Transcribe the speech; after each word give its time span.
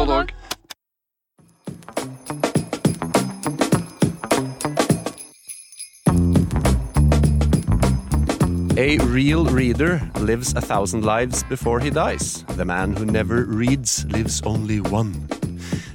Både 0.00 0.12
dag. 0.12 0.34
A 8.78 8.98
real 8.98 9.44
reader 9.44 10.00
lives 10.20 10.54
a 10.54 10.62
thousand 10.62 11.04
lives 11.04 11.42
before 11.42 11.80
he 11.80 11.90
dies. 11.90 12.46
The 12.56 12.64
man 12.64 12.96
who 12.96 13.04
never 13.04 13.44
reads 13.44 14.06
lives 14.08 14.40
only 14.46 14.80
one. 14.80 15.12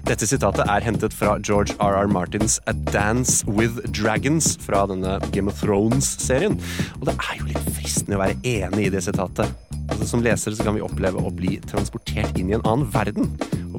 Dette 0.06 0.28
sitatet 0.28 0.70
er 0.70 0.86
hentet 0.86 1.14
fra 1.14 1.40
George 1.40 1.74
R.R. 1.80 2.08
Martins 2.08 2.60
A 2.68 2.74
Dance 2.74 3.44
with 3.48 3.92
Dragons 3.92 4.56
fra 4.62 4.86
denne 4.86 5.18
Game 5.32 5.50
of 5.50 5.58
Thrones-serien. 5.58 6.62
Og 7.02 7.10
det 7.10 7.18
er 7.18 7.42
jo 7.42 7.50
litt 7.50 7.74
fristende 7.74 8.20
å 8.20 8.28
være 8.28 8.38
enig 8.46 8.86
i 8.86 8.94
det 8.94 9.02
sitatet. 9.10 9.50
Altså, 9.90 10.06
som 10.06 10.22
lesere 10.22 10.54
så 10.54 10.70
kan 10.70 10.78
vi 10.78 10.86
oppleve 10.86 11.18
å 11.18 11.34
bli 11.34 11.58
transportert 11.66 12.38
inn 12.38 12.54
i 12.54 12.60
en 12.60 12.68
annen 12.70 12.86
verden. 12.94 13.34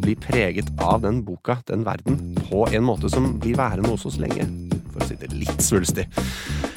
Bli 0.06 0.14
preget 0.22 0.68
av 0.78 1.00
den 1.02 1.24
boka, 1.26 1.56
den 1.66 1.82
verden, 1.82 2.36
på 2.46 2.68
en 2.70 2.84
måte 2.86 3.08
som 3.10 3.32
blir 3.42 3.56
værende 3.58 3.90
hos 3.90 4.04
oss 4.06 4.20
lenge. 4.22 4.44
For 4.92 5.02
å 5.02 5.08
si 5.08 5.16
det 5.18 5.32
litt 5.34 5.64
svulstig. 5.66 6.04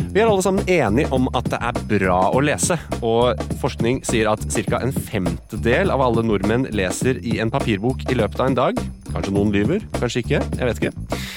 Vi 0.09 0.17
er 0.17 0.25
alle 0.25 0.41
sammen 0.41 0.65
enige 0.65 1.11
om 1.13 1.29
at 1.37 1.45
det 1.51 1.59
er 1.61 1.77
bra 1.91 2.17
å 2.33 2.41
lese, 2.41 2.79
og 3.05 3.37
forskning 3.61 4.01
sier 4.09 4.31
at 4.31 4.41
ca. 4.49 4.81
en 4.81 4.95
femtedel 4.97 5.93
av 5.93 6.01
alle 6.01 6.25
nordmenn 6.25 6.71
leser 6.73 7.21
i 7.21 7.37
en 7.37 7.53
papirbok 7.53 8.07
i 8.09 8.17
løpet 8.17 8.41
av 8.41 8.49
en 8.49 8.59
dag. 8.63 8.81
Kanskje 9.11 9.37
noen 9.37 9.53
lyver, 9.53 9.85
kanskje 9.99 10.25
ikke. 10.25 10.41
Jeg 10.57 10.71
vet 10.71 10.81
ikke. 10.81 11.29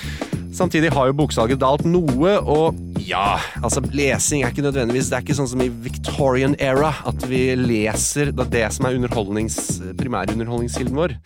Samtidig 0.57 0.97
har 0.97 1.13
jo 1.13 1.21
boksalget 1.21 1.61
dalt 1.61 1.85
noe, 1.85 2.39
og 2.41 3.05
ja, 3.05 3.37
altså 3.61 3.85
lesing 3.93 4.47
er 4.47 4.53
ikke 4.53 4.65
nødvendigvis 4.65 5.09
Det 5.11 5.17
er 5.19 5.25
ikke 5.25 5.37
sånn 5.37 5.49
som 5.53 5.61
i 5.61 5.69
Victorian 5.69 6.57
era, 6.57 6.95
at 7.05 7.29
vi 7.29 7.51
leser 7.61 8.33
det, 8.33 8.49
det 8.57 8.69
som 8.73 8.89
er 8.89 8.97
underholdnings, 8.97 9.83
primærunderholdningskilden 10.01 10.97
vår. 10.97 11.21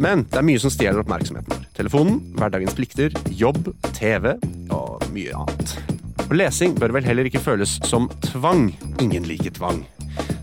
Men 0.00 0.24
det 0.30 0.40
er 0.40 0.46
mye 0.46 0.60
som 0.62 0.72
stjeler 0.72 1.02
oppmerksomheten 1.02 1.52
vår. 1.54 1.66
Telefonen, 1.76 2.20
hverdagens 2.38 2.76
plikter, 2.76 3.14
jobb, 3.30 3.70
TV 3.94 4.34
og 4.74 5.04
mye 5.14 5.34
annet. 5.44 5.76
Og 6.24 6.34
lesing 6.38 6.74
bør 6.78 6.94
vel 6.96 7.06
heller 7.06 7.28
ikke 7.28 7.42
føles 7.42 7.76
som 7.86 8.08
tvang. 8.24 8.70
Ingen 9.02 9.26
liker 9.28 9.54
tvang. 9.54 9.84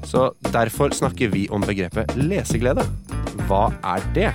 Så 0.08 0.30
derfor 0.52 0.94
snakker 0.96 1.32
vi 1.32 1.48
om 1.52 1.64
begrepet 1.66 2.16
leseglede. 2.20 2.86
Hva 3.48 3.70
er 3.96 4.04
det? 4.16 4.32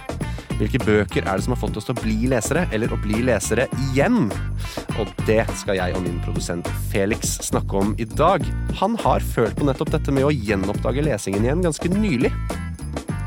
Hvilke 0.57 0.81
bøker 0.81 1.27
er 1.27 1.37
det 1.37 1.45
som 1.45 1.53
har 1.53 1.61
fått 1.61 1.77
oss 1.77 1.89
til 1.89 1.93
å 1.93 2.01
bli 2.01 2.31
lesere, 2.33 2.63
eller 2.73 2.93
å 2.93 2.99
bli 3.01 3.21
lesere 3.29 3.67
igjen? 3.91 4.31
Og 4.97 5.11
det 5.29 5.43
skal 5.61 5.77
jeg 5.77 5.97
og 5.97 6.05
min 6.07 6.17
produsent 6.25 6.69
Felix 6.93 7.37
snakke 7.45 7.77
om 7.77 7.93
i 8.01 8.07
dag. 8.09 8.45
Han 8.81 8.97
har 9.05 9.25
følt 9.35 9.59
på 9.59 9.69
nettopp 9.69 9.93
dette 9.93 10.15
med 10.17 10.25
å 10.25 10.33
gjenoppdage 10.33 11.05
lesingen 11.05 11.45
igjen 11.45 11.67
ganske 11.67 11.93
nylig. 11.93 12.33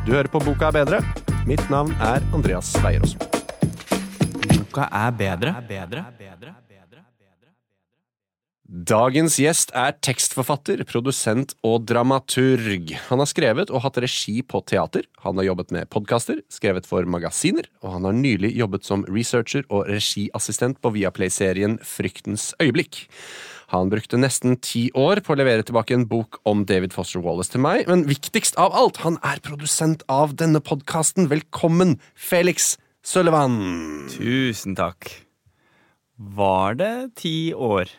Du 0.06 0.14
hører 0.16 0.30
på 0.32 0.40
Boka 0.42 0.70
er 0.70 0.80
bedre. 0.80 1.02
Mitt 1.48 1.66
navn 1.72 1.92
er 2.04 2.24
Andreas 2.36 2.72
Veierås. 2.84 3.18
Boka 4.48 4.88
er 4.88 5.12
bedre. 5.18 5.54
Dagens 8.70 9.36
gjest 9.42 9.72
er 9.74 9.96
tekstforfatter, 10.06 10.84
produsent 10.86 11.56
og 11.66 11.88
dramaturg. 11.90 12.94
Han 13.10 13.24
har 13.24 13.30
skrevet 13.30 13.74
og 13.74 13.82
hatt 13.82 13.98
regi 14.06 14.44
på 14.46 14.62
teater, 14.70 15.08
han 15.26 15.42
har 15.42 15.50
jobbet 15.50 15.74
med 15.74 15.90
podkaster, 15.90 16.44
skrevet 16.54 16.86
for 16.86 17.10
magasiner, 17.10 17.66
og 17.82 17.98
han 17.98 18.06
har 18.06 18.16
nylig 18.16 18.54
jobbet 18.56 18.86
som 18.86 19.04
researcher 19.10 19.66
og 19.68 19.90
regiassistent 19.90 20.78
på 20.86 20.94
Viaplay-serien 20.96 21.80
Fryktens 21.82 22.52
øyeblikk. 22.62 23.08
Han 23.70 23.90
brukte 23.92 24.18
nesten 24.18 24.56
ti 24.66 24.88
år 24.98 25.20
på 25.22 25.36
å 25.36 25.38
levere 25.38 25.62
tilbake 25.66 25.94
en 25.94 26.08
bok 26.10 26.40
om 26.50 26.64
David 26.66 26.94
Foster 26.96 27.22
Wallace 27.22 27.54
til 27.54 27.62
meg, 27.62 27.86
men 27.90 28.02
viktigst 28.10 28.58
av 28.58 28.74
alt, 28.74 28.98
han 29.06 29.20
er 29.26 29.42
produsent 29.46 30.02
av 30.10 30.34
denne 30.40 30.62
podkasten. 30.66 31.28
Velkommen, 31.30 32.00
Felix 32.18 32.78
Sullivan! 33.06 33.60
Tusen 34.16 34.74
takk. 34.80 35.12
Var 36.18 36.80
det 36.82 36.94
ti 37.22 37.36
år 37.54 37.94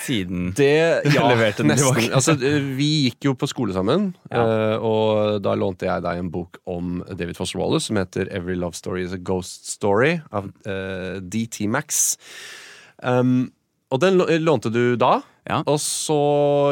siden 0.00 0.54
Det, 0.56 0.70
ja, 1.12 1.26
leverte 1.28 1.60
den 1.64 1.74
nesten. 1.74 1.90
tilbake? 1.98 2.14
Altså, 2.16 2.38
vi 2.78 2.88
gikk 3.10 3.26
jo 3.28 3.34
på 3.38 3.50
skole 3.50 3.74
sammen, 3.76 4.12
Ja. 4.30 4.46
eh, 4.46 4.78
og 4.78 5.42
da 5.44 5.52
lånte 5.58 5.90
jeg 5.90 6.06
deg 6.06 6.22
en 6.22 6.30
bok 6.32 6.62
om 6.70 7.02
David 7.10 7.36
Foster 7.36 7.58
Wallace 7.60 7.90
som 7.90 7.98
heter 8.00 8.30
Every 8.30 8.54
Love 8.54 8.78
Story 8.78 9.04
is 9.04 9.12
a 9.12 9.18
Ghost 9.20 9.68
Story 9.74 10.20
av 10.32 10.48
uh, 10.66 11.18
DT 11.20 11.66
Max. 11.68 12.14
Um, 13.02 13.50
og 13.90 14.00
den 14.04 14.20
lånte 14.44 14.70
du 14.70 14.94
da, 15.00 15.16
Ja. 15.48 15.62
og 15.66 15.80
så 15.82 16.16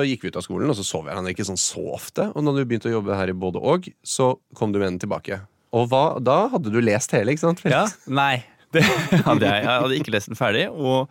gikk 0.06 0.22
vi 0.22 0.31
ut 0.31 0.37
av 0.39 0.44
skolen, 0.44 0.71
og 0.71 0.77
så 0.78 0.84
så 0.87 1.00
vi 1.03 1.09
hverandre 1.11 1.33
ikke 1.34 1.47
sånn 1.49 1.59
så 1.59 1.83
ofte. 1.97 2.28
Og 2.37 2.44
når 2.47 2.61
du 2.61 2.65
begynte 2.71 2.91
å 2.91 2.94
jobbe 2.99 3.16
her 3.19 3.33
i 3.33 3.34
både 3.34 3.59
og, 3.59 3.89
så 4.06 4.37
kom 4.55 4.71
du 4.72 4.78
med 4.78 4.93
den 4.93 5.00
tilbake. 5.03 5.41
Og 5.75 5.88
hva, 5.91 6.21
da 6.22 6.49
hadde 6.53 6.71
du 6.72 6.78
lest 6.81 7.11
hele, 7.17 7.33
ikke 7.34 7.47
sant? 7.49 7.65
Ja? 7.67 7.87
Nei, 8.06 8.44
det 8.77 8.84
hadde 8.84 9.49
jeg. 9.49 9.65
Jeg 9.65 9.83
hadde 9.83 9.99
ikke 9.99 10.15
lest 10.15 10.31
den 10.31 10.38
ferdig. 10.38 10.69
Og 10.71 11.09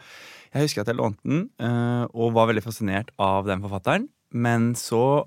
jeg 0.53 0.63
husker 0.69 0.81
at 0.85 0.94
jeg 0.94 0.97
lånte 1.01 1.27
den 1.27 1.44
eh, 1.59 2.06
og 2.13 2.31
var 2.38 2.47
veldig 2.53 2.63
fascinert 2.66 3.11
av 3.19 3.45
den 3.50 3.61
forfatteren. 3.66 4.07
Men 4.31 4.72
så 4.79 5.25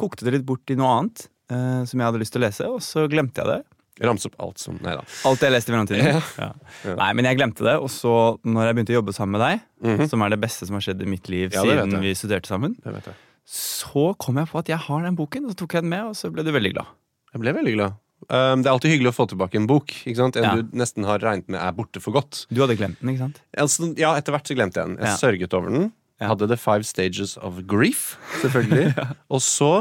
kokte 0.00 0.24
det 0.26 0.38
litt 0.38 0.48
bort 0.48 0.70
i 0.72 0.78
noe 0.80 0.96
annet 0.96 1.26
eh, 1.52 1.82
som 1.86 2.00
jeg 2.00 2.08
hadde 2.08 2.22
lyst 2.24 2.32
til 2.34 2.40
å 2.42 2.46
lese, 2.46 2.70
og 2.72 2.80
så 2.82 3.04
glemte 3.12 3.42
jeg 3.44 3.52
det. 3.52 3.60
Ramse 4.02 4.30
opp 4.30 4.38
alt 4.42 4.62
som 4.62 4.78
Nei 4.82 4.94
da. 4.98 5.02
Alt 5.28 5.44
jeg 5.44 5.54
leste 5.54 5.72
i 5.72 5.74
mellomtiden. 5.76 6.08
Ja. 6.08 6.48
Ja. 6.84 6.94
Nei, 6.98 7.10
men 7.18 7.28
jeg 7.28 7.38
glemte 7.38 7.66
det. 7.66 7.76
Og 7.82 7.90
så, 7.92 8.14
når 8.44 8.70
jeg 8.70 8.78
begynte 8.78 8.94
å 8.94 8.98
jobbe 9.00 9.16
sammen 9.16 9.38
med 9.38 9.44
deg, 9.46 10.08
som 10.10 10.24
er 10.26 10.34
det 10.34 10.40
beste 10.42 10.68
som 10.68 10.78
har 10.78 10.86
skjedd 10.86 11.04
i 11.04 11.10
mitt 11.10 11.30
liv. 11.32 11.50
Ja, 11.54 11.64
siden 11.66 11.98
vi 12.02 12.14
studerte 12.18 12.50
sammen, 12.50 12.76
jeg. 12.82 13.16
så 13.48 14.08
kom 14.22 14.40
jeg 14.40 14.50
på 14.50 14.60
at 14.62 14.70
jeg 14.70 14.80
har 14.88 15.06
den 15.06 15.18
boken, 15.18 15.46
og 15.46 15.54
så 15.54 15.62
tok 15.64 15.78
jeg 15.78 15.86
den 15.86 15.92
med, 15.94 16.12
og 16.12 16.18
så 16.18 16.30
ble 16.34 16.46
du 16.46 16.52
veldig 16.54 16.74
glad. 16.76 16.96
Jeg 17.32 17.44
ble 17.44 17.54
veldig 17.58 17.76
glad. 17.78 17.98
Um, 18.30 18.62
det 18.62 18.68
er 18.68 18.74
alltid 18.76 18.92
hyggelig 18.92 19.10
å 19.10 19.16
få 19.16 19.26
tilbake 19.32 19.58
en 19.58 19.66
bok. 19.66 19.92
En 20.06 20.30
du 20.30 20.76
nesten 20.78 21.06
har 21.08 21.22
regnet 21.24 21.48
med 21.50 21.58
er 21.58 21.74
borte 21.74 22.02
for 22.02 22.14
godt. 22.14 22.44
Du 22.54 22.60
hadde 22.62 22.76
glemt 22.78 23.00
den, 23.00 23.10
ikke 23.14 23.24
sant? 23.24 23.40
Altså, 23.58 23.88
ja, 23.98 24.12
Etter 24.18 24.36
hvert 24.36 24.46
så 24.46 24.56
glemte 24.58 24.78
jeg 24.78 24.92
den. 24.92 25.00
Jeg 25.02 25.18
sørget 25.18 25.56
over 25.58 25.74
den. 25.74 25.88
Ja. 26.22 26.28
Hadde 26.30 26.46
The 26.46 26.58
Five 26.60 26.86
Stages 26.86 27.34
of 27.42 27.58
Grief, 27.66 28.12
selvfølgelig. 28.44 28.92
Og 29.34 29.42
så 29.42 29.72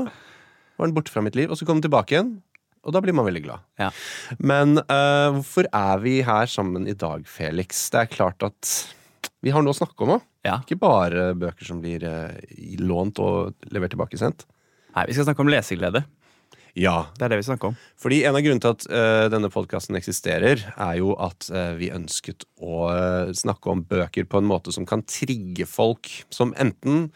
var 0.81 0.89
den 0.89 0.95
borte 0.97 1.13
fra 1.13 1.21
mitt 1.21 1.37
liv, 1.37 1.51
og 1.53 1.59
så 1.59 1.67
kom 1.67 1.77
den 1.77 1.85
tilbake 1.85 2.15
igjen. 2.15 2.31
Og 2.81 2.95
da 2.95 3.01
blir 3.03 3.13
man 3.13 3.27
veldig 3.27 3.43
glad. 3.45 3.65
Ja. 3.77 3.91
Men 4.41 4.79
uh, 4.81 5.29
hvorfor 5.35 5.67
er 5.69 6.01
vi 6.01 6.15
her 6.25 6.49
sammen 6.49 6.87
i 6.89 6.95
dag, 6.97 7.27
Felix? 7.29 7.83
Det 7.93 7.99
er 8.05 8.09
klart 8.09 8.41
at 8.47 8.71
vi 9.45 9.53
har 9.53 9.61
noe 9.61 9.73
å 9.75 9.77
snakke 9.77 10.05
om 10.05 10.15
òg. 10.15 10.23
Ja. 10.45 10.55
Ikke 10.63 10.79
bare 10.81 11.31
bøker 11.37 11.67
som 11.67 11.81
blir 11.83 12.01
uh, 12.07 12.33
lånt 12.81 13.21
og 13.21 13.53
levert 13.73 13.93
tilbake 13.93 14.17
sendt. 14.17 14.47
Nei, 14.95 15.05
vi 15.07 15.13
skal 15.13 15.29
snakke 15.29 15.45
om 15.45 15.51
leseglede. 15.53 16.01
Ja, 16.79 17.11
Det 17.17 17.25
er 17.25 17.33
det 17.33 17.41
vi 17.41 17.47
snakker 17.49 17.71
om. 17.71 17.75
Fordi 17.99 18.21
En 18.23 18.35
av 18.37 18.41
grunnene 18.45 18.63
til 18.63 18.71
at 18.71 18.85
uh, 18.87 19.25
denne 19.31 19.49
podkasten 19.51 19.97
eksisterer, 19.99 20.61
er 20.71 20.93
jo 21.01 21.13
at 21.19 21.49
uh, 21.51 21.73
vi 21.75 21.89
ønsket 21.91 22.45
å 22.63 22.85
uh, 22.87 23.33
snakke 23.35 23.73
om 23.73 23.83
bøker 23.83 24.25
på 24.31 24.39
en 24.39 24.47
måte 24.47 24.71
som 24.71 24.87
kan 24.87 25.03
trigge 25.03 25.67
folk 25.67 26.09
som 26.33 26.55
enten 26.57 27.11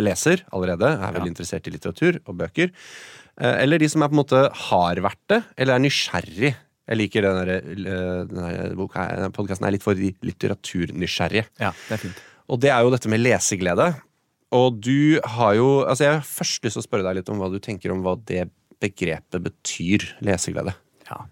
leser 0.00 0.40
allerede, 0.48 0.88
er 0.96 1.12
veldig 1.12 1.28
Ja. 1.28 1.32
interessert 1.34 1.66
i 1.68 1.72
litteratur 1.74 2.16
og 2.24 2.38
bøker, 2.40 2.70
eller 3.40 3.82
de 3.82 3.88
som 3.90 4.04
er 4.04 4.10
på 4.10 4.16
en 4.16 4.22
måte 4.22 4.44
har 4.68 5.00
vært 5.02 5.22
det, 5.32 5.40
eller 5.58 5.76
er 5.76 5.84
nysgjerrig. 5.84 6.52
Jeg 6.84 7.00
liker 7.00 7.24
den 7.24 7.38
der, 7.40 7.52
eh, 7.56 8.24
denne 8.28 9.30
podkasten 9.34 9.66
er 9.66 9.74
litt 9.74 9.84
for 9.84 9.96
de 9.96 10.12
litteraturnysgjerrige. 10.22 11.46
Ja, 11.58 11.72
det 11.88 11.96
er 11.96 12.02
fint. 12.02 12.20
Og 12.52 12.60
det 12.60 12.70
er 12.70 12.84
jo 12.84 12.92
dette 12.92 13.08
med 13.08 13.22
leseglede. 13.24 13.94
Og 14.54 14.80
du 14.84 15.20
har 15.24 15.54
jo 15.56 15.84
Altså, 15.84 16.04
jeg 16.04 16.14
har 16.18 16.20
først 16.20 16.62
lyst 16.62 16.76
til 16.76 16.82
å 16.82 16.86
spørre 16.86 17.06
deg 17.08 17.16
litt 17.16 17.30
om 17.32 17.40
hva 17.40 17.50
du 17.50 17.58
tenker 17.58 17.90
om 17.90 18.04
hva 18.04 18.14
det 18.28 18.50
begrepet 18.80 19.42
betyr, 19.42 20.04
leseglede. 20.20 20.74
Ja. 21.08 21.24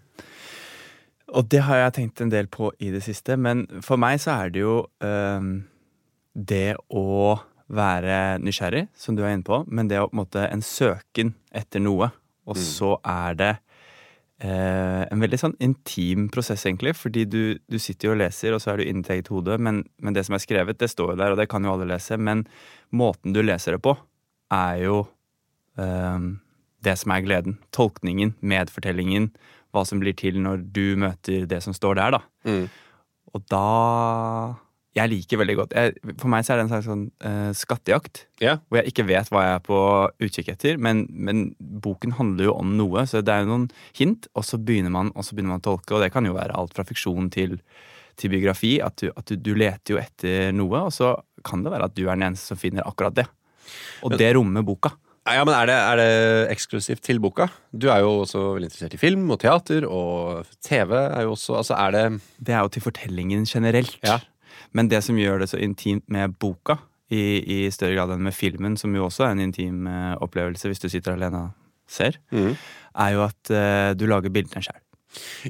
Og 1.33 1.47
det 1.49 1.61
har 1.61 1.77
jeg 1.77 1.93
tenkt 1.93 2.21
en 2.21 2.33
del 2.33 2.47
på 2.47 2.71
i 2.79 2.89
det 2.93 3.03
siste, 3.05 3.37
men 3.37 3.67
for 3.81 3.97
meg 3.97 4.19
så 4.19 4.35
er 4.43 4.49
det 4.53 4.61
jo 4.63 4.87
øh, 5.05 5.61
det 6.33 6.75
å 6.89 7.39
være 7.73 8.39
nysgjerrig, 8.43 8.87
som 8.97 9.17
du 9.17 9.23
er 9.23 9.33
inne 9.33 9.45
på, 9.47 9.63
men 9.67 9.89
det 9.89 9.97
er 9.97 10.07
på 10.07 10.15
en 10.15 10.23
måte 10.23 10.45
en 10.47 10.63
søken 10.65 11.33
etter 11.55 11.83
noe. 11.83 12.11
Og 12.49 12.59
så 12.59 12.97
er 13.07 13.37
det 13.39 13.51
eh, 14.43 15.03
en 15.07 15.23
veldig 15.23 15.39
sånn 15.39 15.55
intim 15.63 16.27
prosess, 16.33 16.65
egentlig, 16.67 16.95
fordi 16.99 17.25
du, 17.29 17.41
du 17.71 17.79
sitter 17.79 18.09
jo 18.09 18.15
og 18.15 18.21
leser, 18.21 18.55
og 18.55 18.61
så 18.63 18.73
er 18.73 18.81
du 18.81 18.85
inni 18.87 19.03
ditt 19.03 19.13
eget 19.15 19.31
hode, 19.33 19.57
men, 19.57 19.83
men 20.03 20.15
det 20.15 20.25
som 20.27 20.35
er 20.37 20.43
skrevet, 20.43 20.79
det 20.81 20.91
står 20.91 21.13
jo 21.13 21.19
der, 21.21 21.33
og 21.33 21.39
det 21.39 21.47
kan 21.51 21.63
jo 21.63 21.73
alle 21.75 21.87
lese, 21.89 22.19
men 22.19 22.45
måten 22.91 23.35
du 23.35 23.41
leser 23.43 23.77
det 23.77 23.83
på, 23.85 23.95
er 24.53 24.83
jo 24.83 24.99
eh, 25.79 26.29
det 26.83 26.97
som 26.99 27.15
er 27.15 27.25
gleden. 27.25 27.57
Tolkningen, 27.75 28.35
medfortellingen, 28.43 29.31
hva 29.73 29.85
som 29.87 30.01
blir 30.03 30.15
til 30.19 30.37
når 30.43 30.67
du 30.75 30.85
møter 31.01 31.47
det 31.49 31.63
som 31.65 31.75
står 31.75 31.97
der, 32.01 32.19
da. 32.19 32.21
Mm. 32.45 32.67
Og 33.33 33.45
da 33.49 33.67
Jeg 34.93 35.09
liker 35.09 35.39
veldig 35.41 35.55
godt 35.57 35.71
jeg, 35.73 35.95
For 36.21 36.29
meg 36.29 36.43
så 36.45 36.53
er 36.53 36.59
det 36.59 36.63
en 36.67 36.69
slags 36.69 36.85
sånn 36.85 37.05
uh, 37.25 37.49
skattejakt. 37.57 38.27
Yeah. 38.43 38.59
Hvor 38.69 38.77
jeg 38.77 38.91
ikke 38.91 39.05
vet 39.09 39.31
hva 39.33 39.41
jeg 39.41 39.55
er 39.57 39.63
på 39.65 39.79
utkikk 40.27 40.51
etter, 40.53 40.77
men, 40.77 41.07
men 41.09 41.43
boken 41.59 42.13
handler 42.19 42.51
jo 42.51 42.53
om 42.59 42.75
noe. 42.77 43.05
Så 43.09 43.23
det 43.25 43.33
er 43.33 43.41
jo 43.45 43.49
noen 43.49 43.65
hint, 43.97 44.27
og 44.37 44.45
så 44.45 44.59
begynner 44.61 44.93
man, 44.93 45.09
og 45.17 45.25
så 45.25 45.33
begynner 45.33 45.55
man 45.55 45.63
å 45.63 45.67
tolke. 45.71 45.95
Og 45.97 46.03
det 46.05 46.11
kan 46.13 46.29
jo 46.29 46.35
være 46.37 46.53
alt 46.59 46.75
fra 46.77 46.85
fiksjon 46.85 47.31
til, 47.33 47.57
til 48.21 48.33
biografi. 48.35 48.75
At, 48.85 49.01
du, 49.01 49.09
at 49.17 49.31
du, 49.31 49.39
du 49.41 49.55
leter 49.57 49.95
jo 49.95 50.01
etter 50.03 50.51
noe, 50.53 50.85
og 50.89 50.93
så 50.93 51.15
kan 51.47 51.65
det 51.65 51.73
være 51.73 51.89
at 51.89 51.95
du 51.97 52.03
er 52.05 52.13
den 52.13 52.27
eneste 52.29 52.53
som 52.53 52.61
finner 52.61 52.85
akkurat 52.85 53.17
det. 53.17 53.25
Og 54.03 54.13
Men- 54.13 54.21
det 54.21 54.35
rommer 54.37 54.65
boka. 54.67 54.93
Ja, 55.23 55.45
men 55.47 55.55
er 55.55 55.69
det, 55.69 55.75
er 55.79 55.95
det 56.01 56.51
eksklusivt 56.51 56.99
til 57.07 57.21
boka? 57.23 57.45
Du 57.71 57.85
er 57.87 58.01
jo 58.03 58.25
også 58.25 58.41
veldig 58.57 58.67
interessert 58.67 58.97
i 58.97 58.99
film 58.99 59.29
og 59.31 59.39
teater, 59.39 59.85
og 59.87 60.43
TV 60.59 60.91
er 60.99 61.23
jo 61.23 61.31
også 61.37 61.55
Altså, 61.61 61.77
er 61.79 61.91
det 61.95 62.03
Det 62.43 62.51
er 62.51 62.59
jo 62.65 62.71
til 62.75 62.83
fortellingen 62.83 63.45
generelt. 63.47 63.95
Ja. 64.03 64.17
Men 64.71 64.89
det 64.91 65.03
som 65.05 65.19
gjør 65.19 65.43
det 65.43 65.51
så 65.51 65.61
intimt 65.61 66.05
med 66.11 66.35
boka, 66.41 66.79
i, 67.13 67.65
i 67.65 67.71
større 67.71 67.97
grad 67.97 68.13
enn 68.15 68.23
med 68.25 68.35
filmen, 68.35 68.77
som 68.79 68.93
jo 68.95 69.07
også 69.07 69.27
er 69.27 69.35
en 69.35 69.43
intim 69.45 69.87
eh, 69.89 70.13
opplevelse 70.23 70.69
hvis 70.69 70.81
du 70.83 70.89
sitter 70.91 71.15
alene 71.17 71.47
og 71.47 71.51
ser, 71.89 72.17
mm. 72.33 72.53
er 73.03 73.11
jo 73.13 73.25
at 73.25 73.51
uh, 73.51 73.89
du 73.97 74.07
lager 74.09 74.33
bildene 74.33 74.63
sjøl. 74.63 74.79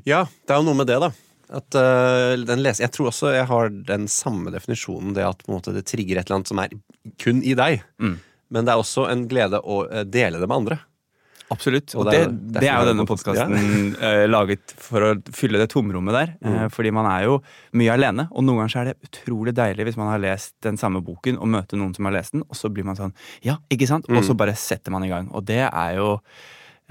Ja, 0.01 0.23
det 0.25 0.51
er 0.55 0.59
jo 0.59 0.65
noe 0.67 0.79
med 0.79 0.89
det, 0.89 0.97
da. 0.99 1.11
At 1.53 1.77
uh, 1.77 2.65
Jeg 2.65 2.91
tror 2.91 3.11
også 3.11 3.31
jeg 3.35 3.45
har 3.47 3.69
den 3.69 4.09
samme 4.11 4.51
definisjonen, 4.51 5.13
det 5.15 5.27
at 5.27 5.45
måte, 5.47 5.75
det 5.75 5.85
trigger 5.87 6.19
et 6.19 6.25
eller 6.25 6.41
annet 6.41 6.51
som 6.51 6.63
er 6.63 6.73
kun 7.21 7.43
i 7.45 7.53
deg. 7.55 7.85
Mm. 8.01 8.17
Men 8.53 8.65
det 8.65 8.73
er 8.73 8.81
også 8.81 9.05
en 9.11 9.27
glede 9.29 9.61
å 9.61 9.85
dele 10.03 10.41
det 10.41 10.49
med 10.49 10.57
andre. 10.57 10.79
Absolutt. 11.53 11.93
Og 11.95 12.03
Og 12.03 12.09
det 12.11 12.21
det, 12.25 12.59
det, 12.59 12.69
er 12.69 12.81
jo 12.81 12.89
denne 12.89 13.05
podkasten 13.09 13.53
ja. 13.93 14.13
laget 14.29 14.73
for 14.81 15.07
å 15.07 15.11
fylle 15.35 15.61
det 15.61 15.69
tomrommet 15.73 16.17
der. 16.17 16.33
Mm. 16.43 16.73
Fordi 16.73 16.93
man 16.95 17.09
er 17.09 17.27
jo 17.27 17.37
mye 17.79 17.93
alene, 17.93 18.27
og 18.31 18.45
noen 18.45 18.63
ganger 18.63 18.73
så 18.73 18.81
er 18.81 18.91
det 18.91 19.09
utrolig 19.09 19.55
deilig 19.57 19.87
hvis 19.89 19.99
man 19.99 20.11
har 20.11 20.23
lest 20.23 20.55
den 20.65 20.79
samme 20.81 21.03
boken 21.05 21.39
og 21.39 21.53
møter 21.53 21.79
noen 21.79 21.93
som 21.95 22.09
har 22.09 22.17
lest 22.17 22.35
den, 22.35 22.43
og 22.47 22.59
så 22.59 22.71
blir 22.73 22.87
man 22.87 22.99
sånn 22.99 23.15
Ja, 23.45 23.59
ikke 23.73 23.89
sant? 23.89 24.09
Og 24.11 24.25
så 24.25 24.35
bare 24.37 24.57
setter 24.59 24.93
man 24.93 25.05
i 25.05 25.11
gang. 25.11 25.29
Og 25.31 25.45
det 25.47 25.63
er 25.69 25.95
jo 25.99 26.17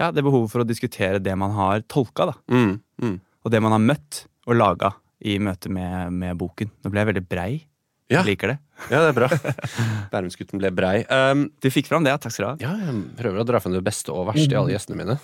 ja, 0.01 0.09
det 0.09 0.23
er 0.23 0.25
behovet 0.25 0.51
for 0.51 0.63
å 0.63 0.67
diskutere 0.67 1.21
det 1.21 1.35
man 1.37 1.53
har 1.55 1.83
tolka, 1.91 2.31
da. 2.31 2.35
Mm, 2.49 2.79
mm. 3.03 3.17
Og 3.45 3.53
det 3.53 3.61
man 3.61 3.75
har 3.75 3.83
møtt 3.83 4.23
og 4.49 4.57
laga 4.57 4.93
i 5.23 5.37
møte 5.39 5.71
med, 5.71 6.11
med 6.15 6.39
boken. 6.39 6.71
Nå 6.83 6.91
ble 6.91 7.03
jeg 7.03 7.11
veldig 7.13 7.25
brei. 7.29 7.51
Ja. 8.11 8.21
Jeg 8.21 8.33
liker 8.33 8.53
det. 8.53 8.57
Ja, 8.91 8.99
det 9.03 9.13
er 9.13 9.17
bra. 9.17 9.29
Bærumsgutten 10.13 10.59
ble 10.61 10.71
brei. 10.75 10.97
Um, 11.07 11.47
Du 11.63 11.69
fikk 11.73 11.87
fram 11.91 12.03
det. 12.07 12.15
Takk 12.23 12.33
skal 12.35 12.45
du 12.45 12.49
ha. 12.51 12.57
ja, 12.67 12.73
jeg 12.89 12.99
prøver 13.19 13.43
å 13.43 13.47
dra 13.47 13.61
frem 13.63 13.75
det 13.77 13.83
beste 13.85 14.11
og 14.13 14.27
verste 14.33 14.51
i 14.51 14.59
alle 14.59 14.73
gjestene 14.75 14.99
mine. 14.99 15.17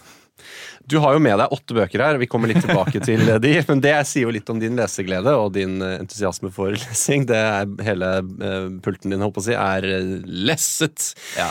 Du 0.89 0.95
har 1.03 1.17
jo 1.17 1.19
med 1.21 1.35
deg 1.41 1.51
åtte 1.51 1.75
bøker 1.75 2.00
her. 2.01 2.17
Vi 2.21 2.27
kommer 2.31 2.47
litt 2.50 2.61
tilbake 2.63 3.01
til 3.03 3.25
de. 3.44 3.51
Men 3.67 3.81
det 3.83 3.91
sier 4.07 4.23
jo 4.29 4.31
litt 4.33 4.47
om 4.50 4.61
din 4.61 4.77
leseglede 4.79 5.33
og 5.35 5.51
din 5.57 5.75
eh, 5.83 5.97
entusiasme 6.00 6.47
for 6.56 6.71
lesing. 6.77 7.25
Det 7.29 7.35
er 7.39 7.67
Hele 7.85 8.13
eh, 8.23 8.69
pulten 8.85 9.11
din 9.11 9.19
holdt 9.25 9.35
på 9.35 9.44
å 9.44 9.47
si, 9.50 9.57
er 9.59 9.89
eh, 9.89 10.13
lesset 10.47 11.09
Ja. 11.38 11.50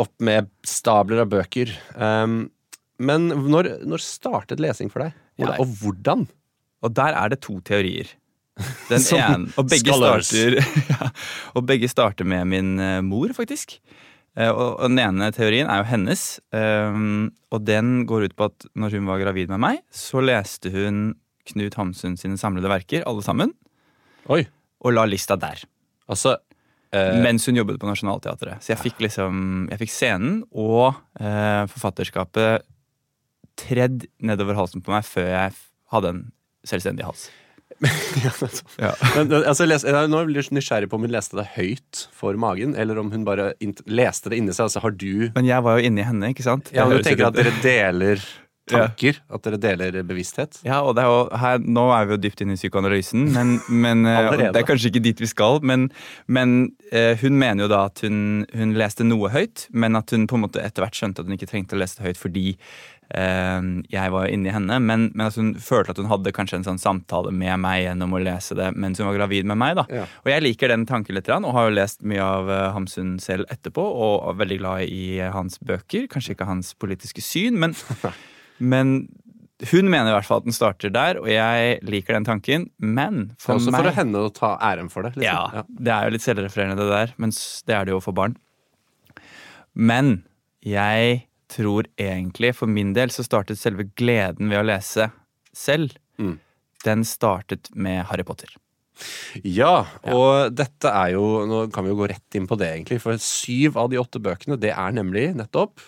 opp 0.00 0.14
med 0.24 0.48
stabler 0.66 1.22
av 1.26 1.30
bøker. 1.36 1.74
Um, 2.00 2.46
men 3.00 3.28
når, 3.32 3.74
når 3.88 4.02
startet 4.04 4.60
lesing 4.60 4.88
for 4.92 5.04
deg? 5.06 5.14
Hvordan, 5.40 5.60
og 5.60 5.76
hvordan? 5.84 6.24
Og 6.84 6.92
der 6.96 7.14
er 7.16 7.30
det 7.32 7.38
to 7.44 7.58
teorier. 7.64 8.08
Den 8.90 9.06
ene, 9.20 9.50
og 9.58 9.68
begge, 9.70 9.96
starter, 9.96 10.60
ja, 10.92 11.10
og 11.56 11.66
begge 11.68 11.90
starter 11.90 12.28
med 12.28 12.48
min 12.50 12.76
eh, 12.82 13.00
mor, 13.06 13.32
faktisk. 13.36 13.78
Eh, 14.38 14.50
og, 14.50 14.78
og 14.78 14.86
Den 14.90 15.00
ene 15.02 15.30
teorien 15.34 15.70
er 15.70 15.82
jo 15.82 15.88
hennes, 15.90 16.24
ehm, 16.54 17.30
og 17.50 17.64
den 17.66 18.04
går 18.10 18.28
ut 18.28 18.36
på 18.38 18.50
at 18.50 18.68
når 18.78 18.98
hun 18.98 19.10
var 19.10 19.22
gravid 19.22 19.50
med 19.52 19.62
meg, 19.62 19.82
så 19.90 20.22
leste 20.22 20.72
hun 20.74 21.10
Knut 21.50 21.74
Hamsun 21.78 22.16
sine 22.20 22.38
samlede 22.38 22.70
verker, 22.70 23.02
alle 23.08 23.24
sammen, 23.26 23.54
Oi. 24.30 24.44
og 24.84 24.94
la 24.94 25.06
lista 25.08 25.34
der. 25.40 25.64
Altså 26.10 26.36
eh, 26.94 27.16
Mens 27.24 27.46
hun 27.48 27.58
jobbet 27.58 27.80
på 27.80 27.88
Nationaltheatret. 27.88 28.62
Så 28.62 28.74
jeg 28.74 28.82
fikk 28.84 29.02
liksom, 29.06 29.66
jeg 29.72 29.82
fikk 29.82 29.94
scenen 29.94 30.42
og 30.50 30.92
eh, 31.18 31.64
forfatterskapet 31.72 32.66
tredd 33.60 34.06
nedover 34.24 34.56
halsen 34.56 34.84
på 34.84 34.92
meg 34.94 35.04
før 35.06 35.28
jeg 35.32 35.56
hadde 35.92 36.14
en 36.14 36.22
selvstendig 36.66 37.06
hals. 37.08 37.28
ja. 38.24 38.32
Ja. 38.80 38.92
Men, 39.16 39.32
altså, 39.40 39.66
les, 39.68 39.86
jeg 39.86 40.10
nå 40.12 40.24
blir 40.28 40.42
jeg 40.42 40.52
nysgjerrig 40.56 40.90
på 40.90 40.98
om 40.98 41.06
hun 41.06 41.14
leste 41.14 41.38
det 41.38 41.46
høyt 41.54 42.04
for 42.16 42.36
magen, 42.40 42.76
eller 42.78 43.00
om 43.00 43.10
hun 43.14 43.24
bare 43.28 43.52
leste 43.86 44.32
det 44.32 44.42
inni 44.42 44.54
seg. 44.54 44.68
Altså, 44.68 44.84
har 44.84 44.94
du 44.94 45.30
Men 45.36 45.48
jeg 45.48 45.66
var 45.66 45.78
jo 45.78 45.90
inni 45.90 46.04
henne, 46.06 46.34
ikke 46.34 46.46
sant? 46.46 46.72
Ja, 46.76 46.88
men 46.88 47.00
Du 47.00 47.06
tenker 47.06 47.30
at 47.30 47.38
dere 47.38 47.54
deler 47.64 48.22
tanker? 48.70 49.18
At 49.32 49.46
dere 49.46 49.58
deler 49.60 50.00
bevissthet? 50.06 50.60
Ja, 50.66 50.80
og 50.86 50.94
det 50.98 51.06
jo, 51.06 51.22
her, 51.42 51.60
Nå 51.62 51.86
er 51.94 52.06
vi 52.06 52.16
jo 52.16 52.20
dypt 52.26 52.44
inne 52.44 52.56
i 52.56 52.60
psykoanalysen, 52.60 53.26
men, 53.34 53.56
men 53.68 54.06
eh, 54.08 54.30
det 54.40 54.62
er 54.62 54.68
kanskje 54.68 54.92
ikke 54.92 55.04
dit 55.08 55.24
vi 55.24 55.30
skal. 55.30 55.60
Men, 55.66 55.88
men 56.30 56.70
uh, 56.92 57.14
hun 57.22 57.38
mener 57.40 57.66
jo 57.66 57.72
da 57.72 57.84
at 57.90 58.04
hun, 58.06 58.46
hun 58.54 58.76
leste 58.78 59.06
noe 59.06 59.32
høyt, 59.32 59.66
men 59.70 59.98
at 59.98 60.14
hun 60.14 60.28
på 60.30 60.38
en 60.38 60.46
måte 60.46 60.62
etter 60.62 60.84
hvert 60.84 60.98
skjønte 60.98 61.22
at 61.22 61.30
hun 61.30 61.38
ikke 61.38 61.50
trengte 61.50 61.78
å 61.78 61.82
lese 61.82 62.00
det 62.00 62.10
høyt 62.10 62.20
fordi 62.20 62.46
jeg 63.10 64.12
var 64.14 64.28
inni 64.30 64.52
henne. 64.54 64.76
Men, 64.78 65.08
men 65.14 65.24
altså 65.26 65.42
hun 65.42 65.54
følte 65.58 65.94
at 65.94 65.98
hun 65.98 66.10
hadde 66.10 66.32
kanskje 66.34 66.60
en 66.60 66.66
sånn 66.68 66.80
samtale 66.80 67.32
med 67.34 67.58
meg 67.62 67.84
gjennom 67.84 68.14
å 68.14 68.20
lese 68.22 68.54
det 68.58 68.68
mens 68.78 69.00
hun 69.00 69.08
var 69.08 69.18
gravid 69.18 69.48
med 69.50 69.58
meg. 69.60 69.78
da. 69.80 69.86
Ja. 69.90 70.04
Og 70.22 70.30
jeg 70.30 70.44
liker 70.44 70.70
den 70.70 70.86
tanken 70.86 71.18
litt, 71.18 71.30
og 71.30 71.50
har 71.56 71.68
jo 71.68 71.74
lest 71.74 72.04
mye 72.06 72.22
av 72.22 72.50
eh, 72.54 72.66
Hamsun 72.76 73.16
selv 73.22 73.50
etterpå, 73.50 73.82
og 73.82 74.28
er 74.30 74.38
veldig 74.44 74.60
glad 74.62 74.84
i 74.86 75.04
eh, 75.18 75.32
hans 75.34 75.58
bøker. 75.58 76.06
Kanskje 76.12 76.36
ikke 76.36 76.48
hans 76.48 76.74
politiske 76.78 77.24
syn, 77.24 77.58
men, 77.60 77.74
men 78.72 78.94
hun 79.68 79.90
mener 79.92 80.12
i 80.12 80.14
hvert 80.14 80.28
fall 80.28 80.40
at 80.40 80.48
den 80.48 80.56
starter 80.56 80.92
der, 80.94 81.18
og 81.20 81.28
jeg 81.28 81.80
liker 81.84 82.16
den 82.16 82.28
tanken. 82.28 82.68
Men 82.78 83.32
for 83.40 83.58
også 83.58 83.74
meg 83.74 83.84
for 83.84 83.98
henne 83.98 84.22
å 84.24 84.30
ta 84.34 84.54
æren 84.70 84.92
for 84.92 85.06
det. 85.06 85.16
Liksom. 85.18 85.58
ja, 85.58 85.64
det 85.66 85.96
er 85.96 86.06
jo 86.06 86.14
litt 86.16 86.26
selvrefererende, 86.26 86.78
det 86.80 86.92
der, 86.94 87.16
men 87.20 87.34
det 87.34 87.76
er 87.76 87.88
det 87.88 87.96
jo 87.96 88.00
for 88.04 88.16
barn. 88.16 88.38
Men 89.74 90.20
jeg 90.66 91.26
tror 91.50 91.88
egentlig, 92.00 92.54
for 92.58 92.70
min 92.70 92.94
del, 92.96 93.12
så 93.12 93.24
startet 93.26 93.60
selve 93.60 93.88
gleden 93.98 94.50
ved 94.52 94.62
å 94.62 94.66
lese 94.70 95.10
selv. 95.56 95.96
Mm. 96.20 96.38
Den 96.86 97.06
startet 97.08 97.72
med 97.74 98.04
Harry 98.10 98.24
Potter. 98.26 98.52
Ja, 99.46 99.86
og 100.12 100.52
dette 100.52 100.90
er 100.92 101.14
jo 101.14 101.46
Nå 101.48 101.62
kan 101.72 101.86
vi 101.86 101.92
jo 101.92 101.96
gå 102.02 102.10
rett 102.10 102.36
inn 102.36 102.48
på 102.50 102.58
det, 102.60 102.68
egentlig. 102.74 103.00
For 103.00 103.16
syv 103.22 103.78
av 103.80 103.88
de 103.92 104.00
åtte 104.00 104.20
bøkene, 104.22 104.60
det 104.60 104.74
er 104.74 104.96
nemlig 104.96 105.30
nettopp 105.38 105.80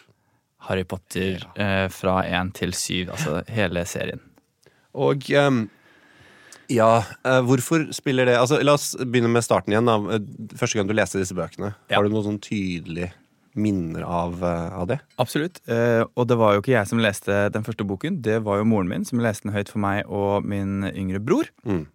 Harry 0.68 0.84
Potter 0.88 1.42
eh, 1.60 1.86
fra 1.92 2.22
én 2.24 2.52
til 2.56 2.72
syv, 2.76 3.12
altså 3.16 3.40
hele 3.52 3.84
serien. 3.88 4.22
Og 4.92 5.26
um, 5.34 5.64
ja, 6.72 7.02
eh, 7.26 7.40
hvorfor 7.44 7.88
spiller 7.96 8.28
det 8.28 8.36
altså, 8.38 8.60
La 8.62 8.76
oss 8.76 8.92
begynne 9.00 9.30
med 9.32 9.44
starten 9.44 9.74
igjen. 9.74 9.88
Da. 9.88 10.16
Eh, 10.16 10.56
Første 10.58 10.78
gang 10.78 10.88
du 10.88 10.94
leste 10.96 11.20
disse 11.20 11.36
bøkene. 11.36 11.74
Ja. 11.88 11.98
Har 11.98 12.06
du 12.06 12.14
noe 12.14 12.24
sånn 12.26 12.40
tydelige 12.42 13.12
minner 13.54 14.04
av, 14.06 14.38
eh, 14.42 14.68
av 14.72 14.86
det? 14.88 14.98
Absolutt. 15.22 15.60
Eh, 15.68 16.04
og 16.16 16.28
det 16.28 16.38
var 16.40 16.54
jo 16.54 16.62
ikke 16.62 16.76
jeg 16.76 16.88
som 16.88 17.02
leste 17.02 17.48
den 17.52 17.66
første 17.66 17.86
boken, 17.86 18.22
det 18.24 18.40
var 18.46 18.60
jo 18.60 18.68
moren 18.68 18.88
min 18.88 19.04
som 19.04 19.20
leste 19.22 19.48
den 19.48 19.56
høyt 19.56 19.72
for 19.72 19.82
meg 19.82 20.08
og 20.08 20.46
min 20.48 20.86
yngre 20.92 21.20
bror. 21.20 21.50
Mm. 21.66 21.86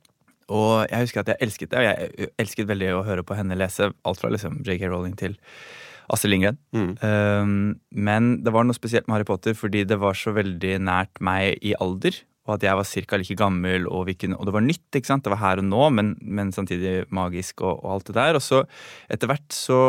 Og 0.54 0.88
jeg 0.88 1.08
husker 1.08 1.24
at 1.24 1.34
jeg 1.34 1.44
elsket 1.44 1.74
det, 1.74 1.82
og 1.82 1.88
jeg 1.88 2.30
elsket 2.40 2.70
veldig 2.70 2.94
å 2.96 3.04
høre 3.08 3.26
på 3.28 3.36
henne 3.36 3.58
lese 3.60 3.92
alt 3.92 4.22
fra 4.22 4.32
liksom 4.32 4.62
JK 4.64 4.88
Rowling 4.88 5.18
til 5.20 5.36
Astrid 6.14 6.32
Lindgren. 6.32 6.60
Mm. 6.72 6.94
Eh, 7.04 7.52
men 8.08 8.32
det 8.46 8.54
var 8.56 8.68
noe 8.68 8.78
spesielt 8.78 9.08
med 9.08 9.18
Harry 9.18 9.28
Potter 9.28 9.58
fordi 9.58 9.84
det 9.88 10.00
var 10.00 10.16
så 10.16 10.32
veldig 10.38 10.78
nært 10.88 11.20
meg 11.24 11.60
i 11.66 11.76
alder. 11.84 12.22
Og 12.48 12.56
at 12.56 12.64
jeg 12.64 12.80
var 12.80 12.88
ca. 12.88 13.18
like 13.20 13.36
gammel, 13.36 13.88
og, 13.92 14.08
kunne, 14.16 14.38
og 14.40 14.48
det 14.48 14.54
var 14.56 14.64
nytt. 14.64 14.88
ikke 14.96 15.10
sant? 15.10 15.26
Det 15.26 15.34
var 15.34 15.42
her 15.42 15.60
og 15.60 15.68
nå, 15.68 15.82
men, 15.92 16.14
men 16.24 16.54
samtidig 16.56 17.02
magisk 17.12 17.60
og, 17.60 17.82
og 17.84 17.98
alt 17.98 18.08
det 18.08 18.16
der. 18.16 18.40
Og 18.40 18.44
så 18.46 18.62
etter 19.12 19.28
hvert 19.28 19.52
så 19.52 19.80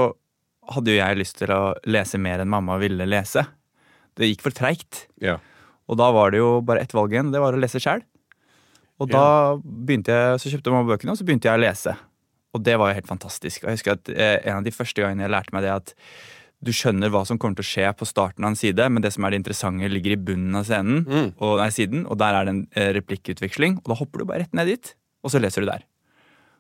hadde 0.75 0.92
jo 0.94 0.98
jeg 1.00 1.18
lyst 1.20 1.38
til 1.40 1.52
å 1.54 1.75
lese 1.88 2.18
mer 2.20 2.42
enn 2.44 2.50
mamma 2.52 2.76
ville 2.82 3.06
lese. 3.08 3.46
Det 4.18 4.28
gikk 4.28 4.42
for 4.46 4.54
treigt. 4.56 5.06
Ja. 5.22 5.38
Og 5.88 5.96
da 6.00 6.10
var 6.12 6.32
det 6.34 6.40
jo 6.42 6.60
bare 6.66 6.82
ett 6.84 6.92
valg 6.96 7.12
igjen, 7.14 7.30
det 7.32 7.40
var 7.40 7.56
å 7.56 7.60
lese 7.60 7.80
sjæl. 7.80 8.02
Og 8.98 9.08
da 9.12 9.56
begynte 9.62 10.10
jeg, 10.12 10.40
så 10.42 10.50
kjøpte 10.52 10.72
mamma 10.75 10.90
bøkene, 10.90 11.12
og 11.14 11.20
så 11.20 11.25
begynte 11.25 11.46
jeg 11.48 11.54
å 11.56 11.62
lese. 11.62 11.94
Og 12.56 12.64
det 12.66 12.75
var 12.80 12.90
jo 12.90 12.98
helt 12.98 13.06
fantastisk. 13.10 13.62
Og 13.62 13.70
jeg 13.70 13.78
husker 13.78 13.94
at 13.94 14.08
eh, 14.10 14.38
En 14.48 14.58
av 14.58 14.64
de 14.66 14.72
første 14.75 15.00
gangene 15.04 15.26
jeg 15.26 15.30
lærte 15.34 15.54
meg 15.54 15.62
det 15.66 15.70
at 15.76 15.92
du 16.58 16.72
skjønner 16.75 17.12
hva 17.14 17.20
som 17.28 17.38
kommer 17.38 17.54
til 17.60 17.62
å 17.62 17.68
skje 17.70 17.90
på 18.00 18.06
starten 18.08 18.42
av 18.42 18.50
en 18.50 18.58
side, 18.58 18.88
men 18.90 19.04
det 19.04 19.12
som 19.14 19.22
er 19.25 19.30
det 19.30 19.38
interessante, 19.44 19.87
ligger 19.92 20.16
i 20.16 20.18
bunnen 20.18 20.56
av 20.58 20.64
scenen, 20.66 21.04
Mm. 21.06 21.28
og, 21.38 21.52
nei, 21.60 21.68
siden, 21.70 22.02
og 22.10 22.18
der 22.18 22.34
er 22.34 22.44
det 22.48 22.54
en 22.56 22.64
eh, 22.75 22.88
replikkutveksling. 22.98 23.76
Og 23.78 23.92
da 23.92 23.94
hopper 24.00 24.18
du 24.18 24.25
bare 24.26 24.42
rett 24.42 24.52
ned 24.58 24.66
dit, 24.66 24.90
og 25.22 25.30
så 25.30 25.38
leser 25.40 25.62
du 25.62 25.70
der. 25.70 25.84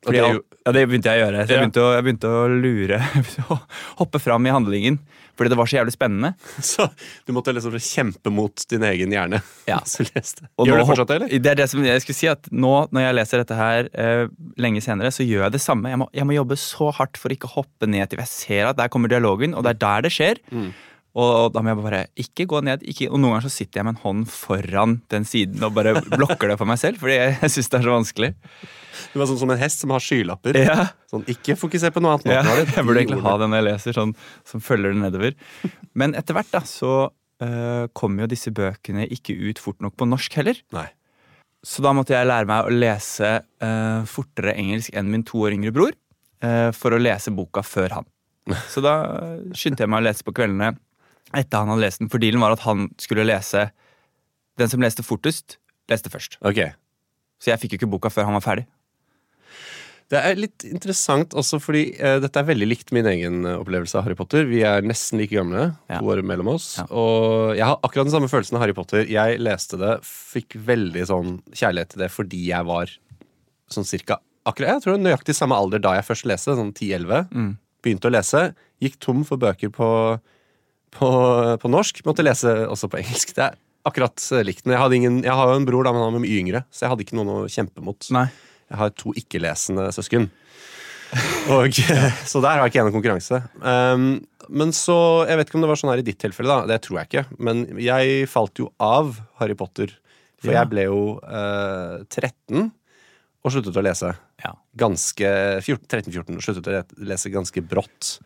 Fordi 0.06 0.18
det 0.20 0.34
jo- 0.36 0.44
ja, 0.68 0.72
det 0.76 0.82
begynte 0.88 1.08
jeg 1.10 1.18
å 1.22 1.26
gjøre. 1.26 1.38
Jeg, 1.46 1.48
begynte 1.58 1.80
å, 1.80 1.92
jeg 1.96 2.04
begynte 2.06 2.28
å 2.28 2.42
lure. 2.52 2.98
Begynte 3.14 3.44
å 3.54 3.56
hoppe 4.02 4.20
fram 4.20 4.46
i 4.46 4.52
handlingen. 4.52 4.98
Fordi 5.38 5.52
det 5.52 5.56
var 5.60 5.68
så 5.70 5.76
jævlig 5.78 5.94
spennende. 5.94 6.32
Så 6.66 6.88
du 7.26 7.32
måtte 7.32 7.54
liksom 7.54 7.76
kjempe 7.78 8.30
mot 8.34 8.64
din 8.70 8.82
egen 8.88 9.14
hjerne. 9.14 9.38
Ja. 9.70 9.78
Gjør 10.66 10.82
du 10.82 10.84
fortsatt 10.88 11.08
det, 11.12 11.16
eller? 11.20 11.32
Det 11.46 11.52
er 11.52 11.60
det 11.62 11.68
som 11.70 11.84
jeg 11.86 12.02
skulle 12.04 12.18
si 12.18 12.28
at 12.30 12.50
Nå 12.50 12.74
når 12.90 13.06
jeg 13.06 13.16
leser 13.20 13.42
dette 13.44 13.58
her 13.58 13.88
eh, 13.94 14.24
lenge 14.60 14.82
senere, 14.84 15.12
så 15.14 15.22
gjør 15.26 15.46
jeg 15.46 15.56
det 15.56 15.62
samme. 15.62 15.92
Jeg 15.94 16.02
må, 16.02 16.08
jeg 16.18 16.28
må 16.28 16.36
jobbe 16.36 16.58
så 16.58 16.90
hardt 16.98 17.20
for 17.22 17.32
ikke 17.34 17.48
å 17.50 17.54
hoppe 17.60 17.88
ned 17.90 18.10
til 18.10 18.18
jeg 18.22 18.30
ser 18.32 18.70
at 18.72 18.78
der 18.80 18.90
kommer 18.92 19.10
dialogen, 19.12 19.54
og 19.54 19.64
det 19.66 19.76
er 19.76 19.82
der 19.86 20.06
det 20.08 20.12
skjer. 20.14 20.42
Mm. 20.50 20.70
Og 21.18 21.52
da 21.54 21.62
må 21.64 21.72
jeg 21.72 21.80
bare 21.80 22.02
ikke 22.20 22.44
gå 22.50 22.60
ned. 22.66 22.82
Ikke, 22.86 23.08
og 23.08 23.18
noen 23.18 23.36
ganger 23.36 23.46
så 23.48 23.52
sitter 23.54 23.80
jeg 23.80 23.88
med 23.88 23.96
en 23.96 24.02
hånd 24.02 24.26
foran 24.30 24.98
den 25.10 25.24
siden 25.26 25.64
og 25.64 25.72
bare 25.78 25.94
blokker 26.04 26.52
det 26.52 26.58
for 26.60 26.68
meg 26.68 26.80
selv, 26.82 27.00
fordi 27.00 27.16
jeg, 27.16 27.38
jeg 27.40 27.54
syns 27.54 27.72
det 27.72 27.78
er 27.78 27.86
så 27.86 27.94
vanskelig. 27.94 28.30
Du 29.12 29.16
var 29.20 29.30
sånn 29.30 29.40
som 29.40 29.52
en 29.54 29.60
hest 29.60 29.82
som 29.82 29.94
har 29.94 30.04
skylapper. 30.04 30.58
Ja. 30.58 30.90
Sånn, 31.08 31.24
ikke 31.30 31.56
fokuser 31.58 31.94
på 31.94 32.02
noe 32.04 32.18
annet. 32.18 32.28
Ja, 32.34 32.42
jeg 32.44 32.84
burde 32.84 33.00
egentlig 33.00 33.22
ha 33.24 33.34
den 33.40 33.56
jeg 33.56 33.66
leser, 33.66 33.96
sånn 33.96 34.12
som 34.46 34.62
følger 34.62 34.92
det 34.92 35.00
nedover. 35.00 35.38
Men 35.98 36.14
etter 36.18 36.36
hvert 36.36 36.52
da, 36.52 36.60
så 36.68 36.92
uh, 37.08 37.84
kommer 37.96 38.26
jo 38.26 38.32
disse 38.34 38.52
bøkene 38.54 39.08
ikke 39.14 39.36
ut 39.48 39.62
fort 39.62 39.80
nok 39.84 39.96
på 39.98 40.08
norsk 40.10 40.38
heller. 40.42 40.60
Nei. 40.76 40.90
Så 41.66 41.82
da 41.82 41.94
måtte 41.96 42.14
jeg 42.14 42.28
lære 42.28 42.46
meg 42.46 42.68
å 42.68 42.74
lese 42.74 43.30
eh, 43.42 44.04
fortere 44.06 44.52
engelsk 44.60 44.94
enn 44.94 45.08
min 45.10 45.24
to 45.26 45.40
år 45.42 45.56
yngre 45.56 45.72
bror. 45.74 45.96
eh, 46.38 46.70
for 46.70 46.94
å 46.94 47.00
lese 47.02 47.32
boka 47.34 47.64
før 47.66 47.96
han. 47.96 48.06
Så 48.72 48.82
da 48.84 48.94
skyndte 49.56 49.82
jeg 49.82 49.90
meg 49.90 50.04
å 50.04 50.06
lese 50.06 50.22
på 50.22 50.34
kveldene 50.36 50.76
etter 51.36 51.58
han 51.60 51.68
hadde 51.72 51.84
lest 51.84 52.00
den. 52.02 52.08
For 52.12 52.18
dealen 52.22 52.40
var 52.40 52.54
at 52.56 52.64
han 52.64 52.88
skulle 53.00 53.26
lese 53.28 53.70
Den 54.58 54.68
som 54.72 54.80
leste 54.82 55.04
fortest, 55.06 55.58
leste 55.88 56.10
først. 56.10 56.34
Ok. 56.42 56.58
Så 57.38 57.52
jeg 57.52 57.60
fikk 57.62 57.72
jo 57.76 57.78
ikke 57.78 57.90
boka 57.92 58.10
før 58.10 58.24
han 58.26 58.34
var 58.34 58.42
ferdig. 58.42 58.64
Det 60.08 60.16
er 60.24 60.38
litt 60.40 60.64
interessant 60.64 61.34
også 61.36 61.58
fordi 61.60 61.82
eh, 62.00 62.16
dette 62.24 62.40
er 62.40 62.46
veldig 62.48 62.66
likt 62.70 62.90
min 62.96 63.06
egen 63.10 63.42
opplevelse 63.44 63.98
av 64.00 64.06
Harry 64.06 64.16
Potter. 64.16 64.46
Vi 64.48 64.62
er 64.64 64.80
nesten 64.82 65.20
like 65.20 65.36
gamle, 65.36 65.66
Ja. 65.90 65.98
to 66.00 66.08
år 66.08 66.22
mellom 66.24 66.48
oss. 66.54 66.78
Ja. 66.80 66.86
Og 66.88 67.52
jeg 67.58 67.66
har 67.68 67.76
akkurat 67.84 68.08
den 68.08 68.14
samme 68.14 68.30
følelsen 68.32 68.56
av 68.56 68.64
Harry 68.64 68.72
Potter. 68.74 69.04
Jeg 69.06 69.36
leste 69.44 69.76
det, 69.78 69.98
fikk 70.08 70.56
veldig 70.64 71.04
sånn 71.10 71.34
kjærlighet 71.52 71.92
til 71.92 72.02
det 72.06 72.10
fordi 72.14 72.40
jeg 72.48 72.64
var 72.70 72.94
sånn 73.70 73.84
cirka 73.84 74.16
akkurat, 74.48 74.78
Jeg 74.78 74.82
tror 74.86 74.96
nøyaktig 74.96 75.34
samme 75.36 75.54
alder 75.60 75.78
da 75.84 75.92
jeg 75.98 76.06
først 76.08 76.24
leste, 76.24 76.56
sånn 76.56 76.72
10-11. 76.72 77.28
Mm. 77.30 77.50
Begynte 77.84 78.08
å 78.08 78.14
lese. 78.16 78.42
Gikk 78.80 78.96
tom 78.98 79.22
for 79.28 79.36
bøker 79.36 79.68
på, 79.68 79.88
på, 80.94 81.08
på 81.62 81.70
norsk. 81.72 82.02
Måtte 82.08 82.24
lese 82.26 82.54
også 82.68 82.90
på 82.92 83.00
engelsk. 83.02 83.34
Det 83.36 83.44
er 83.46 83.56
akkurat 83.88 84.22
eh, 84.32 84.44
likt. 84.46 84.66
Men 84.66 84.76
jeg, 84.76 85.00
ingen, 85.00 85.20
jeg 85.26 85.36
har 85.38 85.52
jo 85.52 85.60
en 85.60 85.68
bror, 85.68 85.86
da, 85.86 85.94
men 85.94 86.04
han 86.06 86.16
var 86.16 86.24
mye 86.24 86.40
yngre, 86.42 86.64
så 86.70 86.84
jeg 86.84 86.92
hadde 86.94 87.06
ikke 87.06 87.18
noen 87.18 87.34
å 87.34 87.38
kjempe 87.52 87.84
mot. 87.84 88.10
Nei. 88.14 88.26
Jeg 88.68 88.80
har 88.82 88.96
to 89.00 89.14
ikke-lesende 89.16 89.88
søsken. 89.96 90.28
Og, 91.54 91.78
så 92.30 92.42
der 92.44 92.58
har 92.58 92.66
jeg 92.66 92.72
ikke 92.74 92.80
jeg 92.82 92.88
noen 92.88 92.98
konkurranse. 92.98 93.42
Um, 93.62 94.10
men 94.48 94.72
så, 94.76 94.96
Jeg 95.28 95.40
vet 95.40 95.50
ikke 95.50 95.58
om 95.60 95.64
det 95.64 95.70
var 95.70 95.80
sånn 95.80 95.92
her 95.92 96.02
i 96.02 96.06
ditt 96.06 96.20
tilfelle, 96.20 96.48
da. 96.48 96.68
Det 96.68 96.82
tror 96.84 97.00
jeg 97.02 97.10
ikke. 97.10 97.24
Men 97.44 97.64
jeg 97.82 98.28
falt 98.32 98.60
jo 98.60 98.70
av 98.80 99.16
Harry 99.40 99.56
Potter. 99.58 99.92
For 100.38 100.52
Ja. 100.54 100.60
jeg 100.62 100.70
ble 100.70 100.84
jo 100.86 101.00
uh, 101.26 102.04
13 102.06 102.68
og 103.42 103.52
sluttet 103.54 103.76
å 103.78 103.82
lese. 103.82 104.12
Ja. 104.44 104.52
Ganske 104.78 105.28
13-14 105.64 106.36
og 106.36 106.44
sluttet 106.44 106.68
å 106.70 107.06
lese 107.08 107.32
ganske 107.32 107.62
brått. 107.64 108.18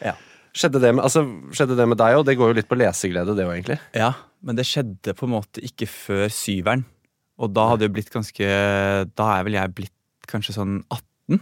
Ja. 0.00 0.14
Skjedde 0.52 0.82
det 0.82 0.90
med, 0.92 1.04
altså, 1.06 1.22
skjedde 1.56 1.76
det 1.78 1.86
med 1.88 1.98
deg 2.00 2.18
òg? 2.18 2.26
Det 2.28 2.36
går 2.36 2.52
jo 2.52 2.56
litt 2.58 2.68
på 2.68 2.76
leseglede, 2.76 3.36
det 3.38 3.46
òg, 3.48 3.54
egentlig. 3.56 3.80
ja. 3.96 4.12
Men 4.42 4.56
det 4.58 4.64
skjedde 4.66 5.14
på 5.14 5.28
en 5.28 5.36
måte 5.36 5.62
ikke 5.62 5.86
før 5.86 6.24
syveren. 6.34 6.80
Og 7.38 7.52
da 7.54 7.68
hadde 7.70 7.86
det 7.86 7.94
blitt 7.94 8.10
ganske 8.12 8.46
Da 9.16 9.26
er 9.36 9.44
vel 9.46 9.54
jeg 9.56 9.74
blitt 9.76 10.26
kanskje 10.30 10.54
sånn 10.56 10.80
18? 10.90 11.38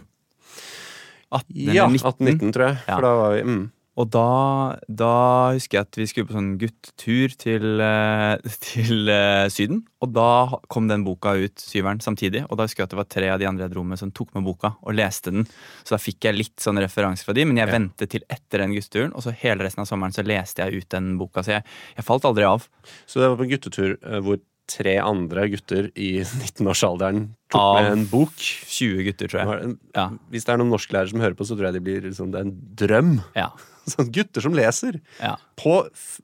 18 1.31 1.73
Ja, 1.73 1.87
19. 1.89 2.05
18-19, 2.11 2.53
tror 2.55 2.67
jeg. 2.67 2.77
Ja. 2.85 2.93
For 2.93 3.07
da 3.07 3.11
var 3.17 3.35
vi 3.35 3.41
mm. 3.47 3.63
Og 3.99 4.07
da, 4.07 4.77
da 4.87 5.07
husker 5.51 5.77
jeg 5.81 5.83
at 5.87 5.97
vi 5.99 6.05
skulle 6.07 6.27
på 6.29 6.35
sånn 6.37 6.53
guttetur 6.61 7.33
til, 7.35 7.65
eh, 7.83 8.37
til 8.63 9.09
eh, 9.11 9.49
Syden. 9.51 9.81
Og 10.01 10.13
da 10.15 10.27
kom 10.71 10.87
den 10.87 11.03
boka 11.03 11.33
ut, 11.35 11.59
syveren, 11.59 11.99
samtidig. 12.01 12.45
Og 12.47 12.55
da 12.57 12.65
husker 12.69 12.81
jeg 12.83 12.87
at 12.87 12.93
det 12.95 12.99
var 13.01 13.09
tre 13.11 13.27
av 13.33 13.41
de 13.41 13.49
andre 13.49 13.67
jeg 13.67 13.73
dro 13.75 13.83
med 13.83 13.99
som 13.99 14.13
tok 14.15 14.31
med 14.37 14.45
boka 14.47 14.71
og 14.79 14.95
leste 14.95 15.33
den. 15.35 15.43
Så 15.83 15.97
da 15.97 15.99
fikk 16.01 16.23
jeg 16.29 16.37
litt 16.39 16.63
sånn 16.63 16.79
referanser 16.79 17.27
fra 17.27 17.35
de, 17.35 17.43
men 17.49 17.59
jeg 17.59 17.67
Ja. 17.67 17.75
ventet 17.75 18.13
til 18.15 18.23
etter 18.31 18.63
den 18.63 18.77
gutteturen. 18.77 19.11
Og 19.13 19.25
så 19.27 19.35
hele 19.43 19.67
resten 19.67 19.83
av 19.83 19.89
sommeren 19.91 20.15
så 20.15 20.23
leste 20.23 20.63
jeg 20.63 20.81
ut 20.85 20.89
den 20.95 21.17
boka. 21.19 21.43
Så 21.43 21.57
jeg, 21.59 21.67
jeg 21.99 22.07
falt 22.07 22.25
aldri 22.31 22.47
av. 22.47 22.63
Så 23.05 23.19
det 23.19 23.27
var 23.27 23.35
på 23.41 23.45
en 23.49 23.53
guttetur 23.57 23.97
eh, 23.99 24.21
hvor 24.23 24.39
tre 24.71 24.93
andre 25.03 25.49
gutter 25.51 25.89
i 25.99 26.21
19-årsalderen 26.45 27.25
tok 27.51 27.59
Av- 27.59 27.81
med 27.83 27.91
en 27.97 28.05
bok. 28.07 28.31
20 28.39 29.03
gutter, 29.09 29.27
tror 29.27 29.43
jeg. 29.43 29.75
Ja. 29.99 30.07
Hvis 30.31 30.47
det 30.47 30.53
er 30.55 30.61
noen 30.63 30.71
norsklærere 30.71 31.11
som 31.11 31.19
hører 31.19 31.35
på, 31.35 31.43
så 31.49 31.57
tror 31.59 31.67
jeg 31.69 31.75
de 31.81 31.83
blir 31.89 32.07
liksom, 32.07 32.31
det 32.31 32.39
er 32.39 32.47
en 32.47 32.55
drøm. 32.79 33.11
Ja. 33.35 33.49
Sånn 33.93 34.11
gutter 34.15 34.43
som 34.43 34.55
leser 34.57 34.99
Ja, 35.19 35.35
på 35.59 35.77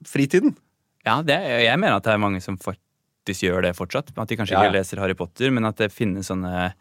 fritiden. 0.07 0.55
ja 1.05 1.19
det, 1.25 1.37
jeg 1.65 1.79
mener 1.79 1.97
at 1.99 2.07
det 2.07 2.13
er 2.15 2.21
mange 2.23 2.41
som 2.43 2.57
faktisk 2.57 3.43
gjør 3.45 3.65
det 3.67 3.75
fortsatt. 3.77 4.13
At 4.15 4.29
de 4.31 4.37
kanskje 4.39 4.55
Ja, 4.55 4.63
ikke 4.65 4.77
leser 4.79 5.01
Harry 5.03 5.15
Potter, 5.19 5.51
men 5.51 5.65
at 5.69 5.77
det 5.81 5.91
finnes 5.93 6.27
sånne 6.31 6.71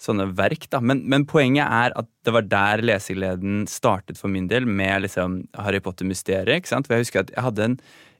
sånne 0.00 0.30
verk. 0.32 0.62
da. 0.72 0.78
Men, 0.80 1.02
men 1.12 1.26
poenget 1.28 1.66
er 1.68 1.92
at 2.00 2.06
det 2.24 2.32
var 2.32 2.46
der 2.48 2.80
lesegleden 2.88 3.66
startet 3.68 4.16
for 4.16 4.32
min 4.32 4.46
del, 4.48 4.64
med 4.64 5.02
liksom 5.04 5.42
Harry 5.60 5.80
Potter-mysteriet. 5.84 6.62
ikke 6.62 6.70
sant? 6.72 6.88
For 6.88 6.96
Jeg 6.96 7.04
husker 7.04 7.20
at 7.26 7.32
jeg 7.34 7.44
hadde 7.44 7.66
en 7.68 7.74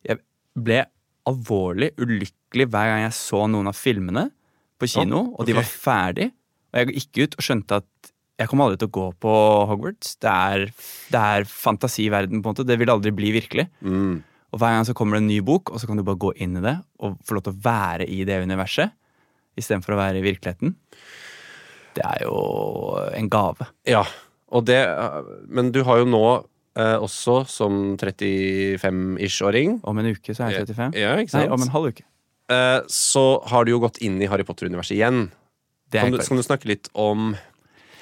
Jeg 0.05 0.19
ble 0.61 0.83
alvorlig 1.29 1.91
ulykkelig 2.01 2.67
hver 2.73 2.91
gang 2.91 3.03
jeg 3.07 3.17
så 3.17 3.47
noen 3.49 3.69
av 3.71 3.77
filmene 3.79 4.27
på 4.81 4.89
kino, 4.89 5.35
og 5.39 5.47
de 5.49 5.53
var 5.57 5.65
ferdig. 5.69 6.31
Og 6.73 6.79
jeg 6.81 6.95
gikk 7.01 7.19
ut 7.25 7.35
og 7.41 7.45
skjønte 7.47 7.81
at 7.83 8.13
jeg 8.41 8.49
kommer 8.49 8.67
aldri 8.67 8.81
til 8.81 8.89
å 8.89 8.95
gå 8.97 9.07
på 9.21 9.33
Hogwarts. 9.69 10.15
Det 10.23 10.33
er, 10.33 10.67
det 11.13 11.21
er 11.21 11.47
fantasiverden, 11.49 12.41
på 12.41 12.49
en 12.49 12.55
måte. 12.55 12.65
Det 12.65 12.79
vil 12.81 12.93
aldri 12.93 13.13
bli 13.13 13.35
virkelig. 13.37 13.67
Mm. 13.85 14.23
Og 14.51 14.59
hver 14.63 14.73
gang 14.75 14.87
så 14.89 14.95
kommer 14.97 15.19
det 15.19 15.25
en 15.25 15.31
ny 15.31 15.41
bok, 15.47 15.71
og 15.71 15.83
så 15.83 15.91
kan 15.91 16.01
du 16.01 16.05
bare 16.07 16.19
gå 16.21 16.33
inn 16.43 16.57
i 16.59 16.65
det 16.65 16.79
og 17.05 17.19
få 17.27 17.37
lov 17.37 17.45
til 17.47 17.55
å 17.55 17.63
være 17.67 18.09
i 18.11 18.25
det 18.27 18.41
universet 18.43 18.97
istedenfor 19.61 19.95
å 19.95 20.01
være 20.01 20.23
i 20.23 20.25
virkeligheten. 20.25 20.75
Det 21.99 22.07
er 22.07 22.25
jo 22.25 22.39
en 23.19 23.29
gave. 23.31 23.67
Ja, 23.89 24.05
og 24.51 24.65
det 24.67 24.79
Men 25.51 25.71
du 25.75 25.83
har 25.87 26.01
jo 26.01 26.07
nå 26.09 26.23
eh, 26.79 26.97
også, 26.97 27.43
som 27.51 27.97
35-ish-åring 27.99 29.81
Om 29.87 30.01
en 30.01 30.11
uke 30.15 30.35
så 30.35 30.47
er 30.47 30.55
jeg 30.55 30.71
35. 30.71 30.97
Ja, 30.99 31.17
ikke 31.19 31.37
Nei, 31.39 31.51
om 31.51 31.67
en 31.67 31.75
halv 31.75 31.93
uke. 31.93 32.07
eh, 32.51 32.81
så 32.87 33.43
har 33.51 33.67
du 33.67 33.75
jo 33.75 33.83
gått 33.83 34.01
inn 34.07 34.19
i 34.23 34.31
Harry 34.31 34.47
Potter-universet 34.47 34.97
igjen. 34.97 35.29
Det 35.91 36.01
er 36.01 36.09
Kan 36.09 36.17
du, 36.17 36.23
kan 36.23 36.39
du 36.39 36.47
snakke 36.47 36.71
litt 36.71 36.91
om 36.95 37.35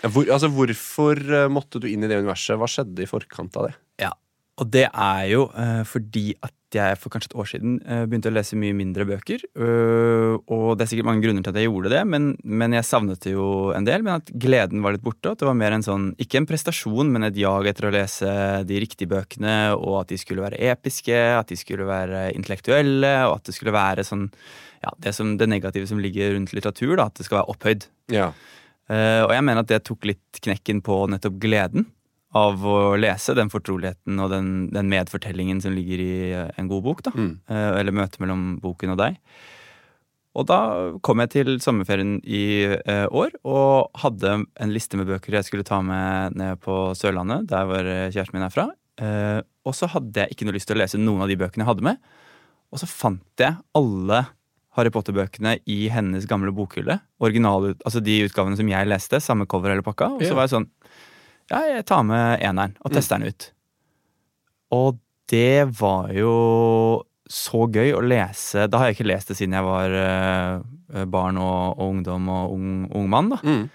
hvor, 0.06 0.28
altså, 0.30 0.50
Hvorfor 0.52 1.18
eh, 1.18 1.50
måtte 1.50 1.82
du 1.82 1.88
inn 1.90 2.04
i 2.04 2.10
det 2.10 2.20
universet? 2.20 2.58
Hva 2.58 2.68
skjedde 2.70 3.04
i 3.04 3.10
forkant 3.10 3.58
av 3.58 3.68
det? 3.68 3.74
Ja, 4.04 4.12
og 4.58 4.70
det 4.74 4.86
er 4.88 5.26
jo 5.30 5.48
uh, 5.54 5.82
fordi 5.86 6.32
at 6.42 6.54
jeg 6.74 6.98
for 7.00 7.08
kanskje 7.08 7.30
et 7.30 7.38
år 7.40 7.46
siden 7.48 7.76
eh, 7.80 8.02
begynte 8.04 8.28
å 8.28 8.34
lese 8.34 8.56
mye 8.60 8.74
mindre 8.76 9.06
bøker. 9.08 9.40
og 9.56 10.66
det 10.76 10.84
er 10.84 10.88
sikkert 10.90 11.06
mange 11.08 11.22
grunner 11.24 11.40
til 11.40 11.54
at 11.54 11.56
jeg 11.56 11.70
gjorde 11.70 11.92
det, 11.94 12.02
men, 12.04 12.26
men 12.44 12.76
jeg 12.76 12.84
savnet 12.84 13.22
det 13.24 13.32
jo 13.32 13.46
en 13.72 13.86
del. 13.86 14.04
Men 14.04 14.18
at 14.20 14.28
gleden 14.36 14.84
var 14.84 14.92
litt 14.92 15.06
borte. 15.06 15.32
At 15.32 15.40
det 15.40 15.48
var 15.48 15.56
mer 15.56 15.72
en 15.72 15.86
sånn, 15.86 16.10
ikke 16.20 16.42
en 16.42 16.48
prestasjon, 16.50 17.08
men 17.14 17.24
et 17.24 17.40
jag 17.40 17.70
etter 17.70 17.88
å 17.88 17.94
lese 17.96 18.34
de 18.68 18.82
riktige 18.84 19.08
bøkene, 19.08 19.56
og 19.80 20.02
at 20.02 20.12
de 20.12 20.20
skulle 20.20 20.44
være 20.44 20.60
episke, 20.74 21.16
at 21.38 21.48
de 21.48 21.56
skulle 21.56 21.88
være 21.88 22.26
intellektuelle, 22.36 23.14
og 23.30 23.38
at 23.38 23.48
det 23.48 23.56
skulle 23.56 23.72
være 23.72 24.04
sånn 24.04 24.28
ja, 24.82 24.92
det, 24.98 25.16
som, 25.16 25.36
det 25.40 25.48
negative 25.48 25.88
som 25.88 26.04
ligger 26.04 26.34
rundt 26.36 26.52
litteratur, 26.52 26.98
da, 26.98 27.08
at 27.08 27.16
det 27.16 27.26
skal 27.26 27.40
være 27.40 27.54
opphøyd. 27.54 27.88
Ja. 28.12 28.30
Eh, 28.88 29.22
og 29.26 29.34
jeg 29.34 29.44
mener 29.44 29.64
at 29.64 29.70
det 29.70 29.84
tok 29.84 30.08
litt 30.08 30.40
knekken 30.44 30.80
på 30.84 31.02
nettopp 31.12 31.36
gleden 31.42 31.86
av 32.36 32.60
å 32.60 32.96
lese 33.00 33.34
den 33.36 33.50
fortroligheten 33.52 34.20
og 34.20 34.32
den, 34.32 34.48
den 34.72 34.88
medfortellingen 34.92 35.62
som 35.64 35.76
ligger 35.76 36.00
i 36.00 36.16
eh, 36.32 36.50
en 36.60 36.70
god 36.70 36.84
bok. 36.86 37.04
da. 37.04 37.12
Mm. 37.16 37.32
Eh, 37.52 37.70
eller 37.82 37.96
møtet 38.00 38.20
mellom 38.24 38.50
boken 38.64 38.94
og 38.94 39.00
deg. 39.02 39.20
Og 40.38 40.46
da 40.46 40.58
kom 41.02 41.20
jeg 41.24 41.32
til 41.32 41.54
sommerferien 41.58 42.18
i 42.22 42.68
år 42.86 43.32
og 43.48 43.96
hadde 43.98 44.34
en 44.44 44.70
liste 44.70 45.00
med 45.00 45.08
bøker 45.08 45.34
jeg 45.34 45.48
skulle 45.48 45.66
ta 45.66 45.80
med 45.82 46.36
ned 46.38 46.60
på 46.62 46.92
Sørlandet, 46.94 47.48
der 47.50 47.64
hvor 47.66 47.88
kjæresten 47.88 48.36
min 48.36 48.44
er 48.46 48.52
fra. 48.54 48.68
Og 49.66 49.74
så 49.74 49.88
hadde 49.90 50.22
jeg 50.22 50.36
ikke 50.36 50.46
noe 50.46 50.54
lyst 50.54 50.70
til 50.70 50.78
å 50.78 50.82
lese 50.84 51.00
noen 51.00 51.24
av 51.24 51.32
de 51.32 51.38
bøkene 51.40 51.64
jeg 51.64 51.70
hadde 51.72 51.86
med. 51.88 51.98
Og 52.70 52.78
så 52.78 52.86
fant 52.86 53.42
jeg 53.42 53.56
alle 53.80 54.20
Harry 54.78 54.92
Potter-bøkene 54.94 55.56
i 55.68 55.88
hennes 55.92 56.24
gamle 56.30 56.52
bokhylle. 56.54 57.00
Original, 57.20 57.72
altså 57.84 58.00
de 58.04 58.20
utgavene 58.28 58.56
som 58.58 58.68
jeg 58.70 58.88
leste, 58.88 59.20
samme 59.24 59.46
cover 59.50 59.74
hele 59.74 59.84
pakka. 59.86 60.12
Og 60.16 60.22
så 60.24 60.34
var 60.38 60.46
jeg 60.48 60.54
sånn 60.56 60.68
Ja, 61.50 61.62
jeg 61.76 61.84
tar 61.88 62.02
med 62.06 62.42
eneren 62.44 62.74
og 62.84 62.92
tester 62.94 63.18
den 63.18 63.32
ut. 63.32 63.50
Og 64.76 64.98
det 65.32 65.66
var 65.80 66.10
jo 66.16 66.32
så 67.28 67.66
gøy 67.68 67.90
å 67.92 68.00
lese 68.00 68.64
Da 68.72 68.78
har 68.80 68.88
jeg 68.88 68.96
ikke 68.98 69.08
lest 69.10 69.28
det 69.28 69.36
siden 69.36 69.52
jeg 69.58 69.64
var 69.66 69.92
eh, 69.92 71.04
barn 71.12 71.36
og, 71.36 71.74
og 71.76 71.90
ungdom 71.92 72.28
og 72.32 72.54
ung, 72.56 72.70
ung 72.96 73.08
mann. 73.12 73.28
da. 73.34 73.38
Mm. 73.44 73.66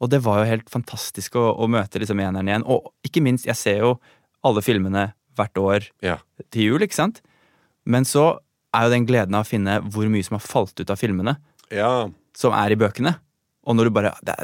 Og 0.00 0.10
det 0.12 0.20
var 0.24 0.40
jo 0.40 0.50
helt 0.52 0.70
fantastisk 0.72 1.34
å, 1.36 1.48
å 1.58 1.66
møte 1.68 1.98
liksom 2.00 2.22
eneren 2.22 2.48
igjen. 2.48 2.62
Og 2.70 2.92
ikke 3.04 3.22
minst, 3.24 3.48
jeg 3.50 3.58
ser 3.58 3.82
jo 3.82 3.96
alle 4.46 4.62
filmene 4.64 5.08
hvert 5.36 5.58
år 5.60 5.88
Ja. 6.06 6.16
til 6.50 6.70
jul, 6.70 6.84
ikke 6.86 6.96
sant? 6.96 7.18
Men 7.84 8.06
så 8.08 8.38
er 8.76 8.86
jo 8.86 8.92
den 8.94 9.06
gleden 9.08 9.34
av 9.34 9.44
å 9.46 9.48
finne 9.50 9.78
hvor 9.90 10.08
mye 10.12 10.26
som 10.26 10.36
har 10.38 10.44
falt 10.46 10.78
ut 10.80 10.90
av 10.92 10.98
filmene, 11.00 11.36
ja. 11.74 12.08
som 12.36 12.54
er 12.56 12.74
i 12.74 12.78
bøkene. 12.80 13.16
Og 13.66 13.76
når 13.76 13.88
du 13.90 13.94
bare 13.96 14.12
Det, 14.24 14.34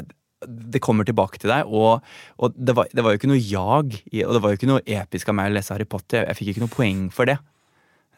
det 0.47 0.79
kommer 0.85 1.07
tilbake 1.07 1.39
til 1.41 1.49
deg, 1.49 1.65
og, 1.65 2.03
og 2.37 2.53
det, 2.53 2.75
var, 2.77 2.87
det 2.93 3.01
var 3.03 3.15
jo 3.15 3.17
ikke 3.21 3.29
noe 3.31 3.41
jag, 3.41 3.95
og 4.27 4.33
det 4.35 4.41
var 4.43 4.51
jo 4.53 4.59
ikke 4.59 4.69
noe 4.69 4.83
episk 4.85 5.31
av 5.31 5.37
meg 5.39 5.49
å 5.49 5.55
lese 5.55 5.73
Harry 5.73 5.87
Potter. 5.89 6.19
Jeg, 6.21 6.27
jeg 6.29 6.37
fikk 6.41 6.51
ikke 6.53 6.65
noe 6.67 6.73
poeng 6.75 7.07
for 7.15 7.29
det. 7.31 7.39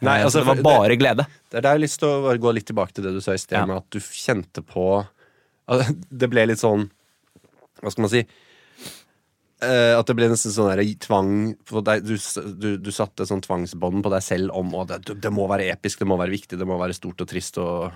Nei, 0.04 0.18
Eh, 0.20 0.26
altså, 0.26 0.40
det 0.40 0.48
var 0.48 0.60
bare 0.64 0.82
bare 0.84 0.96
glede. 1.00 1.26
Det 1.52 1.58
er 1.60 1.64
der 1.64 1.74
jeg 1.74 1.78
har 1.80 1.84
lyst 1.84 2.00
til 2.00 2.10
å 2.28 2.36
gå 2.40 2.52
litt 2.56 2.68
tilbake 2.70 2.96
til 2.96 3.04
det 3.08 3.14
du 3.16 3.22
sa 3.24 3.34
i 3.36 3.40
sted, 3.42 3.58
Ja. 3.58 3.66
med 3.68 3.82
at 3.82 3.90
du 3.92 4.00
kjente 4.00 4.64
på 4.64 4.84
Det 6.22 6.30
ble 6.32 6.46
litt 6.50 6.62
sånn 6.62 6.86
Hva 7.84 7.92
skal 7.92 8.06
man 8.06 8.12
si? 8.14 8.22
Eh, 9.60 9.92
at 9.92 10.08
det 10.08 10.16
ble 10.16 10.30
nesten 10.32 10.54
sånn 10.56 10.70
der 10.72 10.86
tvang 11.04 11.32
deg, 11.84 12.06
du, 12.08 12.14
du, 12.56 12.70
du 12.80 12.92
satte 12.96 13.26
sånn 13.28 13.44
tvangsbånd 13.44 14.06
på 14.06 14.12
deg 14.14 14.24
selv 14.24 14.54
om 14.56 14.72
at 14.80 14.94
det, 15.04 15.18
det 15.20 15.32
må 15.36 15.50
være 15.52 15.68
episk, 15.74 16.00
det 16.00 16.08
må 16.08 16.16
være 16.20 16.32
viktig, 16.32 16.60
det 16.60 16.68
må 16.68 16.78
være 16.80 16.96
stort 16.96 17.26
og 17.26 17.28
trist. 17.28 17.60
Og, 17.60 17.90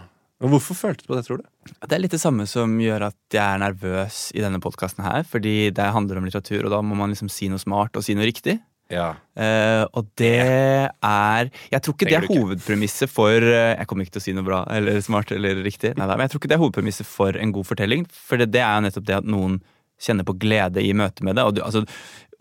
men 0.44 0.52
hvorfor 0.52 0.76
følte 0.76 1.06
du 1.06 1.14
på 1.14 1.16
det, 1.16 1.24
tror 1.24 1.40
du? 1.40 1.48
Det 1.72 1.96
er 1.96 2.04
litt 2.04 2.16
det 2.16 2.20
samme 2.20 2.50
som 2.52 2.76
gjør 2.84 3.08
at 3.08 3.20
jeg 3.32 3.44
er 3.46 3.64
nervøs 3.64 4.26
i 4.36 4.44
denne 4.44 4.60
podkasten 4.64 5.06
her, 5.08 5.24
fordi 5.24 5.72
det 5.72 5.88
handler 5.96 6.20
om 6.20 6.28
litteratur, 6.28 6.66
og 6.66 6.76
da 6.76 6.84
må 6.84 7.00
man 7.00 7.16
liksom 7.16 7.32
si 7.32 7.48
noe 7.52 7.64
smart 7.64 7.96
og 7.96 8.04
si 8.04 8.18
noe 8.18 8.28
riktig. 8.28 8.60
Ja. 8.92 9.14
Uh, 9.40 9.88
og 9.96 10.10
det 10.20 10.44
er 10.44 11.48
Jeg 11.72 11.82
tror 11.82 11.96
ikke 11.96 12.10
det 12.10 12.18
er 12.18 12.28
hovedpremisset 12.28 13.10
for 13.10 13.32
uh, 13.32 13.72
Jeg 13.72 13.88
kommer 13.90 14.04
ikke 14.04 14.18
til 14.18 14.22
å 14.22 14.26
si 14.26 14.34
noe 14.36 14.46
bra 14.46 14.60
eller 14.76 15.00
smart 15.02 15.32
eller 15.34 15.64
riktig, 15.66 15.96
Neida, 15.98 16.18
men 16.20 16.28
jeg 16.28 16.34
tror 16.34 16.42
ikke 16.44 16.52
det 16.52 16.58
er 16.58 16.62
hovedpremisset 16.62 17.08
for 17.08 17.40
en 17.40 17.56
god 17.56 17.70
fortelling. 17.72 18.04
For 18.12 18.42
det, 18.42 18.52
det 18.54 18.62
er 18.62 18.76
jo 18.76 18.86
nettopp 18.86 19.08
det 19.08 19.16
at 19.22 19.32
noen 19.32 19.62
kjenner 20.04 20.28
på 20.28 20.36
glede 20.40 20.84
i 20.84 20.92
møte 20.98 21.26
med 21.26 21.40
det. 21.40 21.48
Og, 21.48 21.56
du, 21.56 21.64
altså, 21.66 21.84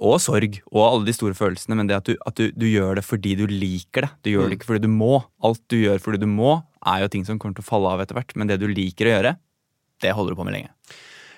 og 0.03 0.19
sorg 0.23 0.59
og 0.73 0.83
alle 0.83 1.07
de 1.09 1.15
store 1.17 1.37
følelsene, 1.39 1.79
men 1.79 1.91
det 1.91 2.01
at, 2.01 2.11
du, 2.11 2.19
at 2.27 2.39
du, 2.39 2.51
du 2.57 2.67
gjør 2.69 2.99
det 2.99 3.07
fordi 3.07 3.37
du 3.39 3.47
liker 3.51 4.09
det. 4.09 4.13
Du 4.27 4.35
gjør 4.35 4.51
det 4.51 4.59
ikke 4.59 4.73
fordi 4.73 4.89
du 4.89 4.93
må. 4.93 5.15
Alt 5.47 5.63
du 5.73 5.79
gjør 5.79 6.03
fordi 6.03 6.25
du 6.25 6.29
må, 6.31 6.59
er 6.83 7.05
jo 7.05 7.15
ting 7.15 7.25
som 7.29 7.39
kommer 7.39 7.59
til 7.59 7.67
å 7.67 7.71
falle 7.71 7.95
av 7.95 8.03
etter 8.03 8.19
hvert, 8.19 8.37
men 8.37 8.51
det 8.51 8.61
du 8.63 8.69
liker 8.71 9.09
å 9.09 9.17
gjøre, 9.17 9.37
det 10.03 10.15
holder 10.17 10.35
du 10.35 10.41
på 10.41 10.47
med 10.49 10.59
lenge. 10.59 10.75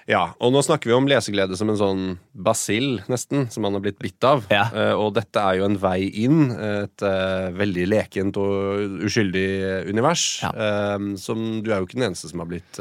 Ja, 0.05 0.35
og 0.37 0.53
nå 0.53 0.61
snakker 0.61 0.91
vi 0.91 0.97
om 0.97 1.07
leseglede 1.09 1.57
som 1.57 1.71
en 1.73 1.79
sånn 1.81 2.03
basill, 2.37 2.99
nesten, 3.09 3.47
som 3.53 3.65
man 3.65 3.77
har 3.77 3.85
blitt 3.87 4.03
bitt 4.05 4.25
av. 4.29 4.45
Ja. 4.53 4.67
Uh, 4.69 4.93
og 5.01 5.15
dette 5.17 5.41
er 5.41 5.61
jo 5.61 5.69
en 5.69 5.79
vei 5.81 6.11
inn, 6.27 6.51
et 6.53 7.05
uh, 7.07 7.49
veldig 7.57 7.87
lekent 7.89 8.37
og 8.41 9.01
uskyldig 9.09 9.49
univers. 9.89 10.27
Ja. 10.45 10.53
Uh, 10.53 11.15
som 11.21 11.63
Du 11.65 11.73
er 11.73 11.81
jo 11.81 11.89
ikke 11.89 11.97
den 11.97 12.11
eneste 12.11 12.29
som 12.29 12.45
har 12.45 12.51
blitt 12.53 12.81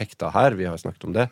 hekta 0.00 0.32
her, 0.34 0.58
vi 0.58 0.66
har 0.66 0.74
jo 0.74 0.82
snakket 0.82 1.06
om 1.06 1.14
det. 1.14 1.28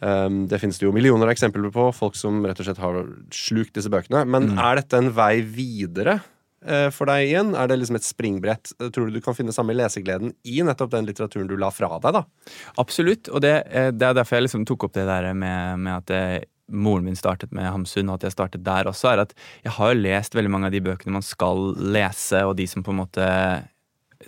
Um, 0.00 0.42
det 0.50 0.58
finnes 0.60 0.76
det 0.78 0.84
jo 0.84 0.92
millioner 0.92 1.24
av 1.24 1.32
eksempler 1.32 1.70
på, 1.72 1.86
folk 1.96 2.16
som 2.18 2.42
rett 2.44 2.58
og 2.60 2.66
slett 2.68 2.80
har 2.82 2.98
slukt 3.32 3.72
disse 3.78 3.88
bøkene. 3.92 4.26
Men 4.28 4.50
Mm. 4.50 4.58
er 4.58 4.76
dette 4.82 4.98
en 4.98 5.10
vei 5.16 5.40
videre 5.40 6.18
eh, 6.66 6.90
for 6.90 7.06
deg 7.06 7.28
igjen? 7.30 7.54
Er 7.56 7.68
det 7.68 7.78
liksom 7.78 7.96
et 7.96 8.04
springbrett? 8.04 8.72
Tror 8.92 9.06
du 9.06 9.12
du 9.16 9.20
kan 9.20 9.34
finne 9.34 9.52
samme 9.54 9.72
lesegleden 9.76 10.34
i 10.44 10.60
nettopp 10.66 10.90
den 10.90 11.06
litteraturen 11.06 11.46
du 11.48 11.56
la 11.56 11.70
fra 11.70 11.88
deg, 12.02 12.12
da? 12.12 12.24
Absolutt, 12.78 13.28
og 13.30 13.40
det, 13.40 13.54
eh, 13.70 13.90
det 13.90 14.02
er 14.02 14.14
derfor 14.18 14.36
jeg 14.36 14.48
liksom 14.48 14.66
tok 14.66 14.84
opp 14.84 14.92
det 14.92 15.06
der 15.06 15.32
med, 15.32 15.78
med 15.78 15.92
at 16.02 16.10
eh, 16.10 16.44
moren 16.68 17.04
min 17.06 17.14
startet 17.16 17.52
med 17.54 17.64
Hamsun, 17.70 18.08
og 18.10 18.18
at 18.18 18.22
jeg 18.26 18.32
startet 18.34 18.64
der 18.66 18.84
også, 18.90 19.12
er 19.12 19.20
at 19.22 19.34
jeg 19.62 19.72
har 19.72 19.94
lest 19.94 20.34
veldig 20.34 20.50
mange 20.50 20.66
av 20.66 20.72
de 20.72 20.80
bøkene 20.82 21.12
man 21.14 21.22
skal 21.22 21.76
lese, 21.78 22.42
og 22.44 22.56
de 22.58 22.66
som 22.66 22.82
på 22.82 22.90
en 22.90 23.00
måte 23.04 23.28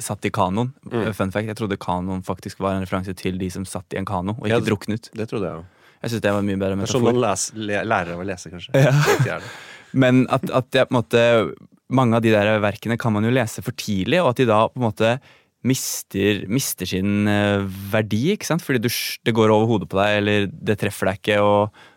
satt 0.02 0.26
i 0.28 0.32
kanoen. 0.34 0.70
Mm. 0.90 1.08
Fun 1.16 1.32
fact, 1.34 1.48
jeg 1.50 1.58
trodde 1.58 1.78
kanoen 1.80 2.22
faktisk 2.26 2.60
var 2.62 2.76
en 2.76 2.84
referanse 2.84 3.14
til 3.18 3.38
de 3.40 3.48
som 3.52 3.64
satt 3.68 3.96
i 3.96 4.00
en 4.00 4.08
kano, 4.08 4.36
og 4.38 4.46
ikke 4.46 4.60
ja, 4.60 4.66
druknet. 4.66 5.10
Det 5.16 5.28
trodde 5.30 5.50
jeg 5.50 5.60
jo. 5.60 5.64
Jeg 5.98 6.12
synes 6.12 6.22
det 6.22 6.34
var 6.36 6.46
mye 6.46 6.60
bedre 6.60 6.76
sånn 6.76 6.84
metafor. 6.84 7.06
man 7.08 7.24
les, 7.24 7.48
lærer 7.90 8.14
å 8.14 8.28
lese, 8.28 8.52
kanskje. 8.52 8.84
Det. 9.24 9.40
Men 10.04 10.22
at, 10.30 10.44
at 10.54 10.76
jeg 10.76 10.88
på 10.88 10.92
en 10.92 11.00
måte 11.00 11.24
Mange 11.88 12.18
av 12.18 12.20
de 12.20 12.28
der 12.28 12.58
verkene 12.60 12.98
kan 13.00 13.14
man 13.14 13.24
jo 13.24 13.30
lese 13.32 13.62
for 13.64 13.72
tidlig, 13.80 14.18
og 14.20 14.34
at 14.34 14.42
de 14.42 14.44
da 14.44 14.58
på 14.68 14.76
en 14.76 14.84
måte 14.84 15.14
mister, 15.64 16.42
mister 16.52 16.84
sin 16.86 17.24
eh, 17.32 17.64
verdi, 17.64 18.34
ikke 18.34 18.44
sant? 18.44 18.60
Fordi 18.60 18.82
du, 18.84 18.90
det 19.24 19.32
går 19.32 19.48
over 19.54 19.70
hodet 19.70 19.88
på 19.88 19.96
deg, 19.96 20.16
eller 20.20 20.50
det 20.52 20.76
treffer 20.82 21.08
deg 21.08 21.22
ikke. 21.22 21.38
og 21.40 21.96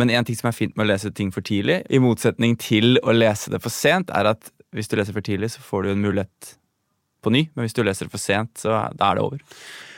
men 0.00 0.12
en 0.12 0.24
ting 0.24 0.36
som 0.38 0.48
er 0.48 0.56
fint 0.56 0.76
med 0.78 0.86
å 0.86 0.90
lese 0.92 1.10
ting 1.12 1.32
for 1.34 1.44
tidlig, 1.44 1.82
i 1.92 2.00
motsetning 2.00 2.54
til 2.60 2.96
å 3.04 3.12
lese 3.12 3.52
det 3.52 3.60
for 3.60 3.72
sent, 3.74 4.12
er 4.16 4.30
at 4.30 4.48
hvis 4.76 4.88
du 4.88 4.96
leser 4.96 5.16
for 5.16 5.24
tidlig, 5.24 5.50
så 5.52 5.64
får 5.64 5.84
du 5.84 5.90
en 5.92 6.04
mulighet 6.04 6.54
på 7.22 7.32
ny. 7.34 7.46
Men 7.54 7.66
hvis 7.66 7.76
du 7.76 7.82
leser 7.84 8.08
det 8.08 8.14
for 8.14 8.22
sent, 8.22 8.62
så 8.62 8.86
da 8.96 9.10
er 9.10 9.18
det 9.18 9.24
over. 9.24 9.42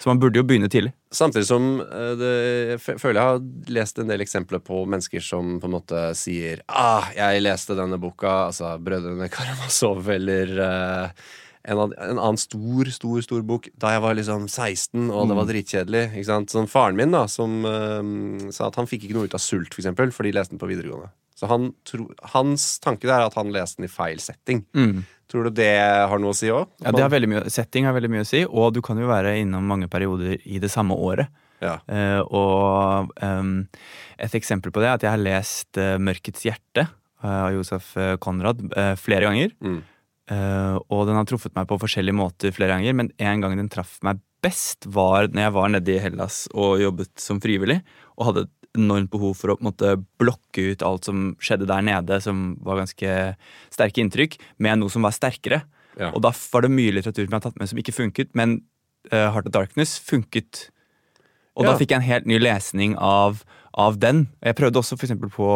Så 0.02 0.11
man 0.11 0.19
burde 0.23 0.41
jo 0.41 0.47
begynne 0.47 0.71
tidlig. 0.73 0.91
Samtidig 1.14 1.47
som 1.47 1.67
eh, 1.85 2.14
det, 2.19 2.33
jeg 2.73 2.99
føler 2.99 3.21
jeg 3.21 3.29
har 3.29 3.76
lest 3.76 4.00
en 4.02 4.11
del 4.11 4.25
eksempler 4.25 4.62
på 4.64 4.81
mennesker 4.88 5.23
som 5.23 5.59
på 5.62 5.69
en 5.69 5.76
måte 5.76 6.00
sier 6.19 6.64
ah, 6.67 7.07
'Jeg 7.14 7.45
leste 7.45 7.76
denne 7.79 8.00
boka', 8.02 8.49
altså 8.49 8.75
'Brødrene 8.81 9.29
Karamazov' 9.31 10.11
eller 10.17 10.57
uh, 10.59 11.09
en, 11.62 11.79
en 11.79 12.19
annen 12.19 12.41
stor, 12.41 12.91
stor 12.91 13.23
stor 13.23 13.45
bok 13.47 13.69
da 13.79 13.95
jeg 13.95 14.02
var 14.02 14.19
liksom 14.19 14.49
16, 14.49 15.11
og 15.12 15.29
det 15.31 15.38
var 15.38 15.50
dritkjedelig. 15.52 16.05
Ikke 16.17 16.31
sant? 16.33 16.50
Sånn 16.50 16.71
Faren 16.71 16.99
min 16.99 17.14
da, 17.14 17.29
som 17.31 17.61
uh, 17.62 18.50
sa 18.50 18.67
at 18.73 18.81
han 18.81 18.91
fikk 18.91 19.07
ikke 19.07 19.21
noe 19.21 19.31
ut 19.31 19.38
av 19.38 19.45
sult, 19.45 19.71
for 19.71 19.85
eksempel, 19.85 20.11
fordi 20.11 20.33
de 20.33 20.41
leste 20.41 20.57
den 20.57 20.62
på 20.62 20.71
videregående. 20.73 21.12
Så 21.43 21.49
han 21.50 21.73
Hans 22.35 22.79
tanke 22.83 23.09
der 23.09 23.19
er 23.19 23.26
at 23.26 23.38
han 23.38 23.50
leste 23.55 23.81
den 23.81 23.88
i 23.88 23.93
feil 23.93 24.21
setting. 24.23 24.62
Tror 25.33 25.49
du 25.49 25.55
det 25.57 25.73
har 25.81 26.21
noe 26.21 26.35
å 26.35 26.37
si 26.37 26.51
òg? 26.53 26.69
Ja, 26.83 26.93
det 26.93 27.01
har 27.01 27.12
veldig 27.12 27.29
mye, 27.33 27.43
Setting 27.53 27.87
har 27.89 27.95
veldig 27.97 28.11
mye 28.12 28.25
å 28.27 28.29
si, 28.29 28.43
og 28.45 28.75
du 28.77 28.83
kan 28.85 28.99
jo 29.01 29.09
være 29.09 29.39
innom 29.41 29.65
mange 29.65 29.89
perioder 29.89 30.37
i 30.45 30.61
det 30.61 30.69
samme 30.73 30.93
året. 30.93 31.33
Ja. 31.62 31.79
Uh, 31.87 32.21
og 32.35 33.15
um, 33.23 33.55
et 34.21 34.35
eksempel 34.37 34.75
på 34.75 34.83
det 34.83 34.91
er 34.91 34.99
at 34.99 35.07
jeg 35.07 35.15
har 35.15 35.23
lest 35.23 35.81
uh, 35.81 35.95
'Mørkets 35.97 36.45
hjerte' 36.45 36.85
eh, 36.85 37.39
av 37.39 37.53
Josef 37.55 37.95
Konrad 38.21 38.61
flere 38.99 39.29
ganger. 39.31 39.55
Mm. 39.62 39.81
Og 40.91 41.03
den 41.07 41.19
har 41.19 41.27
truffet 41.29 41.55
meg 41.55 41.67
på 41.69 41.77
forskjellige 41.83 42.17
måter 42.17 42.55
flere 42.55 42.77
ganger, 42.77 42.95
men 42.97 43.11
en 43.21 43.43
gang 43.43 43.57
den 43.59 43.71
traff 43.71 43.99
meg 44.07 44.21
best, 44.43 44.87
var 44.91 45.29
når 45.31 45.45
jeg 45.45 45.55
var 45.55 45.71
nede 45.71 45.93
i 45.93 46.01
Hellas 46.03 46.45
og 46.51 46.80
jobbet 46.83 47.13
som 47.21 47.41
frivillig, 47.43 47.78
og 48.17 48.28
hadde 48.30 48.45
enormt 48.78 49.11
behov 49.13 49.37
for 49.37 49.52
å 49.52 49.56
på 49.58 49.65
en 49.65 49.71
måte 49.71 49.95
blokke 50.21 50.73
ut 50.73 50.85
alt 50.87 51.08
som 51.08 51.32
skjedde 51.43 51.69
der 51.69 51.85
nede, 51.85 52.19
som 52.25 52.54
var 52.65 52.80
ganske 52.80 53.17
sterke 53.73 54.02
inntrykk, 54.02 54.39
med 54.63 54.80
noe 54.80 54.93
som 54.93 55.04
var 55.04 55.15
sterkere. 55.17 55.63
Ja. 56.00 56.13
Og 56.13 56.23
da 56.25 56.32
var 56.32 56.65
det 56.65 56.73
mye 56.73 56.95
litteratur 56.97 57.26
som 57.26 57.35
jeg 57.35 57.39
har 57.39 57.47
tatt 57.49 57.58
med 57.61 57.69
som 57.69 57.80
ikke 57.82 57.97
funket, 57.97 58.30
men 58.39 58.63
uh, 59.13 59.28
Heart 59.35 59.50
of 59.50 59.56
Darkness 59.56 59.99
funket. 60.00 60.69
Og 61.56 61.67
Ja. 61.67 61.73
da 61.73 61.78
fikk 61.78 61.93
jeg 61.93 62.00
en 62.00 62.08
helt 62.08 62.26
ny 62.26 62.39
lesning 62.41 62.97
av, 62.97 63.43
av 63.76 63.99
den. 64.00 64.28
Jeg 64.41 64.56
prøvde 64.56 64.80
også 64.80 64.97
eksempel 64.97 65.28
på 65.32 65.50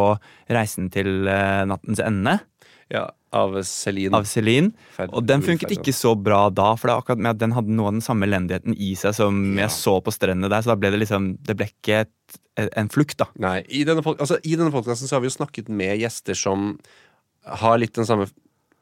Reisen 0.52 0.90
til 0.92 1.24
uh, 1.24 1.64
nattens 1.64 2.02
ende 2.04 2.40
ja. 2.92 3.10
Av 3.36 3.52
Celine. 3.68 4.14
av 4.16 4.24
Celine. 4.24 4.70
Fed, 4.96 5.10
Og 5.12 5.26
den 5.26 5.42
funket 5.44 5.72
ikke 5.74 5.92
så 5.92 6.14
bra 6.16 6.46
da, 6.48 6.70
for 6.78 6.88
det 6.88 6.94
er 6.94 7.02
akkurat 7.02 7.18
med 7.20 7.30
at 7.34 7.40
den 7.42 7.52
hadde 7.52 7.74
noe 7.74 7.90
av 7.90 7.96
den 7.98 8.04
samme 8.06 8.24
elendigheten 8.24 8.72
i 8.78 8.94
seg 8.96 9.12
som 9.18 9.40
Ja. 9.58 9.66
jeg 9.66 9.74
så 9.76 10.00
på 10.00 10.14
strendene 10.14 10.48
der, 10.48 10.62
så 10.64 10.72
da 10.72 10.76
ble 10.80 10.90
det 10.94 11.00
liksom 11.02 11.36
Det 11.44 11.56
ble 11.58 11.66
ikke 11.68 12.06
et, 12.06 12.38
en 12.78 12.88
flukt, 12.88 13.18
da. 13.18 13.26
Nei, 13.38 13.58
I 13.68 13.84
denne, 13.84 14.00
altså, 14.02 14.38
i 14.42 14.56
denne 14.56 14.72
podkasten 14.72 15.10
har 15.12 15.20
vi 15.20 15.28
jo 15.28 15.36
snakket 15.36 15.68
med 15.68 15.98
gjester 16.00 16.34
som 16.38 16.78
har 17.44 17.76
litt 17.78 17.92
den 17.94 18.06
samme 18.08 18.26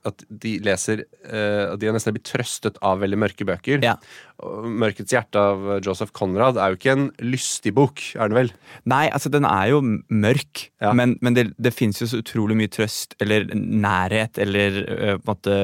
At 0.05 0.25
de 0.29 0.59
leser 0.65 1.05
uh, 1.25 1.75
de 1.81 1.89
har 1.89 1.97
nesten 1.97 2.13
blitt 2.17 2.29
trøstet 2.29 2.77
av 2.85 3.01
veldig 3.01 3.19
mørke 3.23 3.47
bøker. 3.49 3.81
Ja. 3.85 3.95
'Mørkets 4.35 5.15
hjerte' 5.15 5.39
av 5.41 5.79
Joseph 5.85 6.13
Conrad 6.13 6.59
er 6.59 6.73
jo 6.73 6.79
ikke 6.79 6.93
en 6.93 7.05
lystig 7.23 7.73
bok, 7.77 8.03
er 8.19 8.29
den 8.29 8.37
vel? 8.37 8.51
Nei, 8.91 9.07
altså 9.15 9.31
den 9.33 9.47
er 9.49 9.71
jo 9.71 9.81
mørk, 10.11 10.67
Ja. 10.83 10.93
men, 10.93 11.15
men 11.23 11.37
det, 11.39 11.47
det 11.57 11.73
fins 11.73 12.03
jo 12.03 12.09
så 12.11 12.19
utrolig 12.21 12.57
mye 12.59 12.73
trøst 12.75 13.15
eller 13.23 13.47
nærhet 13.55 14.41
eller 14.43 14.81
uh, 14.83 15.15
på 15.23 15.23
en 15.23 15.31
måte 15.31 15.57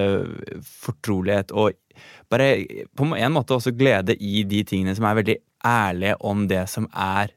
fortrolighet 0.87 1.53
og 1.53 1.74
bare 2.31 2.87
på 2.96 3.11
en 3.18 3.35
måte 3.35 3.57
også 3.57 3.74
glede 3.76 4.14
i 4.16 4.44
de 4.48 4.62
tingene 4.64 4.94
som 4.96 5.05
er 5.11 5.18
veldig 5.18 5.37
ærlige 5.66 6.16
om 6.24 6.46
det 6.48 6.62
som 6.70 6.87
er 6.94 7.35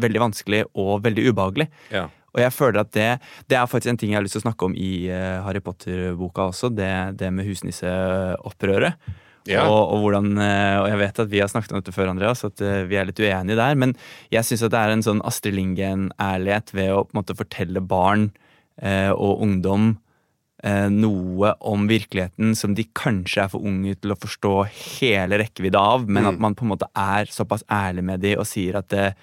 veldig 0.00 0.22
vanskelig 0.22 0.62
og 0.78 1.02
veldig 1.04 1.26
ubehagelig. 1.28 1.66
Ja. 1.92 2.06
Og 2.34 2.40
jeg 2.44 2.52
føler 2.54 2.80
at 2.84 2.92
det, 2.94 3.08
det 3.50 3.56
er 3.58 3.66
faktisk 3.70 3.90
en 3.92 3.98
ting 4.00 4.12
jeg 4.12 4.20
har 4.20 4.26
lyst 4.26 4.36
til 4.38 4.42
å 4.44 4.48
snakke 4.48 4.68
om 4.68 4.74
i 4.78 5.08
eh, 5.10 5.40
Harry 5.46 5.60
Potter-boka 5.64 6.50
også, 6.52 6.70
det, 6.74 6.92
det 7.18 7.32
med 7.34 7.48
husnisseopprøret. 7.48 8.94
Ja. 9.48 9.62
Og, 9.64 9.94
og 9.94 10.02
hvordan 10.04 10.34
eh, 10.36 10.76
Og 10.82 10.86
jeg 10.90 10.98
vet 11.00 11.18
at 11.24 11.30
vi 11.32 11.40
har 11.40 11.48
snakket 11.48 11.72
om 11.72 11.80
dette 11.80 11.94
før, 11.96 12.10
Andreas, 12.12 12.44
at 12.44 12.60
eh, 12.60 12.82
vi 12.90 12.98
er 13.00 13.08
litt 13.08 13.18
uenige 13.22 13.56
der. 13.58 13.78
Men 13.80 13.94
jeg 14.30 14.44
syns 14.46 14.62
at 14.66 14.74
det 14.74 14.82
er 14.82 14.92
en 14.94 15.02
sånn 15.06 15.22
Astrid 15.26 15.56
Lindgren-ærlighet 15.56 16.74
ved 16.76 16.92
å 16.92 17.02
på 17.06 17.14
en 17.16 17.20
måte 17.22 17.36
fortelle 17.38 17.80
barn 17.82 18.28
eh, 18.82 19.08
og 19.10 19.40
ungdom 19.46 19.94
eh, 20.62 20.86
noe 20.92 21.54
om 21.66 21.88
virkeligheten 21.90 22.52
som 22.58 22.76
de 22.76 22.84
kanskje 22.94 23.46
er 23.46 23.50
for 23.56 23.64
unge 23.66 23.96
til 23.96 24.12
å 24.12 24.18
forstå 24.20 24.54
hele 25.00 25.40
rekkevidda 25.40 25.82
av, 25.96 26.04
men 26.06 26.28
Mm. 26.28 26.30
at 26.34 26.44
man 26.46 26.54
på 26.58 26.68
en 26.68 26.74
måte 26.76 26.90
er 26.94 27.32
såpass 27.32 27.64
ærlig 27.72 28.04
med 28.12 28.20
de 28.20 28.36
og 28.36 28.46
sier 28.46 28.76
at 28.78 28.92
det, 28.92 29.14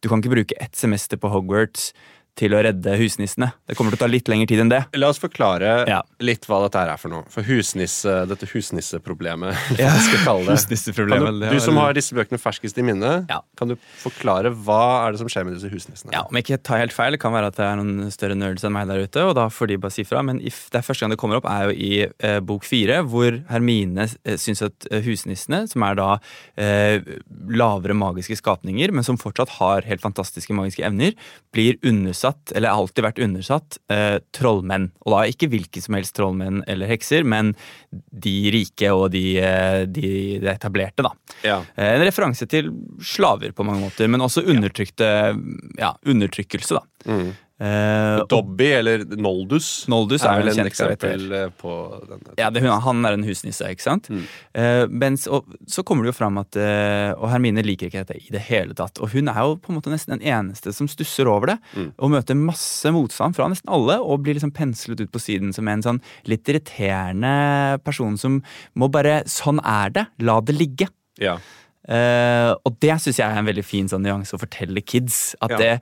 du 0.00 0.08
kan 0.08 0.18
ikke 0.24 0.32
bruke 0.32 0.58
ett 0.58 0.74
semester 0.80 1.20
på 1.20 1.30
Hogwarts 1.30 1.92
til 2.38 2.54
å 2.56 2.62
redde 2.64 2.94
husnissene. 2.96 3.50
Det 3.68 3.76
kommer 3.76 3.92
til 3.92 3.98
å 4.00 4.02
ta 4.04 4.08
litt 4.08 4.28
lengre 4.30 4.48
tid 4.48 4.62
enn 4.62 4.70
det. 4.72 4.78
La 4.96 5.10
oss 5.12 5.18
forklare 5.20 5.84
Ja. 5.86 5.98
litt 6.24 6.46
hva 6.48 6.62
dette 6.64 6.80
er 6.80 6.96
for 6.96 7.12
noe. 7.12 7.24
For 7.28 7.44
husnisse, 7.44 8.14
dette 8.30 8.46
husnisseproblemet, 8.48 9.52
ja. 9.78 9.90
hva 9.90 9.98
vi 9.98 10.06
skal 10.06 10.22
kalle 10.24 10.46
det. 10.46 10.54
Husnisseproblemet, 10.56 11.40
du, 11.42 11.46
du 11.52 11.60
som 11.60 11.76
har 11.76 11.92
disse 11.96 12.16
bøkene 12.16 12.40
ferskest 12.40 12.78
i 12.80 12.84
minne, 12.86 13.12
Ja. 13.28 13.42
kan 13.58 13.68
du 13.68 13.76
forklare 14.00 14.48
hva 14.64 14.78
er 15.06 15.12
det 15.12 15.20
som 15.20 15.28
skjer 15.28 15.44
med 15.48 15.58
disse 15.58 15.68
husnissene? 15.72 16.12
Ja, 16.16 16.22
Om 16.28 16.38
jeg 16.40 16.46
ikke 16.46 16.60
tar 16.64 16.80
helt 16.80 16.96
feil, 16.96 17.12
det 17.12 17.20
kan 17.20 17.34
være 17.36 17.50
at 17.52 17.58
det 17.60 17.66
er 17.68 17.76
noen 17.82 18.08
større 18.14 18.34
nerds 18.38 18.64
enn 18.64 18.72
meg 18.72 18.88
der 18.88 19.04
ute, 19.04 19.26
og 19.28 19.34
da 19.36 19.46
får 19.52 19.68
de 19.74 19.76
bare 19.84 19.92
si 19.98 20.04
fra, 20.08 20.22
men 20.24 20.40
if, 20.40 20.64
det 20.72 20.80
er 20.80 20.86
første 20.88 21.04
gang 21.04 21.12
det 21.12 21.20
kommer 21.20 21.36
opp, 21.42 21.50
er 21.52 21.68
jo 21.68 21.76
i 21.76 21.92
eh, 22.08 22.40
bok 22.40 22.64
fire, 22.64 23.02
hvor 23.12 23.42
Hermine 23.52 24.08
eh, 24.24 24.38
syns 24.40 24.64
at 24.64 24.88
eh, 24.90 25.04
husnissene, 25.04 25.66
som 25.68 25.84
er 25.84 26.00
da 26.00 26.08
eh, 26.56 27.04
lavere 27.52 27.94
magiske 27.98 28.40
skapninger, 28.40 28.90
men 28.96 29.04
som 29.04 29.20
fortsatt 29.20 29.52
har 29.60 29.84
helt 29.88 30.00
fantastiske 30.04 30.56
magiske 30.56 30.84
evner, 30.88 31.12
blir 31.52 31.76
undersatt, 32.22 32.52
eller 32.54 32.68
alltid 32.70 33.04
vært 33.04 33.18
undersatt, 33.22 33.78
eh, 33.90 34.18
trollmenn. 34.32 34.90
Og 35.04 35.12
da 35.12 35.22
ikke 35.28 35.48
hvilke 35.50 35.82
som 35.82 35.94
helst 35.94 36.14
trollmenn 36.16 36.62
eller 36.68 36.86
hekser, 36.86 37.24
men 37.24 37.54
de 37.92 38.50
rike 38.52 38.90
og 38.92 39.10
de, 39.12 39.38
eh, 39.38 39.86
de, 39.86 40.38
de 40.40 40.46
etablerte, 40.48 41.02
da. 41.02 41.12
Ja. 41.42 41.60
Eh, 41.76 41.94
En 41.96 42.04
referanse 42.06 42.46
til 42.48 42.70
slaver 43.00 43.52
på 43.52 43.64
mange 43.64 43.82
måter, 43.82 44.08
men 44.08 44.20
også 44.20 44.44
undertrykte, 44.46 45.36
ja, 45.78 45.94
undertrykkelse, 46.06 46.78
da. 46.78 46.82
Mm. 47.06 47.32
Eh, 47.62 48.16
og- 48.18 48.28
Dobby, 48.32 48.66
eller 48.74 49.04
Noldus, 49.14 49.86
Noldus 49.86 50.24
er 50.24 50.32
er 50.32 50.40
vel 50.42 50.48
en 50.58 50.66
eksempel 50.66 51.32
eh, 51.36 51.50
på 51.60 51.74
den. 52.08 52.22
ja, 52.40 52.48
det, 52.50 52.62
han 52.64 53.04
er 53.06 53.14
en 53.14 53.22
husnisse, 53.22 53.68
ikke 53.70 53.84
sant? 53.84 54.08
Mm. 54.10 54.24
Uh, 54.56 54.86
mens, 54.90 55.28
og 55.30 55.46
så 55.70 55.84
kommer 55.86 56.02
det 56.02 56.10
jo 56.10 56.16
fram 56.18 56.40
at 56.40 56.56
uh, 56.58 57.12
Og 57.22 57.28
Hermine 57.30 57.62
liker 57.62 57.86
ikke 57.86 58.02
dette 58.02 58.18
i 58.18 58.34
det 58.34 58.42
hele 58.48 58.74
tatt. 58.74 58.98
Og 58.98 59.12
hun 59.14 59.30
er 59.30 59.38
jo 59.44 59.54
på 59.62 59.70
en 59.70 59.78
måte 59.78 59.92
nesten 59.92 60.16
den 60.16 60.26
eneste 60.26 60.74
som 60.74 60.88
stusser 60.90 61.30
over 61.30 61.52
det. 61.54 61.58
Mm. 61.76 61.92
Og 61.98 62.10
møter 62.16 62.38
masse 62.40 62.90
motstand 62.90 63.36
fra 63.38 63.46
nesten 63.52 63.70
alle, 63.70 64.00
og 64.02 64.24
blir 64.26 64.34
liksom 64.40 64.54
penslet 64.56 65.00
ut 65.04 65.12
på 65.14 65.22
siden 65.22 65.54
som 65.54 65.68
en 65.70 65.82
sånn 65.86 66.02
litt 66.26 66.48
irriterende 66.50 67.78
person 67.86 68.18
som 68.18 68.40
må 68.74 68.90
bare 68.90 69.22
Sånn 69.30 69.60
er 69.62 69.90
det, 69.94 70.06
la 70.24 70.40
det 70.40 70.56
ligge. 70.56 70.88
Ja. 71.20 71.36
Eh, 71.82 72.50
og 72.64 72.76
det 72.82 72.94
syns 73.02 73.18
jeg 73.18 73.26
er 73.26 73.38
en 73.40 73.48
veldig 73.48 73.64
fin 73.66 73.88
sånn 73.90 74.04
nyanse 74.06 74.36
å 74.36 74.40
fortelle 74.42 74.82
kids. 74.86 75.34
At 75.42 75.50
Ja. 75.50 75.58
det 75.58 75.72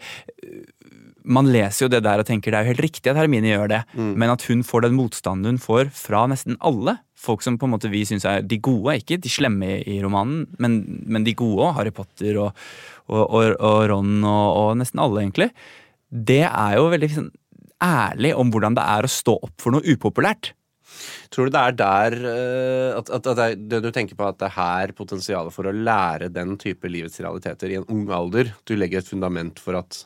man 1.24 1.48
leser 1.52 1.86
jo 1.86 1.90
det 1.92 2.02
der 2.04 2.22
og 2.22 2.28
tenker 2.28 2.52
det 2.52 2.58
er 2.58 2.66
jo 2.66 2.72
helt 2.74 2.84
riktig 2.84 3.10
at 3.12 3.18
Hermine 3.18 3.50
gjør 3.50 3.70
det, 3.72 3.80
men 3.96 4.32
at 4.32 4.44
hun 4.48 4.64
får 4.66 4.86
den 4.86 4.96
motstanden 4.98 5.54
hun 5.54 5.62
får 5.62 5.90
fra 5.96 6.26
nesten 6.30 6.58
alle. 6.64 6.98
Folk 7.20 7.44
som 7.44 7.58
på 7.60 7.68
en 7.68 7.74
måte 7.74 7.90
vi 7.92 8.04
syns 8.08 8.24
er 8.28 8.46
de 8.46 8.60
gode, 8.62 8.96
ikke 9.02 9.20
de 9.20 9.32
slemme 9.32 9.80
i 9.84 9.98
romanen, 10.04 10.46
men, 10.62 10.80
men 11.04 11.26
de 11.26 11.36
gode 11.36 11.66
òg. 11.66 11.74
Harry 11.76 11.92
Potter 11.94 12.38
og, 12.40 12.56
og, 13.10 13.24
og, 13.26 13.52
og 13.58 13.82
Ron 13.92 14.24
og, 14.24 14.78
nesten 14.80 15.02
alle, 15.02 15.26
egentlig. 15.26 15.50
Det 16.08 16.44
er 16.48 16.78
jo 16.78 16.88
veldig 16.94 17.10
sånn, 17.12 17.28
ærlig 17.84 18.32
om 18.36 18.50
hvordan 18.52 18.76
det 18.76 18.86
er 18.96 19.06
å 19.06 19.12
stå 19.12 19.36
opp 19.40 19.56
for 19.60 19.76
noe 19.76 19.84
upopulært. 19.84 20.54
Tror 21.30 21.46
du 21.48 21.54
det 21.54 21.60
er 21.60 21.76
der 21.78 22.16
eh, 22.26 22.98
at, 22.98 23.10
at, 23.14 23.28
at 23.30 23.60
det 23.70 23.78
du 23.84 23.90
tenker 23.94 24.18
på 24.18 24.26
at 24.26 24.40
det 24.40 24.48
er 24.48 24.56
her 24.56 24.94
potensialet 24.96 25.54
for 25.54 25.68
å 25.68 25.74
lære 25.74 26.32
den 26.34 26.56
type 26.60 26.90
livets 26.90 27.20
realiteter 27.22 27.70
i 27.70 27.78
en 27.78 27.86
ung 27.92 28.08
alder 28.14 28.50
Du 28.66 28.74
legger 28.74 29.00
et 29.00 29.08
fundament 29.10 29.62
for 29.62 29.78
at 29.78 30.02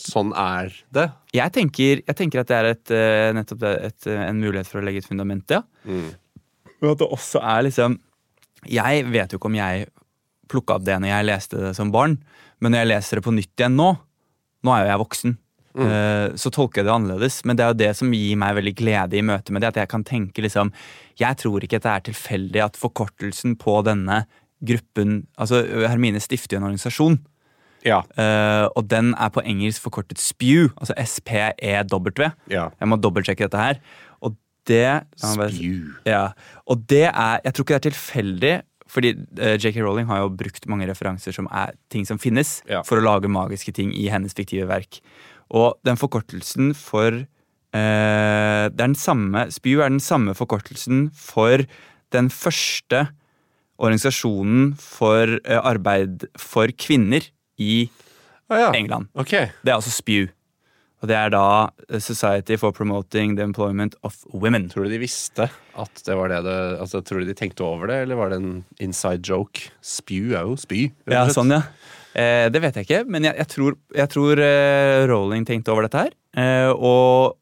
sånn 0.00 0.32
er 0.36 0.72
det? 0.94 1.06
Jeg 1.34 1.52
tenker, 1.52 2.02
jeg 2.06 2.16
tenker 2.18 2.40
at 2.42 2.48
det 2.50 2.56
er 2.56 2.68
et, 2.72 2.90
eh, 2.94 3.32
nettopp 3.36 3.58
det, 3.62 3.72
et, 3.90 4.06
eh, 4.10 4.22
en 4.28 4.40
mulighet 4.40 4.66
for 4.70 4.80
å 4.80 4.84
legge 4.86 5.02
et 5.02 5.08
fundament, 5.08 5.44
ja. 5.50 5.62
Men 5.84 6.90
at 6.92 6.98
det 6.98 7.08
også 7.10 7.40
er 7.42 7.62
liksom 7.68 7.98
Jeg 8.66 9.04
vet 9.12 9.30
jo 9.32 9.38
ikke 9.38 9.50
om 9.50 9.54
jeg 9.58 9.86
plukka 10.48 10.76
opp 10.78 10.84
det 10.84 10.96
når 11.00 11.08
jeg 11.10 11.26
leste 11.28 11.60
det 11.60 11.74
som 11.76 11.90
barn, 11.92 12.18
men 12.60 12.72
når 12.72 12.78
jeg 12.84 12.88
leser 12.88 13.16
det 13.20 13.24
på 13.24 13.34
nytt 13.36 13.56
igjen 13.60 13.76
nå 13.76 13.90
Nå 14.64 14.72
er 14.72 14.84
jo 14.86 14.90
jeg 14.94 15.02
voksen, 15.06 15.38
Mm. 15.74 16.36
så 16.38 16.52
tolker 16.54 16.78
jeg 16.80 16.86
det 16.86 16.92
annerledes. 16.94 17.44
Men 17.44 17.56
det 17.56 17.64
er 17.64 17.72
jo 17.72 17.78
det 17.80 17.96
som 17.98 18.12
gir 18.14 18.36
meg 18.38 18.54
veldig 18.54 18.74
glede 18.78 19.18
i 19.18 19.22
møte 19.26 19.50
med 19.50 19.60
det. 19.60 19.72
At 19.72 19.80
jeg 19.82 19.88
kan 19.88 20.04
tenke 20.04 20.38
liksom 20.40 20.70
Jeg 21.18 21.36
tror 21.36 21.60
ikke 21.66 21.80
at 21.80 21.82
det 21.82 21.90
er 21.90 22.12
tilfeldig 22.12 22.62
at 22.62 22.76
forkortelsen 22.78 23.56
på 23.58 23.82
denne 23.84 24.20
gruppen 24.62 25.26
Altså 25.36 25.64
Hermine 25.88 26.20
stifter 26.22 26.54
jo 26.56 26.60
en 26.62 26.68
organisasjon. 26.70 27.18
Ja. 27.84 28.00
Uh, 28.16 28.66
og 28.78 28.86
den 28.88 29.12
er 29.20 29.28
på 29.34 29.42
engelsk 29.44 29.82
forkortet 29.84 30.18
SPEW, 30.18 30.70
altså 30.80 30.94
S-P-E-W. 30.98 32.30
ja. 32.50 32.68
Jeg 32.80 32.88
må 32.88 32.96
dobbeltsjekke 33.00 33.44
dette 33.46 33.60
her. 33.60 33.80
Og 34.24 34.36
det 34.66 35.02
Spew. 35.20 35.90
Ja, 36.08 36.30
og 36.66 36.86
det 36.88 37.04
er 37.10 37.40
Jeg 37.44 37.52
tror 37.52 37.64
ikke 37.66 37.74
det 37.74 37.80
er 37.82 37.90
tilfeldig, 37.90 38.54
fordi 38.88 39.10
uh, 39.40 39.54
JK 39.60 39.82
Rowling 39.84 40.06
har 40.08 40.22
jo 40.22 40.30
brukt 40.32 40.66
mange 40.70 40.86
referanser 40.88 41.32
som 41.36 41.48
er 41.52 41.74
ting 41.92 42.06
som 42.08 42.18
finnes, 42.18 42.62
Ja. 42.70 42.82
for 42.82 42.96
å 43.00 43.04
lage 43.04 43.28
magiske 43.28 43.72
ting 43.76 43.92
i 43.92 44.08
hennes 44.08 44.32
fiktive 44.32 44.66
verk. 44.70 45.00
Og 45.50 45.76
den 45.84 45.96
forkortelsen 46.00 46.72
for 46.74 47.12
uh, 47.12 48.64
Det 48.70 48.80
er 48.80 48.88
den 48.88 48.94
samme 48.96 49.50
Spew 49.52 49.82
er 49.82 49.90
den 49.92 50.00
samme 50.00 50.32
forkortelsen 50.34 51.10
for 51.12 51.66
den 52.14 52.30
første 52.30 53.08
organisasjonen 53.82 54.74
for 54.78 55.38
eh, 55.42 55.58
arbeid 55.58 56.28
for 56.38 56.70
kvinner 56.78 57.24
i 57.58 57.88
Ah, 58.50 58.58
ja. 58.60 58.72
England. 58.76 59.08
Okay. 59.16 59.48
Det 59.64 59.72
er 59.72 59.78
altså 59.78 59.90
SPEW. 59.90 60.26
Og 61.04 61.08
det 61.08 61.16
er 61.16 61.30
da 61.32 61.68
Society 62.00 62.56
for 62.60 62.72
Promoting 62.72 63.34
the 63.36 63.44
Employment 63.44 63.94
of 64.04 64.18
Women. 64.32 64.70
Tror 64.72 64.84
du 64.86 64.92
de 64.92 64.98
visste 65.02 65.50
at 65.76 66.02
det 66.06 66.14
var 66.16 66.30
det 66.32 66.42
det 66.46 66.54
altså, 66.80 67.02
Tror 67.04 67.20
du 67.20 67.28
de 67.28 67.34
tenkte 67.36 67.64
over 67.66 67.90
det, 67.90 67.98
eller 68.04 68.16
var 68.16 68.30
det 68.32 68.38
en 68.40 68.64
inside 68.80 69.20
joke? 69.28 69.66
Spew 69.84 70.32
er 70.36 70.44
jo 70.48 70.56
spy. 70.60 70.86
Ja, 71.12 71.26
sånn, 71.32 71.52
ja. 71.52 71.62
Eh, 72.14 72.46
det 72.54 72.60
vet 72.62 72.76
jeg 72.78 72.86
ikke, 72.86 73.02
men 73.10 73.26
jeg, 73.26 73.36
jeg 73.36 73.50
tror, 73.52 73.76
jeg 73.96 74.08
tror 74.12 74.40
eh, 74.44 75.04
Rowling 75.10 75.44
tenkte 75.48 75.72
over 75.74 75.88
dette 75.88 76.04
her. 76.06 76.14
Eh, 76.40 76.70
og 76.72 77.36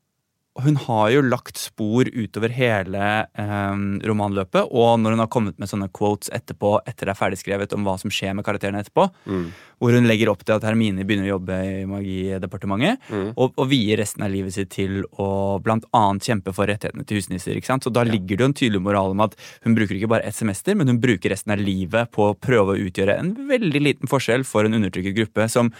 hun 0.60 0.76
har 0.76 1.08
jo 1.14 1.22
lagt 1.24 1.56
spor 1.56 2.04
utover 2.12 2.52
hele 2.52 3.02
eh, 3.24 3.76
romanløpet. 4.04 4.68
Og 4.68 4.98
når 5.00 5.14
hun 5.14 5.22
har 5.24 5.30
kommet 5.32 5.58
med 5.58 5.70
sånne 5.70 5.88
quotes 5.96 6.28
etterpå, 6.34 6.74
etter 6.84 7.08
det 7.08 7.14
er 7.14 7.20
ferdigskrevet 7.20 7.72
om 7.72 7.86
hva 7.86 7.94
som 8.00 8.12
skjer 8.12 8.34
med 8.36 8.44
karakterene 8.44 8.82
etterpå, 8.84 9.08
Mm. 9.22 9.46
hvor 9.80 9.94
hun 9.96 10.06
legger 10.06 10.28
opp 10.28 10.44
til 10.44 10.54
at 10.54 10.62
Hermine 10.62 11.06
begynner 11.06 11.24
å 11.26 11.38
jobbe 11.38 11.56
i 11.64 11.86
Magidepartementet, 11.88 13.00
Mm. 13.08 13.32
og, 13.36 13.54
og 13.56 13.68
vier 13.70 13.96
resten 13.98 14.22
av 14.22 14.30
livet 14.30 14.52
sitt 14.52 14.70
til 14.70 15.04
å 15.18 15.58
annet 15.62 16.22
kjempe 16.22 16.52
for 16.52 16.66
rettighetene 16.66 17.06
til 17.06 17.16
husnisser. 17.18 17.56
ikke 17.56 17.66
sant? 17.66 17.84
Så 17.84 17.90
da 17.92 18.04
ligger 18.04 18.36
det 18.36 18.40
jo 18.44 18.50
en 18.50 18.54
tydelig 18.54 18.82
moral 18.82 19.10
om 19.16 19.20
at 19.20 19.34
hun 19.64 19.74
bruker 19.74 19.96
ikke 19.96 20.08
bare 20.08 20.26
ett 20.26 20.34
semester, 20.36 20.74
men 20.76 20.86
hun 20.86 21.00
bruker 21.00 21.30
resten 21.30 21.52
av 21.52 21.58
livet 21.58 22.10
på 22.12 22.28
å 22.30 22.36
prøve 22.38 22.76
å 22.76 22.80
utgjøre 22.90 23.18
en 23.18 23.34
veldig 23.48 23.80
liten 23.82 24.08
forskjell 24.08 24.44
for 24.44 24.64
en 24.64 24.74
undertrykket 24.74 25.16
gruppe 25.16 25.48
som 25.48 25.72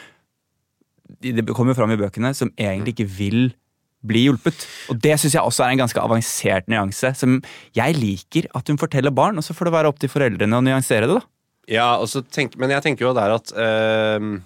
det 1.20 1.44
kommer 1.52 1.74
jo 1.74 1.80
fram 1.82 1.92
i 1.92 2.00
bøkene, 2.00 2.34
som 2.34 2.50
egentlig 2.56 2.94
ikke 2.96 3.10
vil 3.18 3.52
bli 4.06 4.26
hjulpet. 4.26 4.66
Og 4.92 4.98
det 5.02 5.16
syns 5.20 5.36
jeg 5.36 5.42
også 5.42 5.66
er 5.66 5.74
en 5.74 5.82
ganske 5.84 6.02
avansert 6.02 6.70
nyanse, 6.70 7.12
som 7.18 7.38
jeg 7.78 7.98
liker 7.98 8.48
at 8.58 8.70
hun 8.70 8.80
forteller 8.80 9.14
barn, 9.14 9.38
og 9.38 9.46
så 9.46 9.56
får 9.56 9.68
det 9.68 9.76
være 9.76 9.92
opp 9.92 10.02
til 10.02 10.12
foreldrene 10.12 10.58
å 10.58 10.64
nyansere 10.64 11.08
det, 11.08 11.20
da. 11.20 11.28
Ja, 11.70 11.88
og 12.02 12.08
så 12.10 12.24
tenk, 12.26 12.56
men 12.58 12.72
jeg 12.74 12.82
tenker 12.82 13.06
jo 13.06 13.14
der 13.14 13.36
at 13.36 13.52
øh, 13.54 14.40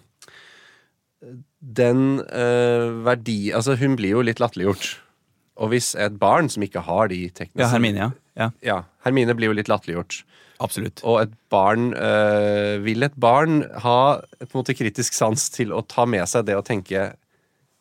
Den 1.81 2.01
øh, 2.21 3.05
verdi 3.07 3.51
Altså, 3.57 3.73
hun 3.81 3.97
blir 3.97 4.19
jo 4.19 4.25
litt 4.27 4.42
latterliggjort. 4.42 4.90
Og 5.57 5.73
hvis 5.73 5.95
et 5.97 6.19
barn 6.21 6.51
som 6.53 6.64
ikke 6.66 6.85
har 6.85 7.09
de 7.09 7.23
tekniske 7.31 7.64
Ja, 7.64 7.71
Hermine, 7.73 8.03
ja. 8.03 8.11
ja. 8.37 8.51
Ja, 8.61 8.79
Hermine 9.07 9.35
blir 9.38 9.49
jo 9.49 9.57
litt 9.57 9.71
latterliggjort. 9.73 10.21
Absolutt. 10.61 11.01
Og 11.05 11.23
et 11.25 11.33
barn 11.53 11.90
øh, 11.97 12.85
Vil 12.85 13.05
et 13.05 13.16
barn 13.21 13.62
ha 13.85 13.99
på 14.40 14.51
en 14.51 14.61
måte 14.61 14.77
kritisk 14.77 15.16
sans 15.16 15.49
til 15.53 15.73
å 15.73 15.83
ta 15.88 16.07
med 16.09 16.29
seg 16.29 16.47
det 16.49 16.57
og 16.57 16.66
tenke 16.69 17.11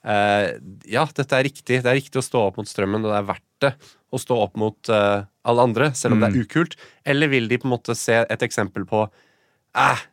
Ja, 0.06 1.04
dette 1.18 1.38
er 1.38 1.48
riktig. 1.48 1.80
Det 1.82 1.90
er 1.90 1.98
riktig 1.98 2.20
å 2.22 2.26
stå 2.26 2.44
opp 2.48 2.60
mot 2.62 2.70
strømmen, 2.70 3.06
og 3.06 3.14
det 3.14 3.20
er 3.20 3.30
verdt 3.34 3.46
det 3.64 3.72
å 4.16 4.22
stå 4.22 4.40
opp 4.48 4.58
mot 4.60 4.92
eh, 4.94 5.28
alle 5.48 5.70
andre, 5.70 5.92
selv 5.98 6.16
om 6.16 6.24
det 6.24 6.32
er 6.32 6.44
ukult? 6.46 6.76
Eller 7.08 7.32
vil 7.32 7.50
de 7.52 7.60
på 7.62 7.68
en 7.70 7.76
måte 7.76 7.96
se 7.98 8.22
et 8.24 8.46
eksempel 8.46 8.88
på 8.90 9.06
eh, 9.06 10.04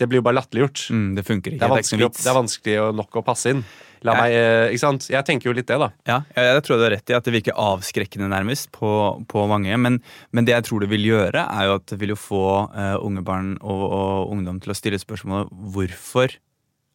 det 0.00 0.08
blir 0.08 0.22
jo 0.22 0.24
bare 0.26 0.38
latterliggjort. 0.40 0.86
Mm, 0.90 1.08
det 1.14 1.22
funker 1.26 1.52
ikke. 1.52 1.60
Det 1.60 1.66
er, 1.66 1.72
vanskelig, 1.76 2.06
det 2.16 2.30
er 2.30 2.36
vanskelig 2.38 2.76
nok 2.98 3.18
å 3.20 3.22
passe 3.26 3.52
inn. 3.52 3.60
La 4.02 4.16
meg, 4.18 4.32
eh, 4.34 4.72
ikke 4.72 4.82
sant? 4.82 5.04
Jeg 5.12 5.26
tenker 5.28 5.50
jo 5.50 5.54
litt 5.54 5.68
det, 5.68 5.76
da. 5.78 5.90
Ja, 6.08 6.16
jeg, 6.34 6.48
jeg 6.48 6.64
tror 6.66 6.80
du 6.80 6.84
har 6.86 6.94
rett 6.96 7.12
i 7.12 7.14
at 7.14 7.28
det 7.28 7.34
virker 7.36 7.60
avskrekkende 7.60 8.30
nærmest 8.32 8.72
på, 8.74 8.90
på 9.30 9.44
mange. 9.50 9.76
Men, 9.78 10.00
men 10.34 10.48
det 10.48 10.56
jeg 10.56 10.66
tror 10.66 10.82
det 10.82 10.90
vil 10.90 11.06
gjøre, 11.06 11.44
er 11.44 11.68
jo 11.68 11.76
at 11.76 11.86
det 11.92 12.00
vil 12.00 12.14
jo 12.14 12.18
få 12.18 12.46
uh, 12.72 12.96
unge 13.04 13.22
barn 13.26 13.52
og, 13.60 13.84
og 13.84 14.32
ungdom 14.34 14.58
til 14.64 14.74
å 14.74 14.78
stille 14.78 14.98
spørsmålet 15.02 15.52
hvorfor 15.76 16.34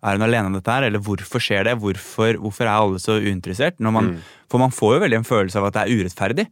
er 0.05 0.17
hun 0.17 0.25
alene 0.27 0.51
om 0.51 0.53
dette 0.57 0.69
her, 0.71 0.85
eller 0.87 1.01
hvorfor 1.01 1.41
skjer 1.41 1.65
det? 1.65 1.77
Hvorfor, 1.81 2.37
hvorfor 2.43 2.67
er 2.67 2.73
alle 2.75 2.99
så 3.01 3.17
uinteressert? 3.17 3.79
Man, 3.81 4.17
For 4.51 4.61
man 4.61 4.71
får 4.71 4.95
jo 4.97 5.03
veldig 5.05 5.17
en 5.23 5.27
følelse 5.27 5.57
av 5.59 5.65
at 5.69 5.73
det 5.77 5.83
er 5.85 6.01
urettferdig. 6.01 6.45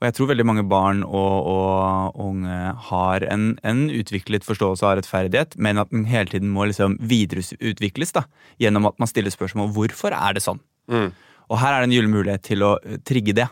Og 0.00 0.06
jeg 0.08 0.14
tror 0.16 0.30
veldig 0.30 0.46
mange 0.48 0.62
barn 0.64 1.02
og, 1.04 1.46
og 1.52 2.20
unge 2.24 2.58
har 2.88 3.24
en, 3.28 3.58
en 3.68 3.82
utviklet 3.92 4.46
forståelse 4.48 4.86
av 4.88 4.94
rettferdighet, 4.96 5.58
men 5.60 5.76
at 5.78 5.90
den 5.92 6.06
hele 6.08 6.24
tiden 6.32 6.48
må 6.54 6.64
liksom 6.70 6.96
videreutvikles 7.04 8.14
da, 8.16 8.22
gjennom 8.62 8.88
at 8.88 8.96
man 8.98 9.10
stiller 9.10 9.30
spørsmål 9.34 9.68
hvorfor 9.76 10.16
er 10.16 10.38
det 10.38 10.42
sånn. 10.46 10.62
Og 11.50 11.58
her 11.60 11.74
er 11.76 11.82
det 11.84 11.90
en 11.90 11.94
gyllen 11.98 12.14
mulighet 12.14 12.42
til 12.48 12.64
å 12.64 12.72
eh, 12.80 12.96
trigge 13.06 13.34
det. 13.36 13.46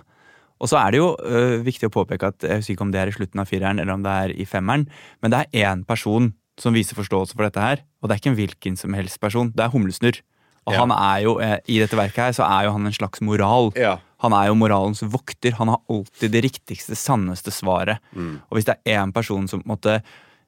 Og 0.59 0.71
så 0.73 0.81
er 0.81 0.91
det 0.95 0.99
jo 1.03 1.13
ø, 1.21 1.61
viktig 1.63 1.87
å 1.87 1.93
påpeke 1.95 2.33
at 2.33 2.43
jeg 2.43 2.63
husker 2.63 2.75
ikke 2.75 2.87
om 2.89 2.91
det 2.95 2.99
er 3.05 3.13
i 3.13 3.15
slutten 3.15 3.39
av 3.45 3.47
fireren 3.47 3.79
eller 3.79 3.95
om 3.95 4.03
det 4.03 4.15
er 4.25 4.33
i 4.35 4.47
femmeren, 4.49 4.89
men 5.23 5.31
det 5.35 5.45
er 5.45 5.69
én 5.69 5.85
person 5.87 6.33
som 6.59 6.75
viser 6.75 6.99
forståelse 6.99 7.37
for 7.37 7.47
dette 7.47 7.63
her, 7.63 7.85
og 8.03 8.09
det 8.09 8.15
er 8.17 8.21
ikke 8.23 8.31
en 8.33 8.39
hvilken 8.41 8.77
som 8.79 8.95
helst 8.95 9.21
person. 9.21 9.53
Det 9.55 9.65
er 9.65 9.73
Humlesnurr. 9.75 10.21
Og 10.69 10.75
Ja. 10.75 10.81
han 10.85 10.91
er 10.93 11.23
jo, 11.25 11.39
eh, 11.41 11.59
i 11.67 11.79
dette 11.81 11.97
verket 11.97 12.17
her, 12.17 12.33
så 12.37 12.45
er 12.45 12.65
jo 12.67 12.73
han 12.73 12.87
en 12.87 12.93
slags 12.93 13.21
moral. 13.25 13.73
Ja. 13.75 13.99
Han 14.21 14.33
er 14.37 14.49
jo 14.49 14.55
moralens 14.55 15.01
vokter. 15.01 15.53
Han 15.57 15.69
har 15.69 15.79
alltid 15.89 16.31
det 16.35 16.43
riktigste, 16.45 16.93
sanneste 16.99 17.51
svaret. 17.55 17.99
Og 18.15 18.53
hvis 18.59 18.67
det 18.67 18.77
er 18.85 18.99
én 19.01 19.13
person 19.15 19.49
som 19.49 19.63
på 19.63 19.67
en 19.71 19.77
måte 19.77 20.03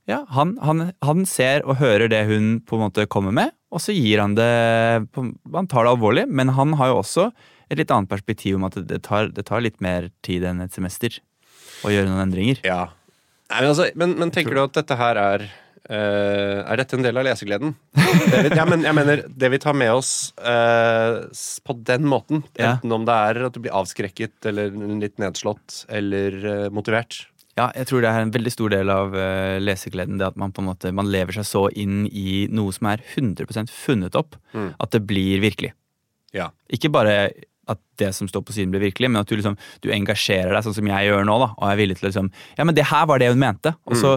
ja, 0.09 0.25
han, 0.35 0.57
han, 0.61 0.93
han 1.03 1.25
ser 1.29 1.63
og 1.65 1.77
hører 1.79 2.09
det 2.11 2.27
hun 2.27 2.61
på 2.67 2.75
en 2.77 2.83
måte 2.91 3.07
kommer 3.07 3.33
med, 3.33 3.53
og 3.71 3.79
så 3.79 3.95
gir 3.95 4.19
han 4.19 4.35
det 4.35 5.07
Han 5.15 5.67
tar 5.71 5.85
det 5.87 5.93
alvorlig, 5.95 6.25
men 6.29 6.49
han 6.57 6.73
har 6.75 6.89
jo 6.89 6.99
også 7.03 7.31
et 7.71 7.79
litt 7.79 7.91
annet 7.95 8.11
perspektiv 8.11 8.57
om 8.57 8.65
at 8.67 8.75
det, 8.75 8.89
det, 8.89 9.03
tar, 9.07 9.29
det 9.31 9.45
tar 9.47 9.61
litt 9.63 9.81
mer 9.81 10.11
tid 10.27 10.43
enn 10.43 10.61
et 10.65 10.73
semester 10.75 11.21
å 11.87 11.93
gjøre 11.93 12.09
noen 12.11 12.25
endringer. 12.27 12.59
Ja. 12.67 12.89
Nei, 13.51 13.61
men, 13.61 13.69
altså, 13.71 13.87
men, 13.95 14.17
men 14.19 14.31
tenker 14.35 14.55
du 14.59 14.65
at 14.65 14.75
dette 14.75 14.97
her 14.99 15.17
er 15.17 15.47
eh, 15.89 16.61
Er 16.67 16.77
dette 16.81 16.97
en 16.99 17.05
del 17.05 17.17
av 17.21 17.25
lesegleden? 17.27 17.75
Det 17.95 18.43
vi, 18.45 18.53
ja, 18.57 18.65
men 18.69 18.85
jeg 18.87 18.97
mener, 18.97 19.23
det 19.29 19.51
vi 19.53 19.61
tar 19.63 19.77
med 19.79 19.93
oss 19.95 20.33
uh, 20.43 21.27
på 21.67 21.77
den 21.87 22.07
måten, 22.11 22.45
Ja. 22.59 22.75
enten 22.77 22.93
om 22.93 23.05
det 23.09 23.17
er 23.17 23.43
at 23.47 23.55
du 23.57 23.61
blir 23.65 23.75
avskrekket 23.77 24.47
eller 24.51 24.71
litt 25.01 25.19
nedslått 25.23 25.85
eller 25.89 26.39
uh, 26.45 26.69
motivert 26.75 27.23
Ja, 27.59 27.71
jeg 27.77 27.89
tror 27.91 28.03
det 28.05 28.11
er 28.11 28.25
en 28.25 28.33
veldig 28.35 28.53
stor 28.55 28.71
del 28.73 28.89
av 28.93 29.13
lesegleden. 29.61 30.19
Det 30.21 30.27
at 30.31 30.37
man 30.39 30.53
på 30.55 30.63
en 30.63 30.69
måte 30.71 30.93
man 30.95 31.11
lever 31.11 31.35
seg 31.37 31.45
så 31.49 31.67
inn 31.75 32.07
i 32.07 32.47
noe 32.49 32.73
som 32.73 32.87
er 32.89 33.03
100% 33.17 33.69
funnet 33.75 34.17
opp, 34.17 34.39
at 34.55 34.91
det 34.95 35.03
blir 35.05 35.43
virkelig. 35.43 35.73
Ja. 36.33 36.53
Ikke 36.73 36.89
bare 36.95 37.33
at 37.71 37.81
det 38.01 38.13
som 38.17 38.29
står 38.31 38.43
på 38.47 38.55
siden 38.57 38.73
blir 38.73 38.83
virkelig, 38.87 39.11
men 39.11 39.21
at 39.21 39.29
du 39.29 39.37
liksom 39.37 39.59
du 39.85 39.91
engasjerer 39.95 40.55
deg 40.57 40.65
sånn 40.67 40.79
som 40.79 40.89
jeg 40.91 41.11
gjør 41.11 41.27
nå. 41.29 41.37
da, 41.43 41.51
Og 41.59 41.67
er 41.69 41.79
villig 41.83 41.99
til 41.99 42.07
å 42.09 42.11
liksom 42.11 42.31
Ja, 42.59 42.65
men 42.65 42.79
det 42.79 42.89
her 42.91 43.05
var 43.11 43.21
det 43.23 43.29
hun 43.35 43.43
mente. 43.43 43.75
Og 43.87 43.99
så 44.01 44.17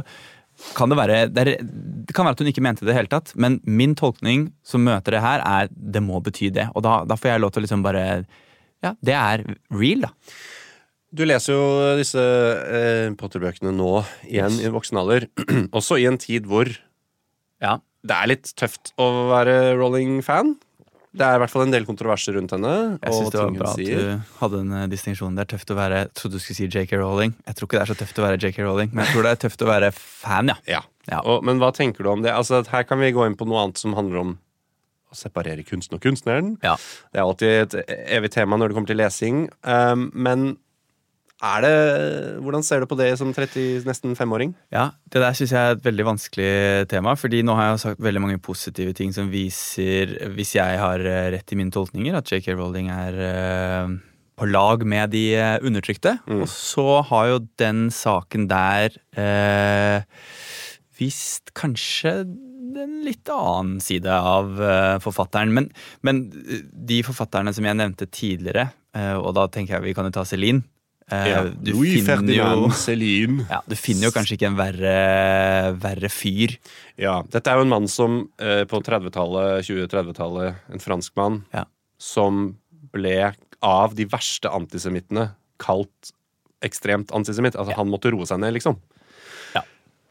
kan 0.77 0.89
det 0.91 0.97
være 0.99 1.19
det, 1.33 1.43
er, 1.43 1.61
det 2.07 2.13
kan 2.15 2.25
være 2.27 2.35
at 2.37 2.41
hun 2.43 2.49
ikke 2.51 2.63
mente 2.63 2.83
det 2.83 2.89
i 2.89 2.91
det 2.93 2.97
hele 3.01 3.11
tatt, 3.11 3.33
men 3.35 3.59
min 3.65 3.95
tolkning 3.99 4.47
som 4.65 4.83
møter 4.85 5.15
det 5.17 5.21
her, 5.25 5.41
er 5.43 5.69
det 5.73 6.01
må 6.05 6.21
bety 6.23 6.49
det. 6.53 6.67
Og 6.77 6.83
da, 6.85 6.99
da 7.09 7.17
får 7.19 7.33
jeg 7.33 7.43
lov 7.43 7.51
til 7.55 7.63
å 7.63 7.65
liksom 7.67 7.85
bare 7.85 8.03
Ja, 8.83 8.93
det 9.01 9.13
er 9.15 9.45
real, 9.71 10.01
da. 10.07 10.09
Du 11.13 11.21
leser 11.29 11.53
jo 11.53 11.65
disse 11.99 12.19
eh, 12.19 13.11
Potter-bøkene 13.19 13.69
nå 13.77 13.91
igjen 14.25 14.55
i 14.65 14.71
voksen 14.73 14.97
alder, 14.99 15.27
også 15.77 15.99
i 16.01 16.07
en 16.09 16.17
tid 16.21 16.47
hvor 16.49 16.67
Ja. 17.61 17.77
det 18.03 18.15
er 18.17 18.31
litt 18.33 18.49
tøft 18.59 18.91
å 18.99 19.07
være 19.29 19.75
Rolling-fan. 19.79 20.55
Det 21.13 21.25
er 21.25 21.37
i 21.37 21.41
hvert 21.43 21.51
fall 21.53 21.67
en 21.67 21.73
del 21.73 21.85
kontroverser 21.85 22.33
rundt 22.37 22.55
henne. 22.55 22.71
Jeg 22.97 23.13
synes 23.13 23.27
syns 23.27 23.33
det 23.35 23.41
var 23.41 23.51
bra 23.57 23.73
at 23.73 23.81
du 23.85 24.37
hadde 24.39 24.61
en 24.63 24.71
eh, 24.79 24.85
distinksjon. 24.89 25.35
Det 25.37 25.43
er 25.43 25.51
tøft 25.53 25.73
å 25.73 25.77
være 25.77 25.99
Jeg 26.07 26.13
trodde 26.17 26.39
du 26.39 26.43
skulle 26.43 26.57
si 26.57 26.69
JK 26.69 26.95
Rowling. 26.97 27.35
Jeg 27.45 27.57
tror 27.59 27.69
ikke 27.69 27.77
det 27.77 27.83
er 27.83 27.91
så 27.91 27.97
tøft 27.99 28.21
å 28.21 28.25
være 28.25 28.39
JK 28.41 28.63
Rowling, 28.65 28.89
men 28.93 29.05
jeg 29.05 29.13
tror 29.13 29.27
det 29.27 29.33
er 29.35 29.43
tøft 29.43 29.61
å 29.65 29.69
være 29.69 29.91
fan, 29.93 30.49
ja. 30.49 30.57
Ja. 30.69 30.81
Ja. 31.11 31.19
Og, 31.21 31.43
men 31.45 31.61
hva 31.61 31.69
tenker 31.75 32.05
du 32.05 32.09
om 32.13 32.23
det? 32.25 32.33
Altså, 32.33 32.63
her 32.71 32.87
kan 32.87 33.01
vi 33.01 33.11
gå 33.13 33.27
inn 33.27 33.37
på 33.37 33.45
noe 33.49 33.61
annet 33.61 33.81
som 33.81 33.93
handler 33.97 34.23
om 34.23 34.33
å 35.13 35.17
separere 35.17 35.65
kunsten 35.67 35.99
og 35.99 36.01
kunstneren. 36.01 36.55
ja. 36.65 36.73
Det 37.13 37.21
er 37.21 37.27
alltid 37.27 37.77
et 37.77 37.95
evig 38.17 38.33
tema 38.33 38.57
når 38.57 38.71
det 38.71 38.79
kommer 38.79 38.89
til 38.89 39.01
lesing. 39.03 39.43
Um, 39.61 40.09
men 40.15 40.55
er 41.43 41.63
det 41.65 41.73
Hvordan 42.43 42.63
ser 42.65 42.83
du 42.83 42.87
på 42.87 42.97
det 42.99 43.09
som 43.19 43.33
30, 43.35 43.83
nesten 43.87 44.15
femåring? 44.15 44.53
Ja, 44.71 44.91
Det 45.11 45.21
der 45.21 45.35
syns 45.35 45.51
jeg 45.51 45.59
er 45.59 45.75
et 45.75 45.83
veldig 45.83 46.05
vanskelig 46.07 46.87
tema. 46.89 47.15
fordi 47.19 47.43
nå 47.43 47.55
har 47.55 47.71
jeg 47.71 47.83
sagt 47.83 48.01
veldig 48.01 48.21
mange 48.23 48.39
positive 48.39 48.93
ting 48.93 49.13
som 49.13 49.29
viser, 49.29 50.15
hvis 50.35 50.55
jeg 50.55 50.79
har 50.79 50.99
eh, 50.99 51.31
rett 51.35 51.51
i 51.51 51.59
mine 51.59 51.71
tolkninger, 51.71 52.15
at 52.15 52.31
JK 52.31 52.55
Rowling 52.55 52.89
er 52.89 53.19
eh, 53.27 53.93
på 54.39 54.49
lag 54.49 54.85
med 54.85 55.11
de 55.11 55.35
undertrykte. 55.61 56.17
undertrykte. 56.23 56.41
Og 56.41 56.47
så 56.49 57.01
har 57.09 57.27
jo 57.27 57.39
den 57.59 57.89
saken 57.91 58.47
der 58.49 58.95
eh, 59.15 60.03
vist 60.97 61.53
kanskje 61.53 62.23
en 62.73 62.93
litt 63.05 63.29
annen 63.29 63.79
side 63.83 64.09
av 64.09 64.57
eh, 64.61 64.97
forfatteren. 65.03 65.53
Men, 65.53 65.69
men 66.01 66.25
de 66.73 67.01
forfatterne 67.05 67.53
som 67.53 67.67
jeg 67.67 67.77
nevnte 67.77 68.09
tidligere, 68.09 68.71
eh, 68.95 69.13
og 69.19 69.35
da 69.37 69.47
tenker 69.51 69.77
jeg 69.77 69.89
vi 69.89 69.93
kan 69.97 70.09
jo 70.09 70.15
ta 70.15 70.25
Celine 70.25 70.63
eh, 71.13 71.49
du 71.63 71.71
Louis 71.73 72.01
finner 72.05 72.33
jo- 72.33 72.69
ja, 73.49 73.61
Du 73.67 73.75
finner 73.75 74.07
jo 74.09 74.11
kanskje 74.15 74.35
ikke 74.37 74.47
en 74.51 74.57
verre, 74.59 74.95
verre 75.81 76.09
fyr. 76.09 76.57
Ja, 76.97 77.21
dette 77.29 77.47
er 77.51 77.57
jo 77.59 77.65
en 77.67 77.69
mann 77.73 77.87
som 77.87 78.29
eh, 78.39 78.63
på 78.69 78.81
30-tallet, 78.83 79.63
2030-tallet, 79.67 80.55
en 80.73 80.79
franskmann, 80.83 81.43
Ja. 81.53 81.65
som 81.97 82.57
ble 82.93 83.33
av 83.63 83.95
de 83.95 84.05
verste 84.05 84.49
antisemittene 84.51 85.31
kalt 85.59 86.11
ekstremt 86.63 87.11
antisemitt. 87.11 87.55
Altså, 87.55 87.75
han 87.75 87.89
måtte 87.91 88.11
roe 88.11 88.25
seg 88.25 88.39
ned, 88.39 88.53
liksom. 88.55 88.77
Ja. 89.55 89.61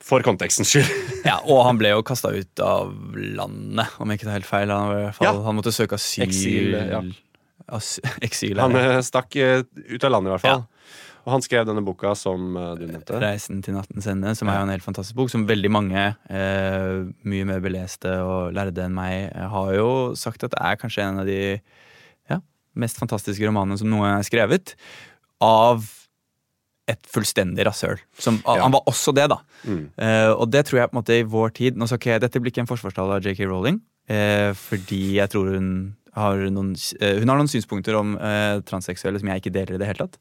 For 0.01 0.21
kontekstens 0.23 0.73
skyld. 0.73 0.89
Ja, 1.25 1.37
Og 1.47 1.61
han 1.65 1.79
ble 1.79 1.93
jo 1.93 2.03
kasta 2.03 2.33
ut 2.35 2.59
av 2.65 2.91
landet, 3.15 3.93
om 4.03 4.11
jeg 4.11 4.19
ikke 4.19 4.27
tar 4.27 4.35
helt 4.41 4.49
feil. 4.49 4.73
Han, 4.75 5.13
fall, 5.15 5.29
Ja. 5.29 5.43
han 5.47 5.55
måtte 5.55 5.71
søke 5.71 5.95
asyl. 5.95 6.25
Exil, 6.27 6.73
ja. 6.75 6.99
eksil 8.27 8.61
Han 8.63 8.77
eh, 8.79 8.99
stakk 9.05 9.37
eh, 9.41 9.63
ut 9.65 10.05
av 10.05 10.15
landet, 10.15 10.31
i 10.31 10.35
hvert 10.37 10.47
fall. 10.47 10.67
Og 11.23 11.31
han 11.37 11.45
skrev 11.45 11.67
denne 11.69 11.85
boka 11.87 12.17
som 12.19 12.57
eh, 12.59 12.73
du 12.81 12.85
nevnte. 12.89 13.21
'Reisen 13.23 13.63
til 13.63 13.77
nattens 13.77 14.09
ende', 14.11 14.35
som 14.39 14.51
er 14.51 14.59
jo 14.59 14.67
en 14.67 14.75
helt 14.75 14.87
fantastisk 14.87 15.19
bok, 15.19 15.31
som 15.31 15.47
veldig 15.47 15.71
mange 15.71 16.05
eh, 16.11 17.07
mye 17.23 17.47
mer 17.49 17.63
beleste 17.63 18.17
og 18.27 18.53
lærde 18.57 18.89
enn 18.89 18.97
meg 18.97 19.31
har 19.55 19.73
jo 19.77 19.89
sagt 20.19 20.43
at 20.43 20.55
det 20.55 20.61
er 20.61 20.81
kanskje 20.81 21.07
en 21.07 21.23
av 21.23 21.31
de 21.31 21.41
ja, 22.31 22.41
mest 22.75 22.99
fantastiske 22.99 23.47
romanene 23.47 23.79
som 23.79 23.95
gang 23.95 24.19
er 24.19 24.27
skrevet. 24.27 24.75
Av 25.43 25.87
et 26.91 27.07
fullstendig 27.07 27.65
rasshøl. 27.67 28.01
Som, 28.19 28.43
Ja. 28.47 28.63
Han 28.65 28.75
var 28.75 28.83
også 28.91 29.15
det, 29.15 29.29
da. 29.31 29.39
Mm. 29.65 29.91
Eh, 29.97 30.31
og 30.33 30.51
det 30.51 30.67
tror 30.67 30.81
jeg 30.81 30.91
på 30.91 30.97
en 30.97 31.01
måte 31.03 31.19
i 31.21 31.23
vår 31.23 31.55
tid 31.55 31.79
nå 31.79 31.87
skal 31.87 32.01
okay, 32.01 32.19
Dette 32.19 32.41
blir 32.41 32.51
ikke 32.51 32.65
en 32.67 32.71
forsvarstale 32.71 33.19
av 33.19 33.23
JK 33.23 33.47
Rowling, 33.47 33.81
eh, 34.09 34.51
fordi 34.59 35.19
jeg 35.21 35.31
tror 35.31 35.55
hun 35.55 35.97
har 36.17 36.43
noen, 36.53 36.75
eh, 37.01 37.19
hun 37.23 37.29
har 37.33 37.39
noen 37.41 37.49
synspunkter 37.51 37.97
om 37.99 38.17
eh, 38.19 38.59
transseksuelle 38.69 39.21
som 39.23 39.29
jeg 39.33 39.43
ikke 39.43 39.55
deler 39.55 39.77
i 39.77 39.81
det 39.81 39.89
hele 39.89 40.05
tatt. 40.07 40.19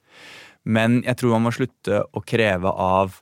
Men 0.63 1.01
jeg 1.03 1.17
tror 1.17 1.33
man 1.35 1.47
må 1.47 1.51
slutte 1.55 2.03
å 2.13 2.21
kreve 2.23 2.69
av 2.71 3.15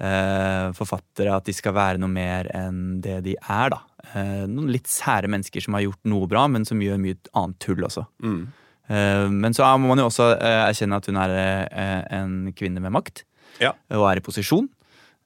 eh, 0.00 0.68
forfattere 0.76 1.34
at 1.36 1.46
de 1.48 1.54
skal 1.56 1.74
være 1.76 2.00
noe 2.02 2.10
mer 2.12 2.48
enn 2.54 3.00
det 3.04 3.20
de 3.26 3.34
er. 3.40 3.74
da. 3.74 3.80
Eh, 4.14 4.44
noen 4.50 4.70
litt 4.72 4.88
sære 4.90 5.30
mennesker 5.30 5.64
som 5.64 5.74
har 5.76 5.84
gjort 5.86 6.00
noe 6.10 6.28
bra, 6.30 6.46
men 6.50 6.64
som 6.68 6.80
gjør 6.82 7.00
mye 7.02 7.18
annet 7.34 7.58
tull 7.62 7.82
også. 7.86 8.06
Mm. 8.22 8.40
Eh, 8.88 9.26
men 9.32 9.54
så 9.56 9.66
må 9.80 9.90
man 9.92 10.02
jo 10.02 10.08
også 10.10 10.30
eh, 10.38 10.60
erkjenne 10.68 10.98
at 11.00 11.06
hun 11.10 11.18
er 11.20 12.08
en 12.14 12.52
kvinne 12.56 12.82
med 12.84 12.94
makt 12.94 13.24
Ja. 13.62 13.72
og 13.94 14.08
er 14.10 14.18
i 14.22 14.24
posisjon. 14.24 14.68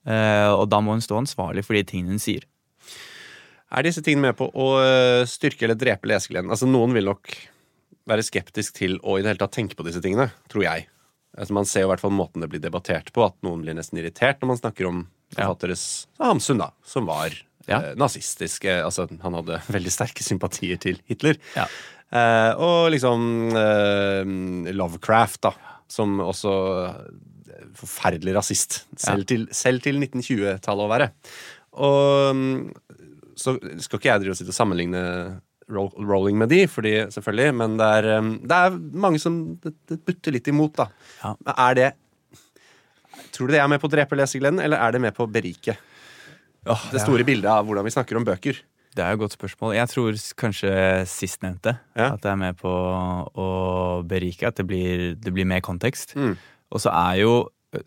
Og 0.08 0.62
da 0.72 0.78
må 0.80 0.94
hun 0.94 1.02
stå 1.04 1.18
ansvarlig 1.20 1.60
for 1.66 1.76
de 1.76 1.82
tingene 1.84 2.14
hun 2.14 2.22
sier. 2.22 2.46
Er 3.68 3.84
disse 3.84 4.00
tingene 4.04 4.30
med 4.30 4.36
på 4.38 4.46
å 4.48 4.66
eh, 4.80 5.22
styrke 5.28 5.66
eller 5.66 5.76
drepe 5.76 6.08
lesegleden? 6.08 6.48
Altså, 6.54 6.68
noen 6.70 6.94
vil 6.96 7.04
nok 7.10 7.32
være 8.08 8.24
skeptisk 8.24 8.78
til 8.78 8.94
å 9.04 9.18
i 9.18 9.22
det 9.24 9.34
hele 9.34 9.42
tatt 9.42 9.52
tenke 9.58 9.76
på 9.76 9.84
disse 9.84 10.00
tingene, 10.00 10.30
tror 10.48 10.64
jeg. 10.64 10.86
Altså, 11.36 11.52
man 11.58 11.68
ser 11.68 11.84
jo 11.84 11.90
i 11.90 11.92
hvert 11.92 12.00
fall 12.00 12.14
måten 12.16 12.40
det 12.40 12.48
blir 12.48 12.62
debattert 12.64 13.10
på, 13.12 13.26
at 13.26 13.36
noen 13.44 13.60
blir 13.66 13.76
nesten 13.76 14.00
irritert 14.00 14.40
når 14.40 14.54
man 14.54 14.60
snakker 14.62 14.88
om 14.88 15.02
Ja. 15.36 15.42
forfatteres 15.44 15.82
Hamsun, 16.22 16.56
da, 16.62 16.70
som 16.88 17.04
var 17.10 17.34
Ja. 17.68 17.82
eh, 17.90 17.94
nazistisk. 18.00 18.64
eh, 18.64 18.80
Altså, 18.86 19.04
han 19.20 19.34
hadde 19.36 19.60
veldig 19.76 19.92
sterke 19.92 20.24
sympatier 20.24 20.80
til 20.80 20.96
Hitler. 21.04 21.36
Ja. 21.54 21.66
Eh, 22.08 22.54
og 22.56 22.88
liksom 22.94 23.52
eh, 23.52 24.72
Lovecraft, 24.72 25.42
da, 25.44 25.52
som 25.92 26.16
også 26.24 26.54
eh, 26.88 27.68
forferdelig 27.76 28.32
rasist. 28.40 28.86
Selv, 28.96 29.26
til, 29.28 29.44
selv 29.52 29.84
til 29.84 30.00
1920-tallet 30.00 30.88
å 30.88 30.92
være. 30.96 31.10
Og 31.76 32.34
mm, 32.34 32.72
så 33.38 33.54
skal 33.80 34.00
ikke 34.00 34.10
jeg 34.10 34.24
drive 34.24 34.34
og 34.34 34.40
sitte 34.40 34.50
og 34.54 34.58
sammenligne 34.58 35.02
Roll- 35.70 35.94
Rolling 36.08 36.38
med 36.40 36.48
de, 36.50 36.62
fordi, 36.66 36.94
selvfølgelig, 37.12 37.54
men 37.60 37.76
det 37.78 37.86
er, 37.98 38.06
um, 38.18 38.30
det 38.48 38.56
er 38.56 38.76
mange 39.04 39.20
som 39.20 39.34
det, 39.62 39.74
det 39.90 39.98
butter 40.08 40.32
litt 40.34 40.48
imot, 40.48 40.74
da. 40.80 40.86
Ja. 41.22 41.34
Men 41.44 41.54
er 41.68 41.74
det 41.78 41.88
Tror 43.34 43.48
du 43.50 43.52
det 43.54 43.60
er 43.60 43.68
med 43.70 43.80
på 43.82 43.88
å 43.88 43.92
drepe 43.92 44.16
lesegleden, 44.18 44.60
eller 44.62 44.78
er 44.80 44.94
det 44.94 45.00
med 45.02 45.14
på 45.16 45.24
å 45.26 45.30
berike? 45.30 45.74
Åh, 46.68 46.84
Det 46.92 47.00
store 47.02 47.24
bildet 47.26 47.48
av 47.50 47.66
hvordan 47.66 47.84
vi 47.86 47.92
snakker 47.94 48.16
om 48.18 48.24
bøker. 48.26 48.60
Det 48.94 49.02
er 49.04 49.12
jo 49.12 49.18
et 49.18 49.22
godt 49.24 49.34
spørsmål. 49.36 49.74
Jeg 49.76 49.90
tror 49.92 50.16
kanskje 50.38 50.70
sistnevnte. 51.10 51.74
Ja. 51.98 52.12
At 52.14 52.22
det 52.24 52.30
er 52.32 52.38
med 52.40 52.56
på 52.58 52.70
å 53.38 53.48
berike. 54.08 54.48
At 54.48 54.56
det 54.60 54.66
blir, 54.70 55.12
det 55.18 55.32
blir 55.34 55.46
mer 55.50 55.60
kontekst. 55.66 56.14
Mm. 56.18 56.34
Og 56.74 56.82
så 56.82 56.90
er 56.94 57.20
jo, 57.22 57.32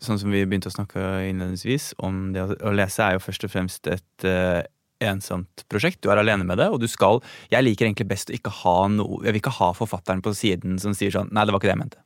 sånn 0.04 0.20
som 0.22 0.30
vi 0.32 0.44
begynte 0.46 0.70
å 0.70 0.74
snakke 0.76 1.02
innledningsvis, 1.30 1.92
om 1.98 2.32
det 2.36 2.42
å- 2.44 2.58
å 2.70 2.74
lese 2.76 3.02
er 3.04 3.16
jo 3.18 3.24
først 3.24 3.44
og 3.44 3.50
fremst 3.52 3.86
et 3.92 4.24
eh, 4.28 4.62
ensomt 5.10 5.64
prosjekt. 5.72 6.00
Du 6.02 6.10
er 6.12 6.20
alene 6.20 6.46
med 6.48 6.60
det, 6.60 6.70
og 6.72 6.80
du 6.82 6.88
skal 6.90 7.20
Jeg 7.52 7.64
liker 7.64 7.88
egentlig 7.88 8.08
best 8.10 8.30
å 8.30 8.36
ikke 8.36 8.52
ha 8.62 8.78
noe 8.92 9.22
Jeg 9.22 9.34
vil 9.34 9.42
ikke 9.42 9.58
ha 9.58 9.72
forfatteren 9.76 10.22
på 10.24 10.34
siden 10.36 10.78
som 10.82 10.96
sier 10.96 11.14
sånn 11.14 11.30
Nei, 11.32 11.46
det 11.46 11.54
var 11.54 11.62
ikke 11.62 11.70
det 11.70 11.76
jeg 11.76 11.84
mente. 11.84 12.02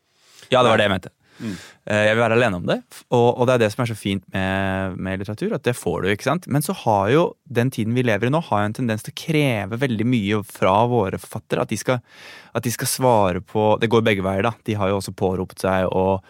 Ja, 0.53 0.63
det 0.63 0.71
var 0.71 0.79
det 0.79 0.87
jeg 0.87 0.95
mente. 0.97 1.13
Mm. 1.37 1.57
Jeg 1.91 2.15
vil 2.15 2.23
være 2.23 2.37
alene 2.39 2.59
om 2.59 2.65
det, 2.69 2.77
og, 3.13 3.27
og 3.37 3.47
det 3.49 3.57
er 3.57 3.63
det 3.65 3.69
som 3.75 3.83
er 3.85 3.91
så 3.91 3.97
fint 3.99 4.25
med, 4.33 4.97
med 4.97 5.21
litteratur. 5.21 5.53
At 5.57 5.67
det 5.67 5.77
får 5.77 6.03
du, 6.03 6.09
ikke 6.13 6.29
sant. 6.29 6.49
Men 6.53 6.65
så 6.65 6.75
har 6.85 7.11
jo 7.13 7.25
den 7.59 7.71
tiden 7.75 7.97
vi 7.97 8.05
lever 8.07 8.29
i 8.29 8.33
nå, 8.33 8.41
har 8.49 8.63
jo 8.63 8.71
en 8.71 8.79
tendens 8.81 9.05
til 9.07 9.15
å 9.15 9.19
kreve 9.21 9.81
veldig 9.83 10.09
mye 10.09 10.41
fra 10.49 10.79
våre 10.91 11.21
forfattere. 11.21 11.67
At 11.67 11.75
de 11.75 11.79
skal, 11.81 12.01
at 12.57 12.67
de 12.67 12.73
skal 12.75 12.91
svare 12.91 13.45
på 13.45 13.69
Det 13.83 13.91
går 13.93 14.05
begge 14.07 14.25
veier, 14.27 14.47
da. 14.49 14.55
De 14.67 14.79
har 14.79 14.91
jo 14.91 15.01
også 15.01 15.15
påropt 15.17 15.67
seg 15.67 15.91
å 15.93 16.21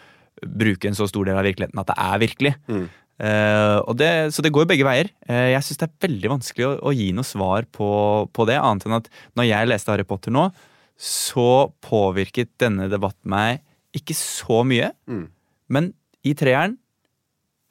bruke 0.42 0.88
en 0.88 0.96
så 0.98 1.06
stor 1.08 1.24
del 1.28 1.38
av 1.38 1.46
virkeligheten 1.46 1.80
at 1.80 1.88
det 1.88 1.96
er 2.02 2.22
virkelig. 2.26 2.54
Mm. 2.68 2.86
Og 3.16 3.94
det, 3.96 4.10
så 4.34 4.44
det 4.44 4.52
går 4.52 4.68
begge 4.68 4.86
veier. 4.86 5.08
Uh, 5.28 5.48
jeg 5.54 5.64
syns 5.64 5.80
det 5.80 5.86
er 5.88 6.06
veldig 6.06 6.32
vanskelig 6.34 6.66
å, 6.68 6.72
å 6.90 6.94
gi 6.96 7.10
noe 7.16 7.26
svar 7.26 7.68
på, 7.72 7.88
på 8.28 8.48
det, 8.48 8.58
annet 8.60 8.84
enn 8.84 8.98
at 8.98 9.08
når 9.38 9.48
jeg 9.48 9.70
leste 9.70 9.92
Harry 9.92 10.04
Potter 10.08 10.34
nå, 10.34 10.50
så 10.96 11.68
påvirket 11.84 12.52
denne 12.60 12.90
debatten 12.92 13.30
meg 13.32 13.62
ikke 13.96 14.16
så 14.16 14.60
mye. 14.68 14.90
Mm. 15.08 15.24
Men 15.72 15.88
i 16.28 16.34
treeren, 16.36 16.76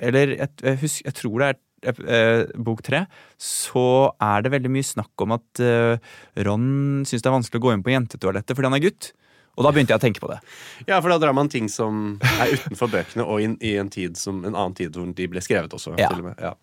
eller 0.02 0.34
jeg, 0.34 0.50
jeg, 0.62 0.80
husker, 0.82 1.08
jeg 1.10 1.18
tror 1.22 1.42
det 1.42 1.52
er 1.52 2.02
eh, 2.18 2.56
bok 2.66 2.82
tre, 2.86 3.04
så 3.42 3.86
er 4.22 4.46
det 4.46 4.54
veldig 4.56 4.72
mye 4.74 4.88
snakk 4.88 5.26
om 5.26 5.36
at 5.38 5.62
Ron 6.48 6.68
syns 7.06 7.22
det 7.22 7.30
er 7.30 7.38
vanskelig 7.38 7.62
å 7.62 7.66
gå 7.68 7.76
inn 7.76 7.86
på 7.86 7.94
jentetoalettet 7.94 8.58
fordi 8.58 8.72
han 8.72 8.78
er 8.80 8.86
gutt. 8.88 9.12
Og 9.56 9.64
da 9.64 9.72
begynte 9.72 9.94
jeg 9.96 10.00
å 10.02 10.04
tenke 10.04 10.20
på 10.20 10.28
det. 10.32 10.40
Ja, 10.88 10.98
for 11.02 11.10
da 11.14 11.18
drar 11.22 11.34
man 11.38 11.48
ting 11.50 11.70
som 11.72 12.18
er 12.42 12.56
utenfor 12.58 12.90
bøkene, 12.92 13.24
og 13.24 13.40
inn 13.42 13.58
i 13.64 13.76
en 13.80 13.90
tid 13.90 14.18
som 14.20 14.42
en 14.44 14.54
annen 14.56 14.76
tid 14.76 14.96
hvor 14.98 15.08
de 15.16 15.28
ble 15.32 15.40
skrevet 15.44 15.72
også. 15.78 15.94
Ja. 16.00 16.10
Og 16.12 16.24
med. 16.26 16.36
Ja. 16.44 16.54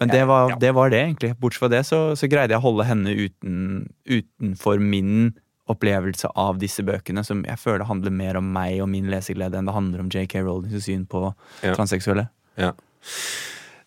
Men 0.00 0.08
det 0.12 0.22
var, 0.28 0.50
Ja. 0.50 0.56
det 0.60 0.72
var 0.76 0.90
det, 0.92 1.00
egentlig. 1.06 1.34
Bortsett 1.40 1.60
fra 1.60 1.68
det 1.72 1.82
så, 1.88 2.00
så 2.16 2.28
greide 2.28 2.52
jeg 2.54 2.60
å 2.60 2.66
holde 2.68 2.84
henne 2.88 3.12
uten, 3.16 3.88
utenfor 4.08 4.80
min 4.80 5.34
opplevelse 5.70 6.28
av 6.34 6.58
disse 6.58 6.82
bøkene, 6.82 7.22
som 7.24 7.44
jeg 7.46 7.56
føler 7.60 7.84
handler 7.86 8.10
mer 8.10 8.36
om 8.40 8.48
meg 8.52 8.80
og 8.82 8.88
min 8.90 9.06
leseglede 9.12 9.56
enn 9.60 9.68
det 9.68 9.74
handler 9.76 10.00
om 10.02 10.08
JK 10.10 10.40
Rowlings 10.42 10.84
syn 10.88 11.04
på 11.06 11.34
Ja. 11.62 11.74
transseksuelle. 11.76 12.28
Ja. 12.58 12.72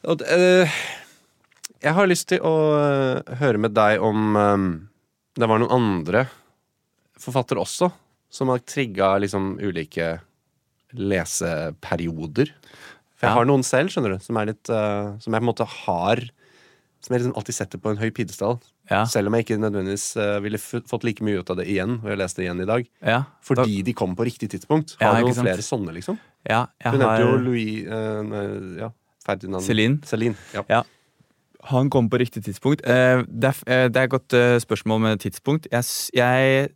Og, 0.05 0.21
eh, 0.21 0.69
jeg 1.83 1.93
har 1.93 2.07
lyst 2.07 2.27
til 2.29 2.39
å 2.39 2.53
eh, 2.77 3.35
høre 3.41 3.57
med 3.59 3.73
deg 3.73 4.01
om 4.01 4.35
eh, 4.37 4.79
det 5.39 5.49
var 5.49 5.59
noen 5.59 5.71
andre 5.75 6.27
forfattere 7.21 7.61
også 7.61 7.91
som 8.33 8.49
har 8.49 8.63
trigga 8.65 9.17
liksom 9.21 9.57
ulike 9.61 10.15
leseperioder. 10.93 12.49
For 13.17 13.29
jeg 13.29 13.37
har 13.37 13.47
noen 13.47 13.65
selv, 13.65 13.93
skjønner 13.93 14.15
du, 14.15 14.23
som 14.23 14.37
er 14.39 14.49
litt 14.49 14.69
uh, 14.73 15.13
Som 15.23 15.31
jeg 15.31 15.39
på 15.39 15.45
en 15.45 15.47
måte 15.47 15.67
har 15.69 16.19
Som 16.99 17.13
jeg 17.13 17.21
liksom 17.21 17.35
alltid 17.39 17.55
setter 17.55 17.79
på 17.79 17.93
en 17.93 18.01
høy 18.01 18.09
pidestall. 18.15 18.57
Ja. 18.91 19.03
Selv 19.07 19.29
om 19.29 19.37
jeg 19.37 19.45
ikke 19.45 19.59
nødvendigvis 19.61 20.09
uh, 20.19 20.41
ville 20.43 20.59
fått 20.59 21.05
like 21.07 21.23
mye 21.23 21.39
ut 21.39 21.53
av 21.53 21.61
det 21.61 21.69
igjen, 21.71 22.01
og 22.01 22.09
jeg 22.11 22.19
leste 22.19 22.41
det 22.41 22.47
igjen 22.49 22.65
i 22.65 22.67
dag. 22.67 22.89
Ja, 22.99 23.21
Fordi 23.45 23.77
de 23.87 23.93
kom 23.95 24.17
på 24.19 24.27
riktig 24.27 24.49
tidspunkt. 24.51 24.97
Ja, 24.99 25.13
Har 25.13 25.23
du 25.23 25.29
noen 25.29 25.39
flere 25.39 25.63
sånne, 25.63 25.95
liksom? 25.95 26.19
ja, 26.43 26.65
jeg 26.83 26.99
nevnte 26.99 27.21
jo 27.23 27.37
Louis 27.39 27.85
uh, 27.87 28.19
nei, 28.27 28.43
ja, 28.81 28.89
Ferdinand 29.23 29.63
Celine. 29.63 30.01
Celine. 30.09 30.35
Ja. 30.67 30.81
Han 31.71 31.89
kom 31.89 32.09
på 32.11 32.19
riktig 32.19 32.43
tidspunkt. 32.43 32.81
Eh, 32.85 33.21
det, 33.27 33.53
er, 33.53 33.59
eh, 33.71 33.87
det 33.89 33.99
er 34.01 34.07
et 34.09 34.11
godt 34.11 34.33
eh, 34.35 34.57
spørsmål 34.59 34.99
med 35.05 35.19
tidspunkt. 35.23 35.67
Jeg, 35.71 35.83
jeg, 36.13 36.69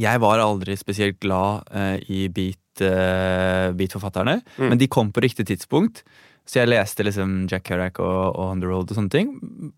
jeg 0.00 0.20
var 0.24 0.40
aldri 0.40 0.76
spesielt 0.80 1.18
glad 1.20 1.68
i 2.08 2.28
beat-forfatterne, 2.28 3.76
beat-forfatterne, 3.78 4.38
Mm. 4.58 4.68
men 4.72 4.78
de 4.80 4.88
kom 4.90 5.12
på 5.12 5.22
riktig 5.22 5.46
tidspunkt. 5.46 6.02
Så 6.46 6.58
jeg 6.60 6.68
leste 6.72 7.04
liksom 7.06 7.46
Jack 7.48 7.64
Kerouac 7.68 8.00
og, 8.04 8.34
og 8.36 8.50
Underworld 8.56 8.90
og 8.90 8.96
sånne 8.98 9.12
ting. 9.14 9.30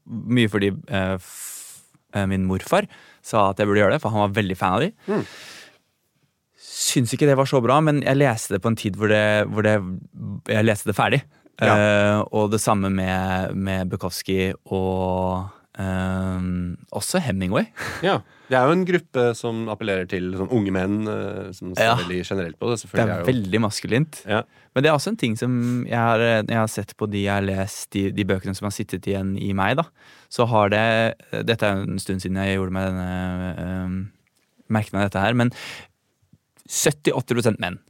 Mye 0.07 0.49
fordi 0.51 0.71
eh, 0.89 1.19
min 2.27 2.47
morfar 2.49 2.87
sa 3.23 3.51
at 3.51 3.59
jeg 3.61 3.69
burde 3.69 3.83
gjøre 3.85 3.93
det, 3.99 4.01
for 4.03 4.11
han 4.15 4.25
var 4.25 4.35
veldig 4.39 4.57
fan 4.59 4.79
av 4.79 4.87
de. 4.87 4.93
Mm. 5.11 5.23
Syns 6.67 7.13
ikke 7.15 7.29
det 7.29 7.37
var 7.39 7.47
så 7.51 7.61
bra, 7.63 7.79
men 7.85 8.01
jeg 8.07 8.19
leste 8.19 8.57
det 8.57 8.63
på 8.65 8.71
en 8.73 8.79
tid 8.79 8.97
hvor, 8.99 9.11
det, 9.13 9.23
hvor 9.53 9.67
det, 9.67 9.77
jeg 10.51 10.65
leste 10.67 10.89
det 10.91 10.97
ferdig. 10.97 11.21
Eh, 11.63 12.21
og 12.37 12.51
det 12.53 12.61
samme 12.61 12.91
med, 12.93 13.55
med 13.57 13.89
Bukowski 13.89 14.53
og 14.69 15.47
eh, 15.79 16.41
også 16.93 17.23
Hemingway. 17.25 17.71
Ja. 18.07 18.21
Det 18.47 18.55
er 18.55 18.69
jo 18.69 18.75
en 18.77 18.85
gruppe 18.87 19.23
som 19.35 19.65
appellerer 19.73 20.07
til 20.07 20.29
sånn 20.39 20.53
unge 20.55 20.71
menn, 20.71 21.01
uh, 21.11 21.49
som 21.51 21.73
ser 21.75 21.89
Ja. 21.89 21.97
veldig 21.99 22.21
generelt 22.23 22.59
på 22.61 22.69
det. 22.71 22.77
Det 22.93 23.01
er 23.03 23.09
er 23.11 23.19
jo 23.25 23.27
veldig 23.27 23.61
maskulint. 23.65 24.21
ja. 24.23 24.43
Men 24.77 24.85
det 24.85 24.91
er 24.91 24.95
også 24.95 25.11
en 25.11 25.17
ting 25.17 25.35
som 25.41 25.57
jeg 25.89 25.99
har, 25.99 26.21
jeg 26.21 26.55
har 26.55 26.69
sett 26.69 26.93
på 27.01 27.09
de 27.11 27.25
jeg 27.25 27.33
har 27.33 27.43
lest, 27.43 27.89
de, 27.97 28.11
de 28.13 28.25
bøkene 28.29 28.55
som 28.55 28.67
har 28.69 28.75
sittet 28.77 29.09
igjen 29.09 29.33
i 29.41 29.51
meg, 29.57 29.79
da, 29.81 29.87
så 30.31 30.47
har 30.47 30.69
det 30.71 30.85
Dette 31.49 31.67
er 31.67 31.81
en 31.83 31.99
stund 31.99 32.21
siden 32.23 32.37
jeg 32.39 32.59
gjorde 32.61 32.77
meg 32.77 32.91
denne 32.93 34.07
merket 34.69 34.93
meg 34.93 35.09
dette 35.09 35.23
her, 35.25 35.35
men 35.35 35.51
70-80 36.69 37.59
menn. 37.59 37.81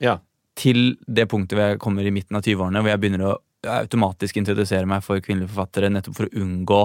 ja. 0.00 0.18
Til 0.58 0.96
det 1.06 1.28
punktet 1.30 1.56
hvor 1.56 1.68
jeg 1.70 1.78
kommer 1.82 2.06
i 2.06 2.12
midten 2.14 2.36
av 2.36 2.42
20-årene, 2.42 2.82
hvor 2.82 2.90
jeg 2.92 3.00
begynner 3.00 3.26
å 3.30 3.36
automatisk 3.70 4.36
introdusere 4.40 4.88
meg 4.88 5.02
for 5.04 5.20
kvinnelige 5.20 5.52
forfattere, 5.52 5.90
nettopp 5.92 6.16
for 6.16 6.28
å 6.30 6.42
unngå 6.42 6.80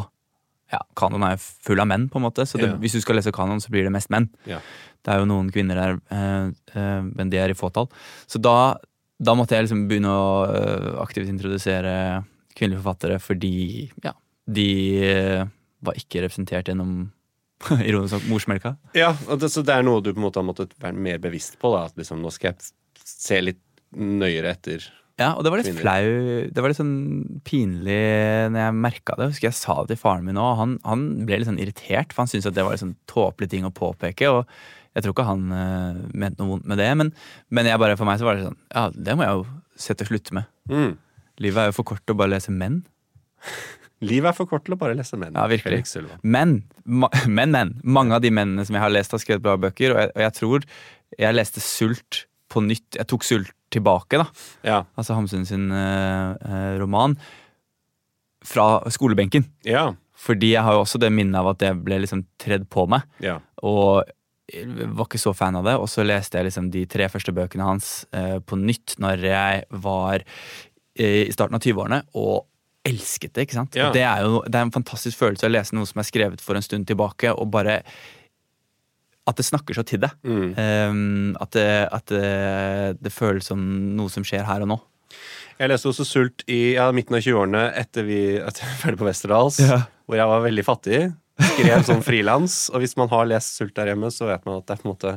ja, 0.73 0.79
Kanon 0.97 1.23
er 1.23 1.35
jo 1.35 1.43
full 1.67 1.79
av 1.79 1.87
menn, 1.87 2.07
på 2.09 2.17
en 2.19 2.23
måte, 2.25 2.41
så 2.49 2.57
det, 2.57 2.67
Ja. 2.71 2.75
hvis 2.81 2.95
du 2.97 3.01
skal 3.01 3.15
lese 3.19 3.31
kanon, 3.31 3.61
så 3.61 3.69
blir 3.69 3.83
det 3.85 3.91
mest 3.93 4.09
menn. 4.09 4.29
Ja. 4.49 4.57
Det 5.05 5.13
er 5.13 5.19
jo 5.21 5.27
noen 5.29 5.51
kvinner 5.53 5.75
der, 5.77 5.99
eh, 6.09 6.47
eh, 6.73 7.01
men 7.05 7.29
de 7.29 7.37
er 7.37 7.49
i 7.53 7.57
fåtall. 7.57 7.85
Så 8.27 8.41
da, 8.41 8.75
da 9.21 9.35
måtte 9.37 9.53
jeg 9.53 9.67
liksom 9.67 9.87
begynne 9.87 10.09
å 10.09 10.25
eh, 10.49 10.87
aktivt 11.03 11.29
introdusere 11.29 12.25
kvinnelige 12.57 12.81
forfattere, 12.81 13.19
fordi 13.21 13.91
ja, 14.03 14.13
de 14.49 15.45
var 15.85 15.93
ikke 16.01 16.23
representert 16.25 16.65
gjennom 16.71 17.11
ironisk 17.85 18.17
nok 18.17 18.27
morsmelka. 18.33 18.75
Ja, 18.97 19.13
og 19.29 19.39
det, 19.39 19.51
så 19.53 19.61
det 19.63 19.75
er 19.77 19.85
noe 19.85 20.01
du 20.01 20.11
på 20.13 20.19
en 20.19 20.25
måte 20.25 20.41
har 20.41 20.47
måttet 20.49 20.73
være 20.81 20.97
mer 20.97 21.21
bevisst 21.23 21.59
på. 21.61 21.71
da 21.75 21.85
At 21.85 21.95
liksom, 21.95 22.21
Nå 22.25 22.33
skal 22.33 22.51
jeg 22.53 22.71
se 23.05 23.41
litt 23.43 23.61
nøyere 23.95 24.55
etter. 24.55 24.85
Ja, 25.15 25.31
og 25.37 25.45
det 25.45 25.51
var 25.51 25.61
litt 25.61 25.69
Kvinner. 25.69 25.83
flau 25.85 26.47
Det 26.51 26.63
var 26.63 26.71
litt 26.71 26.79
sånn 26.81 26.95
pinlig 27.47 27.99
når 28.51 28.59
jeg 28.59 28.79
merka 28.83 29.15
det. 29.15 29.29
Jeg 29.29 29.35
husker 29.35 29.47
jeg 29.47 29.57
sa 29.61 29.75
det 29.81 29.95
til 29.95 30.01
faren 30.01 30.25
min 30.27 30.39
òg, 30.41 30.57
han, 30.59 30.73
han 30.83 31.05
ble 31.27 31.39
litt 31.39 31.47
sånn 31.47 31.61
irritert, 31.61 32.11
for 32.11 32.25
han 32.25 32.31
syntes 32.31 32.49
at 32.51 32.57
det 32.57 32.65
var 32.67 32.75
litt 32.75 32.83
sånn 32.83 32.97
tåpelig 33.07 33.51
ting 33.53 33.67
å 33.67 33.71
påpeke. 33.75 34.33
Og 34.33 34.43
jeg 34.95 35.05
tror 35.05 35.15
ikke 35.15 35.27
han 35.29 35.45
uh, 35.51 36.01
mente 36.11 36.41
noe 36.41 36.51
vondt 36.55 36.67
med 36.71 36.79
det, 36.83 36.89
men, 36.99 37.13
men 37.55 37.71
jeg 37.71 37.79
bare, 37.79 37.95
for 37.99 38.07
meg 38.09 38.19
så 38.19 38.27
var 38.27 38.39
det 38.39 38.49
sånn 38.49 38.59
Ja, 38.71 38.89
det 38.91 39.15
må 39.15 39.25
jeg 39.27 39.39
jo 39.39 39.47
sette 39.85 40.03
og 40.03 40.11
slutte 40.11 40.35
med. 40.35 40.51
Mm. 40.71 40.93
Livet 41.43 41.63
er 41.63 41.71
jo 41.71 41.79
for 41.79 41.91
kort 41.93 42.03
til 42.03 42.15
å 42.15 42.19
bare 42.19 42.35
lese 42.35 42.51
menn. 42.55 42.81
Livet 44.05 44.33
er 44.33 44.35
for 44.35 44.51
kort 44.51 44.67
til 44.67 44.75
å 44.75 44.79
bare 44.79 44.99
lese 44.99 45.15
menn. 45.19 45.35
Ja, 45.35 45.47
virkelig. 45.51 45.85
Men, 46.27 46.57
ma 46.83 47.07
men, 47.39 47.55
men. 47.55 47.75
Mange 47.87 48.19
av 48.19 48.23
de 48.23 48.35
mennene 48.35 48.67
som 48.67 48.75
jeg 48.75 48.83
har 48.83 48.91
lest, 48.91 49.15
har 49.15 49.23
skrevet 49.23 49.43
bra 49.47 49.55
bøker, 49.59 49.95
og 49.95 50.03
jeg, 50.03 50.11
og 50.11 50.25
jeg 50.27 50.39
tror 50.41 50.71
jeg 51.15 51.37
leste 51.37 51.63
Sult 51.63 52.25
på 52.55 52.63
nytt. 52.65 52.97
Jeg 52.97 53.09
tok 53.11 53.27
Sult 53.27 53.53
tilbake, 53.73 54.21
da. 54.21 54.25
Ja. 54.65 54.79
Altså 54.95 55.17
Hamsun 55.17 55.45
sin 55.47 55.67
eh, 55.75 56.31
eh, 56.39 56.73
roman. 56.79 57.17
Fra 58.45 58.79
skolebenken. 58.93 59.47
Ja. 59.67 59.89
Fordi 60.25 60.53
jeg 60.53 60.63
har 60.63 60.77
jo 60.77 60.83
også 60.85 61.01
det 61.01 61.11
minnet 61.11 61.37
av 61.41 61.51
at 61.51 61.63
det 61.63 61.73
ble 61.83 61.99
liksom 62.03 62.23
tredd 62.41 62.69
på 62.71 62.87
meg. 62.91 63.07
ja. 63.23 63.39
Og 63.65 64.05
var 64.53 65.07
ikke 65.07 65.21
så 65.21 65.33
fan 65.33 65.55
av 65.57 65.65
det. 65.65 65.75
Og 65.81 65.87
så 65.89 66.05
leste 66.05 66.37
jeg 66.37 66.49
liksom 66.49 66.69
de 66.73 66.85
tre 66.89 67.07
første 67.09 67.33
bøkene 67.35 67.65
hans 67.65 68.05
eh, 68.15 68.37
på 68.45 68.59
nytt 68.59 68.97
når 69.01 69.23
jeg 69.25 69.63
var 69.85 70.21
eh, 70.21 71.23
i 71.25 71.33
starten 71.33 71.57
av 71.57 71.63
20-årene, 71.65 72.03
og 72.21 72.45
elsket 72.85 73.33
det. 73.33 73.47
ikke 73.47 73.57
sant? 73.57 73.77
Ja. 73.77 73.89
Det 73.93 74.03
er 74.05 74.25
jo 74.25 74.43
det 74.45 74.59
er 74.59 74.67
en 74.67 74.75
fantastisk 74.75 75.17
følelse 75.17 75.47
å 75.47 75.53
lese 75.53 75.77
noe 75.77 75.89
som 75.89 76.01
er 76.01 76.07
skrevet 76.07 76.43
for 76.45 76.57
en 76.57 76.65
stund 76.65 76.85
tilbake, 76.89 77.33
og 77.33 77.49
bare 77.55 77.79
at 79.25 79.39
det 79.39 79.45
snakker 79.47 79.73
så 79.77 79.83
til 79.87 80.03
deg. 80.03 80.13
Mm. 80.21 80.49
Um, 80.53 81.29
at 81.41 81.55
det, 81.55 81.69
at 81.97 82.11
det, 82.13 82.99
det 83.01 83.13
føles 83.13 83.47
som 83.49 83.61
noe 83.97 84.11
som 84.13 84.25
skjer 84.27 84.45
her 84.45 84.65
og 84.65 84.69
nå. 84.75 84.79
Jeg 85.55 85.71
leste 85.71 85.87
også 85.87 86.03
Sult 86.05 86.43
i 86.51 86.75
ja, 86.75 86.89
midten 86.93 87.15
av 87.15 87.23
20-årene 87.23 87.61
etter 87.79 88.03
vi 88.07 88.19
etter 88.43 88.73
ferdig 88.81 88.99
på 88.99 89.07
Westerdals, 89.07 89.61
Ja. 89.63 89.85
hvor 90.05 90.19
jeg 90.19 90.27
var 90.29 90.43
veldig 90.43 90.65
fattig. 90.67 90.99
Skrev 91.39 91.85
sånn 91.87 92.03
frilans. 92.05 92.57
Og 92.73 92.83
hvis 92.83 92.95
man 92.99 93.09
har 93.11 93.27
lest 93.31 93.55
Sult 93.57 93.73
der 93.77 93.93
hjemme, 93.93 94.11
så 94.13 94.27
vet 94.29 94.43
man 94.47 94.59
at 94.59 94.67
det 94.67 94.75
er 94.75 94.83
på 94.83 94.87
en 94.89 94.93
måte 94.93 95.13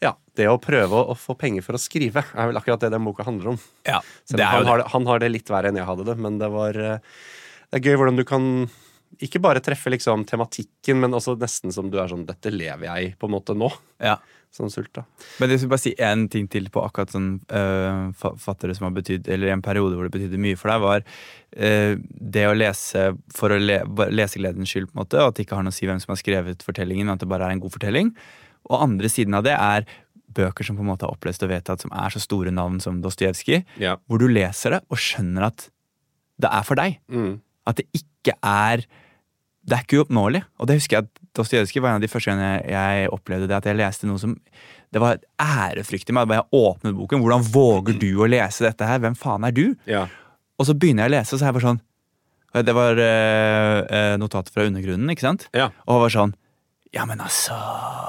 Ja, 0.00 0.14
det 0.36 0.46
å 0.48 0.60
prøve 0.60 1.02
å, 1.12 1.16
få 1.18 1.34
penger 1.40 1.64
for 1.64 1.76
å 1.76 1.80
skrive 1.80 2.22
er 2.24 2.48
vel 2.52 2.56
akkurat 2.60 2.84
det 2.84 2.92
den 2.94 3.04
boka 3.04 3.24
handler 3.26 3.54
om. 3.54 3.58
Ja, 3.88 3.98
han, 4.32 4.68
har 4.68 4.80
det, 4.80 4.86
han 4.94 5.08
har 5.10 5.20
det 5.24 5.32
litt 5.32 5.50
verre 5.52 5.72
enn 5.72 5.80
jeg 5.80 5.88
hadde 5.88 6.06
det, 6.08 6.16
men 6.20 6.38
det 6.40 6.48
var 6.52 6.76
eh, 6.78 7.02
Det 7.68 7.80
er 7.80 7.90
gøy 7.90 7.98
hvordan 8.00 8.20
du 8.20 8.24
kan 8.28 8.46
ikke 9.18 9.40
bare 9.42 9.60
treffe 9.64 9.90
liksom 9.90 10.22
tematikken, 10.28 11.00
men 11.02 11.10
også 11.16 11.34
nesten 11.40 11.72
som 11.74 11.88
du 11.90 11.98
er 12.00 12.08
sånn 12.12 12.26
Dette 12.28 12.52
lever 12.54 12.86
jeg 12.86 13.16
på 13.18 13.26
en 13.26 13.34
måte 13.34 13.56
nå. 13.58 13.70
Ja. 14.00 14.18
Sånn 14.50 14.70
sult, 14.70 14.90
da. 14.96 15.04
Men 15.38 15.50
jeg 15.52 15.60
skal 15.62 15.70
bare 15.70 15.82
si 15.82 15.92
én 16.02 16.24
ting 16.30 16.48
til 16.50 16.64
på 16.74 16.82
akkurat 16.82 17.12
sånn 17.14 17.40
øh, 17.54 18.10
fattere 18.42 18.74
som 18.74 18.88
har 18.88 18.94
betydd 18.96 19.28
Eller 19.30 19.52
en 19.54 19.62
periode 19.62 19.94
hvor 19.94 20.08
det 20.08 20.10
betydde 20.16 20.40
mye 20.42 20.58
for 20.58 20.72
deg, 20.72 20.80
var 20.82 21.04
øh, 21.54 21.96
det 22.34 22.46
å 22.48 22.54
lese 22.56 23.04
for 23.34 23.54
å 23.54 23.58
le, 23.62 23.76
lesegledens 24.10 24.72
skyld, 24.72 24.88
på 24.90 24.96
en 24.98 25.02
måte, 25.04 25.20
og 25.22 25.30
at 25.30 25.38
det 25.38 25.46
ikke 25.46 25.58
har 25.60 25.66
noe 25.66 25.74
å 25.74 25.78
si 25.78 25.86
hvem 25.86 26.00
som 26.02 26.10
har 26.14 26.18
skrevet 26.22 26.64
fortellingen, 26.66 27.06
men 27.06 27.14
at 27.14 27.22
det 27.22 27.30
bare 27.30 27.46
er 27.46 27.54
en 27.54 27.62
god 27.62 27.74
fortelling. 27.76 28.10
Og 28.70 28.82
andre 28.82 29.10
siden 29.12 29.38
av 29.38 29.46
det 29.46 29.54
er 29.54 29.86
bøker 30.34 30.66
som 30.66 30.76
på 30.78 30.82
en 30.84 30.90
måte 30.92 31.06
er 31.06 31.14
opplest 31.14 31.42
og 31.46 31.50
vedtatt, 31.50 31.82
som 31.82 31.94
er 31.94 32.10
så 32.14 32.22
store 32.22 32.50
navn 32.54 32.80
som 32.82 32.98
Dostojevskij, 33.02 33.64
Ja. 33.82 33.96
hvor 34.06 34.18
du 34.22 34.26
leser 34.30 34.76
det 34.76 34.82
og 34.90 34.98
skjønner 34.98 35.46
at 35.50 35.68
det 36.40 36.50
er 36.50 36.66
for 36.66 36.78
deg. 36.78 36.98
Mm. 37.10 37.38
At 37.68 37.80
det 37.80 37.86
ikke 37.96 38.36
er 38.42 38.84
Det 39.60 39.76
er 39.76 39.82
ikke 39.84 40.00
uoppnåelig. 40.00 40.40
Og 40.58 40.66
det 40.68 40.78
husker 40.80 40.96
jeg 40.96 41.08
at 41.08 41.18
Dostojevskij 41.36 41.82
var 41.82 41.92
en 41.92 42.00
av 42.00 42.02
de 42.02 42.08
første 42.10 42.32
gangene 42.32 42.62
jeg, 42.66 43.10
opplevde 43.14 43.46
det. 43.46 43.58
At 43.60 43.68
jeg 43.68 43.78
leste 43.78 44.08
noe 44.08 44.18
som 44.18 44.34
Det 44.90 45.02
var 45.02 45.20
ærefrykt 45.40 46.10
i 46.10 46.16
meg. 46.16 46.32
Jeg 46.34 46.48
åpnet 46.56 46.96
boken. 46.96 47.22
Hvordan 47.22 47.46
våger 47.52 48.00
du 48.00 48.10
å 48.18 48.26
lese 48.30 48.66
dette 48.66 48.88
her? 48.88 48.98
Hvem 49.04 49.14
faen 49.18 49.46
er 49.46 49.54
du? 49.54 49.76
Ja. 49.86 50.08
Og 50.58 50.66
så 50.68 50.74
begynner 50.74 51.06
jeg 51.06 51.12
å 51.12 51.16
lese, 51.18 51.34
og 51.34 51.38
så 51.40 51.44
er 51.44 51.52
jeg 51.52 51.58
bare 51.60 51.68
sånn 51.68 52.64
Det 52.66 52.74
var 52.74 52.98
eh, 52.98 54.16
eh, 54.18 54.42
fra 54.50 54.66
undergrunnen, 54.66 55.12
ikke 55.14 55.28
sant? 55.28 55.48
ja. 55.54 55.70
Og 55.86 56.02
var 56.02 56.16
sånn 56.16 56.34
Ja, 56.92 57.04
men 57.06 57.20
altså 57.22 57.54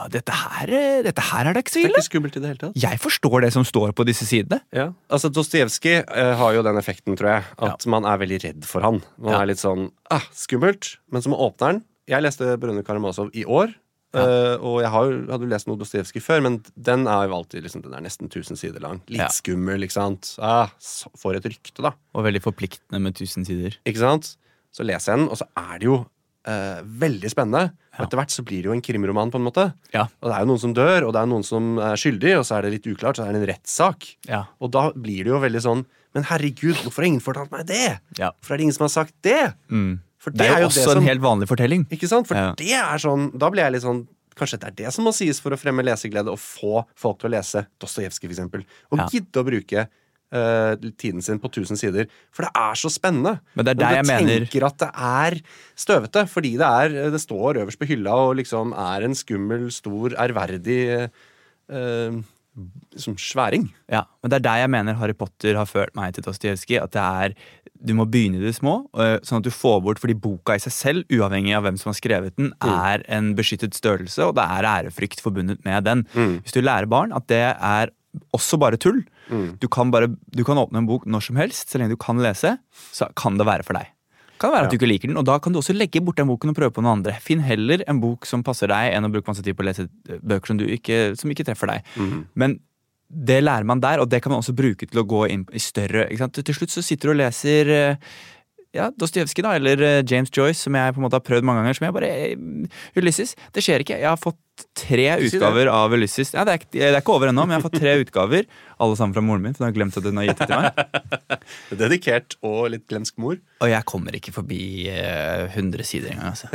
Dette 0.10 0.34
her, 0.34 0.72
eh, 0.74 1.02
dette 1.06 1.22
her 1.22 1.46
er 1.46 1.54
da 1.54 1.62
ikke 1.62 1.70
så 1.74 1.84
Det 1.84 1.92
er 1.92 1.98
ikke 2.00 2.08
skummelt 2.10 2.38
i 2.38 2.42
det 2.42 2.50
hele 2.50 2.62
tatt. 2.64 2.80
Jeg 2.82 2.98
forstår 3.04 3.44
det 3.46 3.52
som 3.54 3.66
står 3.68 3.92
på 3.94 4.06
disse 4.10 4.26
sidene. 4.26 4.58
Ja. 4.74 4.88
Altså, 5.12 5.30
Dostojevskij 5.30 6.00
uh, 6.10 6.34
har 6.40 6.56
jo 6.58 6.64
den 6.66 6.80
effekten, 6.82 7.14
tror 7.20 7.30
jeg, 7.36 7.44
at 7.62 7.86
man 7.86 8.08
er 8.10 8.18
veldig 8.24 8.40
redd 8.44 8.66
for 8.66 8.82
han. 8.82 9.02
Man 9.22 9.34
Ja. 9.36 9.42
er 9.44 9.52
litt 9.52 9.62
sånn 9.62 9.92
ah, 10.10 10.26
skummelt, 10.34 10.96
men 11.12 11.22
så 11.22 11.30
man 11.30 11.40
åpner 11.46 11.74
den 11.76 11.84
Jeg 12.10 12.24
leste 12.26 12.58
Brønne 12.60 12.84
Karamazov 12.84 13.30
i 13.38 13.46
år, 13.46 13.76
eh, 14.18 14.56
og 14.58 14.82
jeg 14.82 14.90
har 14.92 15.12
hadde 15.30 15.46
jo 15.46 15.52
lest 15.54 15.68
noe 15.70 15.78
Dostojevskij 15.78 16.22
før, 16.26 16.42
men 16.42 16.58
den 16.76 17.06
er 17.08 17.28
jo 17.30 17.36
alltid 17.38 17.64
liksom, 17.64 17.84
Den 17.86 17.94
er 17.94 18.02
nesten 18.02 18.28
1000 18.34 18.58
sider 18.58 18.82
lang. 18.82 19.02
Litt 19.08 19.22
Ja. 19.22 19.28
skummel, 19.30 19.86
ikke 19.86 19.94
sant. 20.00 20.36
Ah, 20.42 20.74
for 21.16 21.36
et 21.38 21.46
rykte, 21.46 21.82
da. 21.86 21.94
Og 22.16 22.26
veldig 22.26 22.42
forpliktende 22.42 23.00
med 23.00 23.14
tusen 23.14 23.46
sider. 23.46 23.78
Ikke 23.86 24.00
sant? 24.02 24.36
Så 24.74 24.84
leser 24.84 25.14
jeg 25.14 25.20
den, 25.20 25.30
og 25.30 25.38
så 25.38 25.46
er 25.56 25.78
det 25.78 25.86
jo 25.86 26.06
eh, 26.48 26.82
veldig 26.84 27.30
spennende. 27.32 27.72
Og 28.00 28.06
etter 28.06 28.18
hvert 28.22 28.32
så 28.34 28.44
blir 28.48 28.62
det 28.64 28.70
jo 28.72 28.74
en 28.74 28.82
krimroman, 28.82 29.30
på 29.32 29.38
en 29.38 29.46
måte. 29.46 29.66
Ja. 29.94 30.08
Og 30.22 30.30
det 30.30 30.36
er 30.38 30.46
jo 30.46 30.50
noen 30.54 30.62
som 30.64 30.74
dør, 30.74 31.08
og 31.08 31.14
det 31.14 31.22
er 31.22 31.28
noen 31.32 31.44
som 31.46 31.78
er 31.80 31.96
skyldig, 32.00 32.38
og 32.40 32.46
så 32.48 32.58
er 32.58 32.62
det 32.68 32.72
litt 32.78 32.88
uklart, 32.88 33.18
så 33.20 33.26
er 33.28 33.34
det 33.36 33.42
en 33.44 33.50
rettssak. 33.52 34.08
Ja. 34.30 34.46
Og 34.62 34.72
da 34.72 34.92
blir 34.96 35.24
det 35.28 35.34
jo 35.34 35.40
veldig 35.44 35.62
sånn 35.62 35.86
Men 36.14 36.26
herregud, 36.28 36.76
hvorfor 36.84 37.04
har 37.04 37.08
ingen 37.08 37.22
fortalt 37.24 37.52
meg 37.54 37.68
det? 37.68 38.00
ja. 38.20 38.32
Hvorfor 38.36 38.54
er 38.54 38.58
det 38.58 38.64
ingen 38.66 38.76
som 38.76 38.84
har 38.84 38.90
sagt 38.92 39.14
det? 39.24 39.54
Mm. 39.72 40.00
For 40.20 40.32
Det 40.36 40.46
er 40.46 40.60
jo 40.60 40.68
også 40.68 40.82
det 40.82 40.90
som 40.90 40.98
en 41.00 41.08
helt 41.08 41.22
vanlig 41.24 41.48
fortelling. 41.48 41.86
Ikke 41.90 42.08
sant? 42.12 42.28
For 42.28 42.36
Ja. 42.36 42.54
det 42.58 42.74
er 42.76 42.98
sånn 43.00 43.32
Da 43.38 43.50
blir 43.50 43.64
jeg 43.64 43.72
litt 43.78 43.84
sånn 43.84 44.08
Kanskje 44.36 44.60
det 44.60 44.68
er 44.68 44.76
det 44.86 44.94
som 44.94 45.06
må 45.06 45.12
sies 45.14 45.40
for 45.40 45.52
å 45.52 45.58
fremme 45.60 45.84
leseglede 45.84 46.28
og 46.32 46.38
få 46.40 46.86
folk 46.96 47.20
til 47.20 47.30
å 47.30 47.32
lese 47.38 47.66
Dostojevskij, 47.80 48.30
eksempel. 48.32 48.66
Og 48.92 48.98
Ja. 49.00 49.08
gidde 49.08 49.40
å 49.40 49.44
bruke 49.46 49.88
eh, 50.32 50.92
tiden 50.98 51.22
sin 51.24 51.40
på 51.42 51.52
1000 51.52 51.80
sider. 51.80 52.10
For 52.34 52.48
det 52.48 52.52
er 52.56 52.80
så 52.80 52.92
spennende. 52.92 53.38
Men 53.56 53.68
det 53.68 53.76
er 53.76 53.82
der 53.82 53.96
jeg 54.00 54.08
du 54.08 54.12
tenker 54.32 54.68
at 54.68 54.78
det 54.82 54.92
er 55.12 55.40
støvete, 55.76 56.26
fordi 56.32 56.54
det 56.60 56.68
er 56.68 57.12
Det 57.12 57.22
står 57.22 57.62
øverst 57.64 57.80
på 57.80 57.90
hylla 57.90 58.16
og 58.28 58.36
liksom 58.40 58.74
er 58.74 59.08
en 59.08 59.16
skummel, 59.16 59.72
stor, 59.72 60.16
ærverdig 60.20 61.10
uh, 61.72 62.22
som 63.00 63.16
sværing. 63.16 63.70
Ja, 63.88 64.04
men 64.22 64.32
det 64.32 64.42
er 64.42 64.48
der 64.48 64.62
jeg 64.64 64.70
mener 64.70 64.98
Harry 65.00 65.16
Potter 65.16 65.56
har 65.56 65.66
ført 65.66 65.96
meg 65.96 66.14
til 66.14 66.24
Dostojevskij. 66.24 66.82
At 66.84 66.92
det 66.92 67.02
er 67.02 67.34
Du 67.82 67.96
må 67.98 68.06
begynne 68.06 68.38
i 68.38 68.44
det 68.44 68.54
små, 68.54 68.86
sånn 69.26 69.40
at 69.40 69.46
du 69.48 69.50
får 69.50 69.80
bort 69.82 69.98
Fordi 69.98 70.14
boka 70.14 70.54
i 70.54 70.62
seg 70.62 70.74
selv, 70.76 71.06
uavhengig 71.10 71.56
av 71.58 71.64
hvem 71.66 71.80
som 71.82 71.90
har 71.90 71.98
skrevet 71.98 72.36
den, 72.38 72.52
er 72.62 73.02
en 73.08 73.32
beskyttet 73.34 73.74
størrelse, 73.74 74.22
og 74.28 74.36
det 74.38 74.44
er 74.44 74.68
ærefrykt 74.70 75.24
forbundet 75.24 75.64
med 75.66 75.88
den. 75.88 76.04
Hvis 76.44 76.54
du 76.54 76.62
lærer 76.62 76.86
barn 76.86 77.16
at 77.16 77.26
det 77.32 77.42
er 77.56 77.90
også 78.36 78.58
bare 78.60 78.78
tull 78.82 79.04
du, 79.32 79.68
kan 79.72 79.92
bare, 79.94 80.10
du 80.36 80.44
kan 80.44 80.58
åpne 80.60 80.82
en 80.82 80.88
bok 80.90 81.06
når 81.08 81.22
som 81.24 81.38
helst, 81.40 81.70
så 81.72 81.80
lenge 81.80 81.94
du 81.94 82.00
kan 82.02 82.18
lese, 82.20 82.58
så 82.92 83.08
kan 83.16 83.38
det 83.40 83.46
være 83.48 83.64
for 83.64 83.78
deg. 83.78 83.88
Kan 84.42 84.50
det 84.52 84.56
være 84.58 84.66
at 84.66 84.72
Ja. 84.72 84.72
du 84.74 84.78
ikke 84.82 84.90
liker 84.92 85.08
den, 85.08 85.18
og 85.22 85.24
da 85.30 85.38
kan 85.40 85.54
du 85.54 85.60
også 85.62 85.72
legge 85.78 86.02
bort 86.04 86.18
den 86.20 86.28
boken 86.28 86.50
og 86.52 86.58
prøve 86.58 86.74
på 86.76 86.84
noe 86.84 86.92
andre. 86.98 87.14
Finn 87.24 87.40
heller 87.46 87.84
en 87.88 88.02
bok 88.04 88.26
som 88.28 88.44
passer 88.44 88.68
deg, 88.68 88.92
enn 88.98 89.06
å 89.08 89.12
bruke 89.14 89.30
masse 89.32 89.44
tid 89.46 89.56
på 89.56 89.64
å 89.64 89.70
lese 89.70 89.86
eh, 90.10 90.18
bøker 90.20 90.48
som, 90.52 90.58
du 90.60 90.66
ikke, 90.68 91.16
som 91.16 91.32
ikke 91.32 91.46
treffer 91.48 91.72
deg. 91.72 91.88
Mm. 91.96 92.26
Men 92.36 92.58
det 93.08 93.40
lærer 93.44 93.64
man 93.68 93.80
der, 93.84 94.00
og 94.04 94.10
det 94.12 94.20
kan 94.24 94.32
man 94.36 94.42
også 94.44 94.56
bruke 94.58 94.88
til 94.90 95.00
å 95.00 95.08
gå 95.08 95.24
inn 95.32 95.46
i 95.54 95.60
større? 95.64 96.10
Til 96.42 96.56
slutt 96.56 96.72
så 96.76 96.84
sitter 96.84 97.08
du 97.08 97.14
og 97.16 97.20
leser 97.22 97.72
eh, 97.76 97.96
ja, 98.76 98.90
Dostojevskij, 98.96 99.44
da, 99.44 99.56
eller 99.60 99.82
eh, 99.84 100.04
James 100.08 100.32
Joyce, 100.32 100.64
som 100.64 100.76
jeg 100.76 100.94
på 100.96 101.00
en 101.00 101.04
måte 101.08 101.20
har 101.20 101.24
prøvd 101.28 101.44
mange 101.48 101.60
ganger. 101.64 101.76
Som 101.80 101.88
jeg 101.88 101.96
bare 101.96 102.12
Ulysses. 103.00 103.36
Det 103.56 103.64
skjer 103.64 103.84
ikke. 103.84 103.98
Jeg 104.00 104.08
har 104.12 104.20
fått 104.20 104.40
tre 104.78 105.08
utgaver 105.26 105.70
av 105.72 105.94
Ulysses. 105.96 106.34
Ja, 106.36 106.46
det, 106.48 106.56
er, 106.56 106.66
det 106.74 106.84
er 106.88 106.98
ikke 107.00 107.16
over 107.16 107.32
ennå, 107.32 107.46
men 107.46 107.56
jeg 107.56 107.62
har 107.62 107.66
fått 107.68 107.80
tre 107.82 107.94
utgaver. 108.04 108.48
Alle 108.82 108.98
sammen 109.00 109.16
fra 109.16 109.24
moren 109.26 109.46
min, 109.46 109.56
for 109.58 109.66
hun 109.66 109.70
har 109.70 109.78
glemt 109.78 110.00
at 110.00 110.08
hun 110.08 110.22
har 110.22 110.28
gitt 110.30 110.42
det 110.42 110.48
til 110.50 110.64
meg. 110.64 111.38
Dedikert 111.84 112.38
og 112.48 112.60
litt 112.74 112.88
glemsk 112.92 113.20
mor. 113.22 113.38
Og 113.62 113.72
jeg 113.72 113.88
kommer 113.90 114.18
ikke 114.18 114.34
forbi 114.36 114.64
eh, 114.92 115.46
100 115.52 115.88
sider 115.88 116.16
engang, 116.16 116.34
altså. 116.34 116.52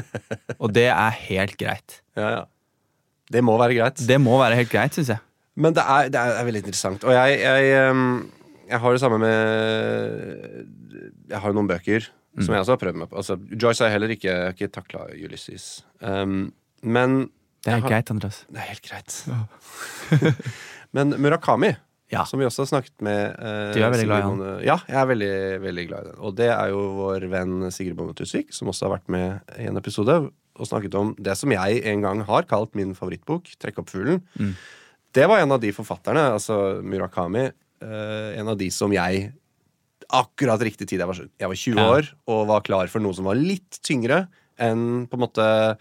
Og 0.59 0.75
det 0.77 0.89
er 0.93 1.23
helt 1.29 1.57
greit. 1.61 2.01
Ja, 2.17 2.31
ja. 2.33 2.45
Det 3.29 3.43
må 3.45 3.59
være 3.61 3.75
greit. 3.77 3.99
Det 4.09 4.17
må 4.23 4.39
være 4.41 4.57
helt 4.57 4.71
greit, 4.73 4.95
syns 4.97 5.11
jeg. 5.13 5.21
Men 5.61 5.75
det 5.77 5.83
er, 5.85 6.07
det 6.15 6.21
er 6.23 6.47
veldig 6.47 6.63
interessant. 6.63 7.03
Og 7.05 7.13
jeg, 7.13 7.41
jeg, 7.43 7.91
jeg 8.71 8.81
har 8.81 8.95
det 8.95 9.03
samme 9.03 9.19
med 9.21 10.63
Jeg 11.29 11.43
har 11.43 11.53
jo 11.53 11.59
noen 11.59 11.69
bøker 11.69 12.07
som 12.45 12.53
jeg 12.53 12.63
også 12.63 12.75
har 12.75 12.81
prøvd 12.83 13.01
meg 13.01 13.11
på. 13.11 13.19
Altså, 13.21 13.37
Joyce 13.57 13.83
har 13.83 13.91
jeg 13.91 13.97
heller 13.97 14.13
ikke, 14.13 14.35
ikke 14.53 14.69
takla 14.75 15.07
Ulysses. 15.17 15.67
Um, 16.05 16.53
men 16.85 17.31
Det 17.67 17.73
er 17.73 17.81
helt 17.81 17.89
har- 17.89 17.93
greit, 17.97 18.11
Andreas. 18.15 18.39
Det 18.47 18.63
er 18.63 18.71
helt 18.71 18.87
greit. 18.87 19.17
men 20.97 21.11
Murakami, 21.21 21.75
Ja. 22.13 22.23
som 22.25 22.39
vi 22.39 22.47
også 22.47 22.63
har 22.63 22.71
snakket 22.71 23.03
med 23.03 23.35
eh, 23.43 23.73
Du 23.75 23.81
er 23.83 23.91
veldig 23.91 24.07
glad 24.07 24.19
i 24.19 24.27
han. 24.29 24.43
Ja, 24.65 24.77
jeg 24.87 24.97
er 25.01 25.09
veldig, 25.11 25.33
veldig 25.65 25.87
glad 25.91 26.01
i 26.05 26.11
den. 26.13 26.19
Og 26.23 26.37
det 26.39 26.49
er 26.55 26.71
jo 26.71 26.83
vår 27.01 27.27
venn 27.33 27.57
Sigrid 27.75 27.97
Bonde 27.99 28.15
Tusvik, 28.15 28.53
som 28.55 28.71
også 28.71 28.87
har 28.87 28.95
vært 28.99 29.09
med 29.11 29.57
i 29.59 29.67
en 29.67 29.77
episode 29.81 30.15
og 30.57 30.65
snakket 30.71 30.95
om 30.97 31.11
det 31.21 31.35
som 31.37 31.51
jeg 31.53 31.83
en 31.91 32.01
gang 32.07 32.23
har 32.25 32.47
kalt 32.49 32.75
min 32.79 32.95
favorittbok, 32.97 33.51
'Trekk 33.59 33.83
opp 33.83 33.91
fuglen'. 33.93 34.23
Mm. 34.39 34.55
Det 35.13 35.27
var 35.29 35.41
en 35.43 35.53
av 35.53 35.61
de 35.61 35.73
forfatterne, 35.73 36.23
altså 36.33 36.81
Murakami, 36.85 37.51
eh, 37.83 38.39
en 38.41 38.49
av 38.49 38.57
de 38.57 38.71
som 38.71 38.93
jeg 38.93 39.33
akkurat 40.09 40.61
riktig 40.63 40.87
tid. 40.89 41.01
Jeg 41.03 41.07
var, 41.09 41.15
jeg 41.19 41.49
var 41.49 41.55
20 41.57 41.77
Ja. 41.77 41.91
år 41.91 42.09
og 42.29 42.47
var 42.47 42.61
klar 42.63 42.87
for 42.89 43.01
noe 43.01 43.13
som 43.13 43.25
var 43.27 43.35
litt 43.35 43.81
tyngre 43.83 44.29
enn 44.59 45.09
på 45.09 45.15
en 45.19 45.21
måte 45.27 45.79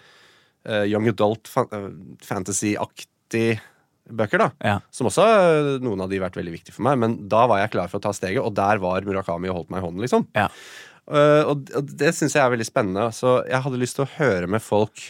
young 0.66 1.08
adult 1.12 1.52
eh, 1.62 1.90
fantasy-aktig 2.26 3.60
bøker, 4.06 4.42
da. 4.42 4.50
Ja. 4.64 4.80
Som 4.94 5.10
også 5.10 5.26
eh, 5.26 5.70
noen 5.84 6.04
av 6.06 6.12
de 6.12 6.22
vært 6.22 6.38
veldig 6.38 6.54
viktige 6.56 6.76
for 6.76 6.86
meg, 6.88 7.00
men 7.02 7.18
da 7.32 7.46
var 7.50 7.64
jeg 7.64 7.74
klar 7.76 7.92
for 7.92 8.00
å 8.00 8.06
ta 8.06 8.14
steget, 8.16 8.44
og 8.44 8.54
der 8.58 8.82
var 8.84 9.06
Murakami 9.08 9.52
og 9.52 9.62
holdt 9.62 9.74
meg 9.74 9.82
i 9.82 9.88
hånden, 9.88 10.06
liksom. 10.06 10.28
Ja. 10.38 10.50
Uh, 11.06 11.44
og, 11.52 11.68
og 11.78 11.92
det 12.02 12.16
syns 12.18 12.34
jeg 12.34 12.42
er 12.42 12.50
veldig 12.50 12.66
spennende. 12.66 13.10
Så 13.14 13.38
jeg 13.46 13.62
hadde 13.62 13.82
lyst 13.82 14.00
til 14.00 14.08
å 14.08 14.12
høre 14.16 14.50
med 14.50 14.64
folk 14.66 15.04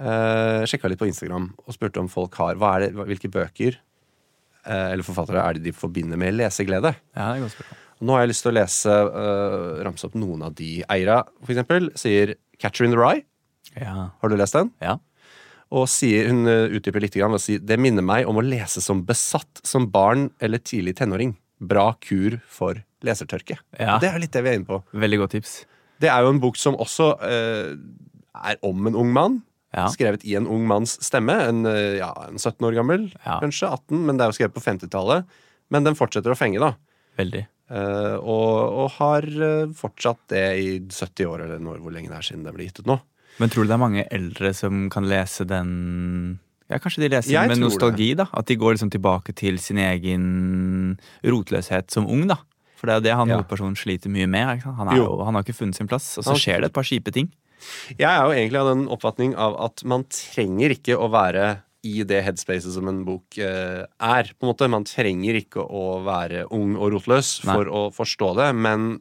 uh, 0.00 0.64
Sjekka 0.68 0.88
litt 0.88 1.00
på 1.00 1.10
Instagram 1.10 1.50
og 1.60 1.76
spurte 1.76 2.00
om 2.00 2.08
folk 2.08 2.38
har 2.40 2.56
hva 2.56 2.70
er 2.78 2.86
det, 2.86 3.04
Hvilke 3.10 3.28
bøker 3.34 3.76
uh, 3.76 4.88
eller 4.94 5.04
forfattere 5.04 5.44
er 5.44 5.58
det 5.58 5.66
de 5.66 5.74
forbinder 5.76 6.20
med 6.20 6.38
leseglede? 6.38 6.94
Ja, 7.12 7.34
det 7.34 7.42
er 7.42 7.44
godt. 7.44 7.76
Nå 8.00 8.14
har 8.14 8.24
jeg 8.24 8.32
lyst 8.32 8.46
til 8.46 8.54
å 8.54 8.56
lese 8.56 8.96
uh, 9.12 9.84
ramse 9.84 10.08
opp 10.08 10.16
noen 10.16 10.46
av 10.48 10.56
de. 10.56 10.78
Eira, 10.88 11.20
for 11.42 11.52
eksempel, 11.52 11.90
sier 11.98 12.38
'Catcher 12.56 12.88
in 12.88 12.96
the 12.96 13.00
Rye'. 13.00 13.26
Ja. 13.76 14.10
Har 14.20 14.32
du 14.32 14.36
lest 14.38 14.56
den? 14.58 14.72
ja. 14.84 14.98
Og 15.68 15.84
sier, 15.92 16.30
hun 16.30 16.48
uh, 16.48 16.64
utdyper 16.72 17.02
litt 17.04 17.16
ved 17.18 17.34
å 17.36 17.40
si 17.42 17.58
det 17.60 17.76
minner 17.76 18.00
meg 18.00 18.24
om 18.24 18.38
å 18.40 18.44
lese 18.44 18.80
som 18.80 19.02
besatt 19.04 19.60
som 19.68 19.84
barn 19.92 20.30
eller 20.40 20.62
tidlig 20.64 20.94
tenåring. 20.96 21.34
Bra 21.60 21.90
kur 22.00 22.38
for 22.48 22.78
lesertørke. 23.04 23.58
Ja. 23.76 23.98
Det 24.00 24.08
er 24.08 24.22
litt 24.22 24.32
det 24.32 24.40
vi 24.46 24.54
er 24.54 24.56
inne 24.56 24.68
på. 24.68 24.78
Veldig 24.96 25.18
godt 25.20 25.34
tips. 25.36 25.58
Det 26.00 26.08
er 26.08 26.24
jo 26.24 26.32
en 26.32 26.40
bok 26.40 26.56
som 26.56 26.78
også 26.80 27.10
eh, 27.26 27.74
er 28.48 28.58
om 28.64 28.88
en 28.88 28.96
ung 28.96 29.12
mann. 29.12 29.38
Ja. 29.74 29.90
Skrevet 29.92 30.24
i 30.24 30.38
en 30.38 30.48
ung 30.48 30.64
manns 30.70 30.96
stemme. 31.04 31.36
En, 31.50 31.66
eh, 31.68 31.98
ja, 31.98 32.10
en 32.24 32.38
17 32.38 32.64
år 32.70 32.78
gammel, 32.78 33.08
kanskje. 33.26 33.68
18, 33.68 34.06
men 34.06 34.16
det 34.16 34.24
er 34.24 34.32
jo 34.32 34.38
skrevet 34.38 34.56
på 34.56 34.64
50-tallet. 34.64 35.38
Men 35.74 35.84
den 35.84 35.98
fortsetter 35.98 36.32
å 36.32 36.38
fenge, 36.38 36.62
da. 36.62 36.72
Veldig. 37.18 37.44
Eh, 37.68 38.16
og, 38.16 38.54
og 38.84 38.90
har 38.96 39.26
eh, 39.28 39.68
fortsatt 39.76 40.22
det 40.32 40.46
i 40.62 40.70
70 40.86 41.28
år, 41.28 41.44
eller 41.44 41.60
noe, 41.62 41.76
hvor 41.82 41.92
lenge 41.92 42.08
det 42.12 42.20
er 42.20 42.28
siden 42.30 42.46
den 42.46 42.56
ble 42.56 42.70
gitt 42.70 42.80
ut 42.80 42.88
nå. 42.88 43.00
Men 43.38 43.50
tror 43.52 43.64
du 43.64 43.70
det 43.70 43.76
er 43.76 43.82
mange 43.84 44.04
eldre 44.10 44.52
som 44.56 44.88
kan 44.90 45.06
lese 45.08 45.46
den 45.46 46.38
Ja, 46.68 46.76
kanskje 46.82 47.04
de 47.06 47.08
leser 47.14 47.32
Jeg 47.32 47.48
den 47.48 47.54
med 47.58 47.64
nostalgi? 47.64 48.10
nostalgi, 48.12 48.14
da? 48.18 48.26
At 48.36 48.46
de 48.50 48.56
går 48.60 48.74
liksom 48.76 48.90
tilbake 48.92 49.34
til 49.34 49.58
sin 49.62 49.78
egen 49.80 50.98
rotløshet 51.24 51.90
som 51.94 52.06
ung, 52.06 52.26
da? 52.28 52.36
For 52.76 52.86
det 52.86 52.92
er 52.94 52.98
jo 53.00 53.04
det 53.08 53.14
han 53.16 53.28
Ja. 53.28 53.36
hovedpersonen 53.38 53.76
sliter 53.78 54.10
mye 54.10 54.26
med. 54.28 54.62
Han, 54.62 54.96
Jo. 54.96 55.24
han 55.24 55.34
har 55.34 55.42
ikke 55.42 55.54
funnet 55.56 55.74
sin 55.76 55.88
plass, 55.88 56.18
og 56.18 56.24
så 56.24 56.30
han, 56.30 56.36
skjer 56.38 56.60
det 56.60 56.66
et 56.70 56.72
par 56.76 56.84
kjipe 56.84 57.10
ting. 57.12 57.32
Jeg 57.98 58.06
er 58.06 58.22
jo 58.22 58.30
egentlig 58.36 58.60
av 58.60 58.68
den 58.76 58.86
oppfatning 58.88 59.34
av 59.34 59.56
at 59.64 59.82
man 59.84 60.04
trenger 60.04 60.70
ikke 60.76 60.94
å 60.94 61.08
være 61.10 61.62
i 61.84 62.02
det 62.04 62.22
headspacet 62.24 62.72
som 62.74 62.86
en 62.86 63.04
bok 63.04 63.38
eh, 63.38 63.86
er. 63.98 64.24
på 64.38 64.42
en 64.46 64.52
måte. 64.52 64.68
Man 64.70 64.84
trenger 64.84 65.34
ikke 65.40 65.62
å 65.64 66.04
være 66.04 66.46
ung 66.52 66.76
og 66.76 66.92
rotløs 66.92 67.44
Nei. 67.44 67.54
for 67.54 67.64
å 67.66 67.90
forstå 67.94 68.36
det, 68.36 68.54
men 68.54 69.00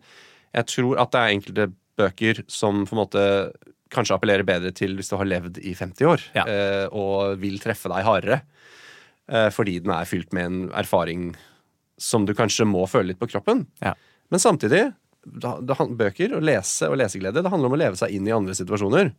jeg 0.55 0.65
tror 0.65 0.97
at 0.99 1.11
det 1.11 1.19
er 1.19 1.35
enkelte 1.35 1.73
bøker 1.97 2.43
som 2.47 2.85
på 2.85 2.93
en 2.95 3.01
måte 3.03 3.51
kanskje 3.93 4.15
appellerer 4.17 4.45
bedre 4.47 4.71
til 4.75 4.95
hvis 4.97 5.09
du 5.11 5.15
har 5.19 5.27
levd 5.29 5.57
i 5.63 5.73
50 5.77 6.05
år 6.09 6.23
Ja. 6.35 6.43
eh, 6.47 6.85
og 6.91 7.37
vil 7.41 7.59
treffe 7.63 7.89
deg 7.91 8.03
hardere. 8.07 8.41
Eh, 9.27 9.49
fordi 9.51 9.79
den 9.83 9.91
er 9.91 10.05
fylt 10.07 10.31
med 10.33 10.45
en 10.45 10.59
erfaring 10.71 11.29
som 11.99 12.25
du 12.25 12.33
kanskje 12.37 12.65
må 12.69 12.85
føle 12.87 13.09
litt 13.13 13.19
på 13.19 13.27
kroppen. 13.31 13.65
Ja. 13.83 13.93
Men 14.31 14.39
samtidig, 14.43 14.93
bøker 15.97 16.35
og 16.37 16.43
lese 16.45 16.87
og 16.91 16.97
leseglede, 16.99 17.41
det 17.43 17.51
handler 17.51 17.67
om 17.71 17.75
å 17.77 17.79
leve 17.81 17.97
seg 17.99 18.13
inn 18.15 18.27
i 18.27 18.35
andre 18.35 18.55
situasjoner. 18.57 19.13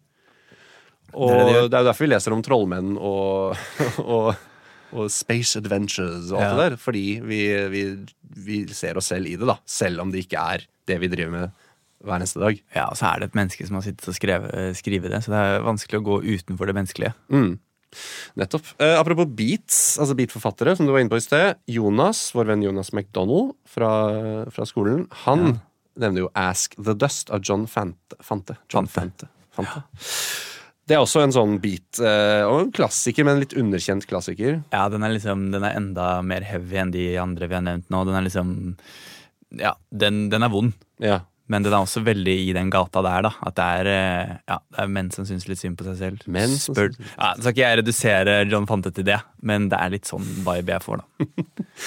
Og 1.17 1.31
er 1.33 1.39
det 1.45 1.55
er, 1.57 1.63
jo 1.63 1.69
derfor 1.73 2.05
vi 2.05 2.11
leser 2.13 2.35
om 2.37 2.43
trollmenn 2.45 2.97
og, 3.01 3.57
og, 4.05 4.35
og 4.93 5.11
space 5.13 5.59
adventures 5.61 6.31
og 6.33 6.41
alt 6.41 6.45
Ja. 6.45 6.51
det 6.55 6.67
der. 6.71 6.77
Fordi 6.83 7.05
vi, 7.25 7.41
vi, 7.73 7.85
vi 8.49 8.59
ser 8.77 9.01
oss 9.01 9.09
selv 9.13 9.27
i 9.31 9.37
det, 9.41 9.49
da. 9.49 9.57
Selv 9.69 10.05
om 10.05 10.13
det 10.13 10.27
ikke 10.27 10.43
er 10.57 10.67
det 10.89 11.01
vi 11.03 11.09
driver 11.13 11.35
med 11.35 11.65
hver 12.05 12.21
neste 12.23 12.41
dag. 12.43 12.59
Ja, 12.77 12.89
Og 12.91 12.99
så 13.01 13.09
er 13.11 13.21
det 13.21 13.31
et 13.31 13.39
menneske 13.39 13.67
som 13.67 13.79
har 13.79 13.87
sittet 13.87 14.09
og 14.11 14.15
skrevet, 14.19 15.11
det, 15.11 15.23
så 15.25 15.33
det 15.35 15.41
er 15.41 15.65
vanskelig 15.67 16.01
å 16.01 16.07
gå 16.07 16.19
utenfor 16.27 16.71
det 16.71 16.77
menneskelige. 16.79 17.15
Mm. 17.33 17.57
Nettopp. 18.39 18.67
Eh, 18.85 18.95
apropos 19.01 19.27
beats, 19.33 19.97
altså 19.99 20.17
beatforfattere, 20.19 20.77
som 20.77 20.87
du 20.87 20.93
var 20.93 21.01
inne 21.03 21.13
på 21.13 21.19
i 21.21 21.25
sted. 21.25 21.57
Jonas, 21.73 22.27
vår 22.37 22.53
venn 22.53 22.67
Jonas 22.67 22.93
McDonald 22.93 23.55
fra, 23.69 23.91
fra 24.53 24.67
skolen, 24.69 25.07
han 25.25 25.57
nevner 25.99 26.27
jo 26.27 26.31
Ask 26.39 26.77
the 26.79 26.95
Dust 26.95 27.33
av 27.35 27.43
John 27.43 27.67
Fante. 27.71 28.19
Fante. 28.23 28.59
John 28.71 28.87
Fante. 28.91 29.31
Fante. 29.57 29.83
Det 30.89 30.97
er 30.97 31.03
også 31.05 31.21
en 31.21 31.35
sånn 31.35 31.57
beat, 31.61 31.99
eh, 32.01 32.45
og 32.49 32.63
en 32.63 32.71
klassiker, 32.73 33.27
men 33.27 33.37
en 33.37 33.43
litt 33.43 33.57
underkjent 33.61 34.07
klassiker. 34.09 34.63
Ja, 34.73 34.87
den 34.93 35.05
er 35.05 35.13
liksom, 35.13 35.49
den 35.53 35.67
er 35.67 35.77
enda 35.77 36.07
mer 36.25 36.47
heavy 36.49 36.79
enn 36.81 36.95
de 36.95 37.11
andre 37.21 37.49
vi 37.51 37.59
har 37.59 37.65
nevnt 37.67 37.91
nå. 37.93 38.05
Den 38.09 38.17
er 38.21 38.25
liksom 38.29 38.55
Ja, 39.59 39.75
den, 39.93 40.27
den 40.33 40.45
er 40.45 40.53
vond. 40.53 40.73
Ja. 41.01 41.23
Men 41.49 41.65
den 41.65 41.73
er 41.73 41.81
også 41.81 42.03
veldig 42.05 42.35
i 42.45 42.53
den 42.53 42.69
gata 42.71 43.01
der, 43.03 43.23
da. 43.25 43.31
At 43.49 43.55
det 43.57 43.67
er, 43.81 43.89
eh, 43.93 44.33
ja, 44.53 44.59
det 44.75 44.83
er 44.85 44.91
menn 44.93 45.11
som 45.15 45.25
syns 45.25 45.47
litt 45.49 45.59
synd 45.63 45.79
på 45.81 45.87
seg 45.87 45.97
selv. 45.97 46.27
Menn 46.29 46.53
som 46.61 46.75
Spør, 46.77 46.91
syns- 46.93 47.15
ja, 47.17 47.31
skal 47.39 47.55
ikke 47.55 47.65
jeg 47.65 47.79
redusere 47.83 48.35
John 48.51 48.67
Fante 48.69 48.93
til 48.93 49.07
det, 49.09 49.17
men 49.43 49.71
det 49.73 49.79
er 49.81 49.95
litt 49.97 50.05
sånn 50.11 50.27
vibe 50.45 50.75
jeg 50.77 50.85
får, 50.85 51.01
da. 51.05 51.27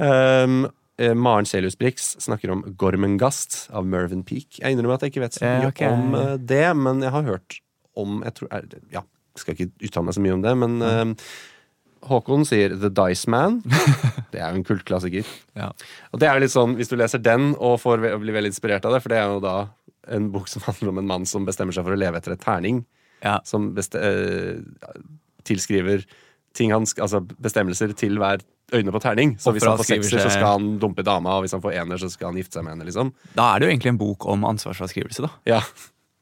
Um, 0.00 0.70
eh, 0.96 1.12
Maren 1.14 1.44
Celius 1.44 1.74
Brix 1.76 2.14
snakker 2.24 2.50
om 2.54 2.62
Gormengast 2.80 3.66
av 3.76 3.84
Mervyn 3.84 4.22
Peak. 4.24 4.56
Jeg 4.62 4.72
innrømmer 4.72 4.96
at 4.96 5.04
jeg 5.04 5.12
ikke 5.12 5.24
vet 5.26 5.36
så 5.36 5.44
Eh, 5.44 5.58
mye 5.60 5.68
ok. 5.68 5.82
om 5.92 6.16
det, 6.48 6.62
men 6.80 7.02
jeg 7.04 7.12
har 7.12 7.26
hørt 7.28 7.58
om 8.00 8.22
jeg 8.24 8.34
tror, 8.38 8.48
er, 8.56 8.64
Ja, 8.94 9.02
skal 9.36 9.54
ikke 9.54 9.68
uttale 9.84 10.06
meg 10.08 10.16
så 10.16 10.22
mye 10.24 10.32
om 10.38 10.42
det, 10.46 10.54
men 10.56 10.78
eh, 10.82 11.04
Håkon 12.08 12.46
sier 12.48 12.74
The 12.74 12.90
Dice 12.90 13.30
Man. 13.30 13.60
Det 14.32 14.40
er 14.40 14.48
jo 14.50 14.62
en 14.62 14.66
kultklassiker. 14.66 15.28
Ja. 15.58 15.68
Og 16.10 16.20
det 16.22 16.28
er 16.28 16.38
jo 16.38 16.42
litt 16.46 16.54
sånn, 16.54 16.74
Hvis 16.78 16.88
du 16.88 16.96
leser 16.96 17.20
den 17.20 17.50
og 17.60 17.76
får, 17.82 18.00
blir 18.22 18.34
veldig 18.34 18.52
inspirert 18.54 18.86
av 18.88 18.94
det, 18.96 19.02
for 19.04 19.12
det 19.12 19.18
er 19.20 19.28
jo 19.28 19.42
da 19.44 19.56
en 20.16 20.30
bok 20.32 20.48
som 20.48 20.64
handler 20.68 20.94
om 20.94 21.02
en 21.02 21.10
mann 21.10 21.28
som 21.28 21.44
bestemmer 21.48 21.76
seg 21.76 21.84
for 21.86 21.94
å 21.94 22.00
leve 22.00 22.18
etter 22.18 22.34
et 22.34 22.42
terning. 22.42 22.82
Ja. 23.22 23.36
Som 23.46 23.70
eh, 23.76 24.62
tilskriver 25.46 26.06
ting 26.56 26.72
han, 26.74 26.88
altså 27.00 27.22
bestemmelser 27.22 27.92
til 27.96 28.18
hver 28.20 28.42
øyne 28.72 28.92
på 28.92 29.00
terning. 29.04 29.36
Så 29.40 29.52
hvis 29.54 29.64
han 29.68 29.78
får 29.80 29.88
sekser, 29.88 30.20
så 30.20 30.32
skal 30.32 30.56
han 30.56 30.74
dumpe 30.80 31.04
dama, 31.06 31.36
og 31.36 31.46
hvis 31.46 31.54
han 31.56 31.62
får 31.64 31.76
ener, 31.82 32.00
så 32.00 32.10
skal 32.12 32.32
han 32.32 32.40
gifte 32.40 32.58
seg 32.58 32.66
med 32.66 32.76
henne. 32.76 32.88
liksom. 32.88 33.12
Da 33.36 33.52
er 33.52 33.60
det 33.60 33.68
jo 33.68 33.74
egentlig 33.74 33.92
en 33.92 34.00
bok 34.00 34.26
om 34.32 34.46
ansvarsfraskrivelse, 34.48 35.24
da. 35.26 35.32
Ja. 35.48 35.60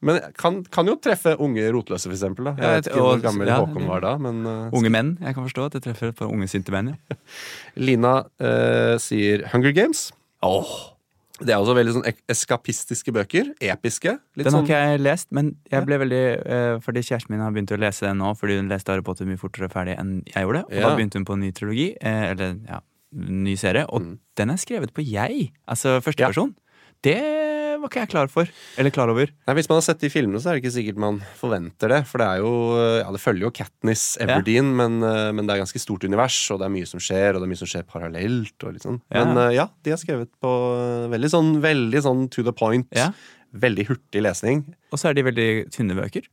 Men 0.03 0.21
kan, 0.39 0.63
kan 0.73 0.87
jo 0.89 0.95
treffe 0.97 1.35
unge 1.39 1.67
rotløse, 1.75 2.09
for 2.09 2.17
eksempel. 2.17 2.45
Da. 2.49 2.55
Jeg 2.57 2.77
vet 2.79 2.87
ikke 2.89 3.03
hvor 3.05 3.21
gammel 3.21 3.51
ja, 3.51 3.59
Håkon 3.61 3.87
var 3.91 4.01
da, 4.01 4.15
men 4.19 4.39
uh, 4.47 4.71
Unge 4.73 4.89
menn. 4.91 5.11
Jeg 5.21 5.35
kan 5.37 5.45
forstå 5.45 5.67
at 5.69 5.73
det 5.77 5.83
treffer 5.85 6.09
et 6.09 6.17
par 6.17 6.31
unge 6.33 6.49
sinte 6.49 6.73
menn. 6.73 6.95
Ja. 7.11 7.17
Lina 7.89 8.15
uh, 8.41 8.95
sier 9.03 9.45
Hunger 9.53 9.73
Games. 9.77 10.07
Åh, 10.43 10.71
Det 11.41 11.53
er 11.53 11.61
også 11.61 11.75
veldig 11.77 11.93
sånn 11.99 12.07
eskapistiske 12.33 13.13
bøker. 13.13 13.53
Episke. 13.61 14.17
Den 14.37 14.49
har 14.49 14.55
sånn, 14.57 14.65
ikke 14.69 14.81
jeg 14.89 15.01
lest, 15.05 15.29
men 15.37 15.53
jeg 15.73 15.85
ble 15.89 15.99
veldig 16.03 16.23
eh, 16.45 16.75
Fordi 16.85 17.01
kjæresten 17.05 17.33
min 17.33 17.41
har 17.45 17.53
begynt 17.55 17.73
å 17.73 17.79
lese 17.81 18.05
den 18.09 18.19
nå, 18.21 18.33
fordi 18.37 18.57
hun 18.59 18.69
leste 18.73 18.93
Harry 18.93 19.05
Potter 19.05 19.29
mye 19.29 19.41
fortere 19.41 19.69
ferdig 19.73 19.99
enn 20.01 20.19
jeg 20.29 20.45
gjorde. 20.45 20.65
Og 20.69 20.75
Ja. 20.77 20.89
da 20.89 20.97
begynte 20.97 21.17
hun 21.21 21.25
på 21.29 21.37
en 21.37 21.45
ny 21.45 21.51
trilogi, 21.57 21.87
eller 22.01 22.57
ja, 22.69 22.81
ny 23.13 23.55
serie, 23.61 23.85
og 23.89 24.01
Mm. 24.05 24.19
den 24.37 24.51
er 24.51 24.61
skrevet 24.61 24.93
på 24.97 25.05
jeg. 25.05 25.51
Altså 25.69 25.97
første 26.05 26.21
Ja. 26.25 26.29
person. 26.29 26.55
Det 27.03 27.17
var 27.83 27.91
ikke 27.91 28.03
jeg 28.05 28.11
klar 28.13 28.31
for. 28.33 28.51
Eller 28.81 28.95
klar 28.95 29.11
over. 29.13 29.31
Nei, 29.49 29.55
Hvis 29.59 29.69
man 29.71 29.81
har 29.81 29.87
sett 29.87 30.03
de 30.03 30.11
filmene, 30.13 30.41
så 30.43 30.51
er 30.51 30.59
det 30.59 30.63
ikke 30.65 30.75
sikkert 30.77 31.01
man 31.03 31.21
forventer 31.41 31.93
det. 31.95 32.01
For 32.11 32.23
det 32.23 32.29
er 32.29 32.43
jo 32.45 32.53
Ja, 33.01 33.11
det 33.15 33.23
følger 33.23 33.47
jo 33.49 33.53
Katniss 33.57 34.05
Everdeen, 34.21 34.73
men, 34.77 35.01
eh, 35.07 35.31
men 35.37 35.47
det 35.47 35.57
er 35.57 35.63
ganske 35.65 35.83
stort 35.83 36.05
univers, 36.05 36.39
og 36.51 36.61
det 36.61 36.69
er 36.69 36.75
mye 36.77 36.89
som 36.89 37.03
skjer, 37.03 37.35
og 37.35 37.41
det 37.41 37.49
er 37.49 37.53
mye 37.55 37.63
som 37.63 37.71
skjer 37.71 37.87
parallelt. 37.89 38.57
Og 38.65 38.75
litt 38.77 38.87
sånn. 38.87 39.01
Ja. 39.11 39.25
Men 39.25 39.43
eh, 39.47 39.55
ja, 39.59 39.69
de 39.85 39.95
har 39.95 40.01
skrevet 40.03 40.33
på 40.43 40.55
eh, 40.77 41.09
veldig 41.13 41.33
sånn, 41.33 41.55
veldig 41.65 42.05
sånn 42.07 42.27
to 42.33 42.45
the 42.47 42.55
point. 42.57 42.89
Ja. 42.97 43.11
Veldig 43.53 43.89
hurtig 43.91 44.23
lesning. 44.23 44.65
Og 44.93 45.01
så 45.01 45.11
er 45.11 45.19
de 45.19 45.27
veldig 45.27 45.51
tynne 45.75 45.97
bøker. 45.99 46.29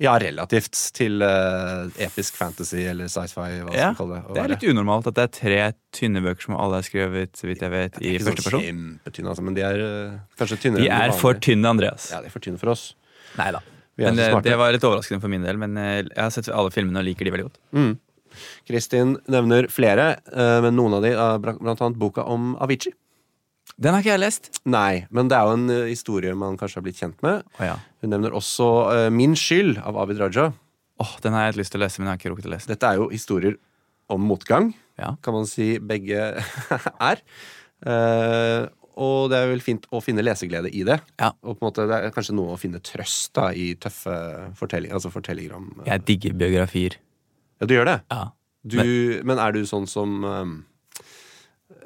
Ja, 0.00 0.14
relativt 0.20 0.78
til 0.96 1.20
uh, 1.20 1.90
episk 2.00 2.38
fantasy 2.38 2.86
eller 2.88 3.10
sci-fi. 3.12 3.58
hva 3.66 3.74
Ja, 3.76 3.90
det. 3.92 4.20
Det 4.32 4.40
er 4.40 4.52
litt 4.54 4.64
unormalt 4.70 5.10
at 5.10 5.18
det 5.18 5.26
er 5.26 5.32
tre 5.36 5.58
tynne 5.96 6.22
bøker 6.24 6.46
som 6.46 6.56
alle 6.56 6.78
er 6.80 6.86
skrevet 6.86 7.36
så 7.36 7.48
vidt 7.50 7.60
jeg 7.66 7.74
vet, 7.74 7.98
i 8.00 8.14
Ikke 8.14 8.30
første 8.30 8.46
sånn 8.46 8.48
person. 8.48 8.64
kjempetynne, 8.64 9.34
altså, 9.34 9.44
men 9.44 9.58
de 9.58 9.64
er 9.66 9.82
uh, 9.84 10.14
kanskje 10.40 10.58
tynnere 10.62 10.86
De 10.86 10.94
er 10.96 11.12
for 11.20 11.42
tynne, 11.44 11.68
Andreas. 11.68 12.08
Ja, 12.14 12.22
de 12.24 12.30
er 12.30 12.32
for 12.32 12.46
tynne 12.46 12.60
for 12.62 12.72
oss. 12.72 12.86
Nei 13.36 13.50
da. 13.52 13.60
Det, 14.00 14.30
det 14.46 14.56
var 14.56 14.72
litt 14.72 14.86
overraskende 14.88 15.20
for 15.20 15.28
min 15.28 15.44
del. 15.44 15.60
Men 15.60 15.76
eh, 15.76 15.98
jeg 16.06 16.16
har 16.16 16.32
sett 16.32 16.48
alle 16.48 16.72
filmene 16.72 17.02
og 17.02 17.04
liker 17.04 17.28
de 17.28 17.34
veldig 17.34 17.50
godt. 17.50 17.60
Mm. 17.76 17.92
Kristin 18.70 19.18
nevner 19.28 19.66
flere, 19.68 20.14
men 20.62 20.76
noen 20.78 20.94
av 20.96 21.04
de 21.04 21.10
er 21.12 21.40
blant 21.42 21.82
annet 21.82 21.98
boka 22.00 22.22
om 22.30 22.54
Avicii. 22.62 22.94
Den 23.78 23.94
har 23.94 24.02
ikke 24.02 24.12
jeg 24.14 24.22
lest. 24.22 24.50
Nei, 24.68 25.04
men 25.10 25.28
det 25.30 25.36
er 25.38 25.46
jo 25.48 25.54
en 25.58 25.68
uh, 25.70 25.84
historie 25.88 26.34
man 26.38 26.58
kanskje 26.60 26.80
har 26.80 26.86
blitt 26.88 26.98
kjent 27.00 27.20
med. 27.26 27.44
Oh, 27.58 27.64
ja. 27.64 27.76
Hun 28.02 28.12
nevner 28.14 28.34
også 28.36 28.68
uh, 28.90 29.06
Min 29.14 29.36
skyld 29.38 29.78
av 29.84 29.98
Abid 30.02 30.20
Raja. 30.20 30.50
Åh, 31.00 31.14
Den 31.24 31.32
har 31.36 31.46
jeg 31.46 31.54
hatt 31.54 31.60
lyst 31.62 31.72
til 31.74 31.80
å 31.80 31.84
lese, 31.86 32.00
men 32.00 32.08
jeg 32.10 32.12
har 32.16 32.20
ikke 32.20 32.32
rukket 32.34 32.50
å 32.50 32.54
lese. 32.56 32.68
Dette 32.72 32.90
er 32.90 33.00
jo 33.00 33.08
historier 33.12 33.56
om 34.10 34.24
motgang, 34.26 34.72
Ja. 34.98 35.14
kan 35.22 35.36
man 35.38 35.46
si 35.48 35.78
begge 35.78 36.18
er. 37.10 37.22
Uh, 37.86 38.66
og 39.00 39.30
det 39.32 39.38
er 39.38 39.48
vel 39.48 39.62
fint 39.64 39.86
å 39.94 40.00
finne 40.04 40.20
leseglede 40.24 40.68
i 40.76 40.82
det. 40.84 40.98
Ja. 41.22 41.30
Og 41.40 41.56
på 41.56 41.62
en 41.64 41.68
måte 41.70 41.86
det 41.88 41.96
er 41.96 42.12
kanskje 42.12 42.34
noe 42.36 42.52
å 42.56 42.58
finne 42.60 42.82
trøst 42.84 43.30
da 43.38 43.48
i 43.56 43.70
tøffe 43.80 44.12
fortellinger. 44.58 44.98
Altså 44.98 45.12
fortellinger 45.14 45.54
om 45.56 45.70
Jeg 45.86 46.04
digger 46.08 46.34
biografier. 46.36 46.98
Ja, 47.60 47.68
du 47.70 47.74
gjør 47.78 47.88
det? 47.88 47.96
Ja. 48.12 48.26
Du, 48.60 48.76
men, 49.24 49.38
er 49.40 49.54
du 49.56 49.62
sånn 49.64 49.86
som 49.88 50.18
um, 50.26 50.52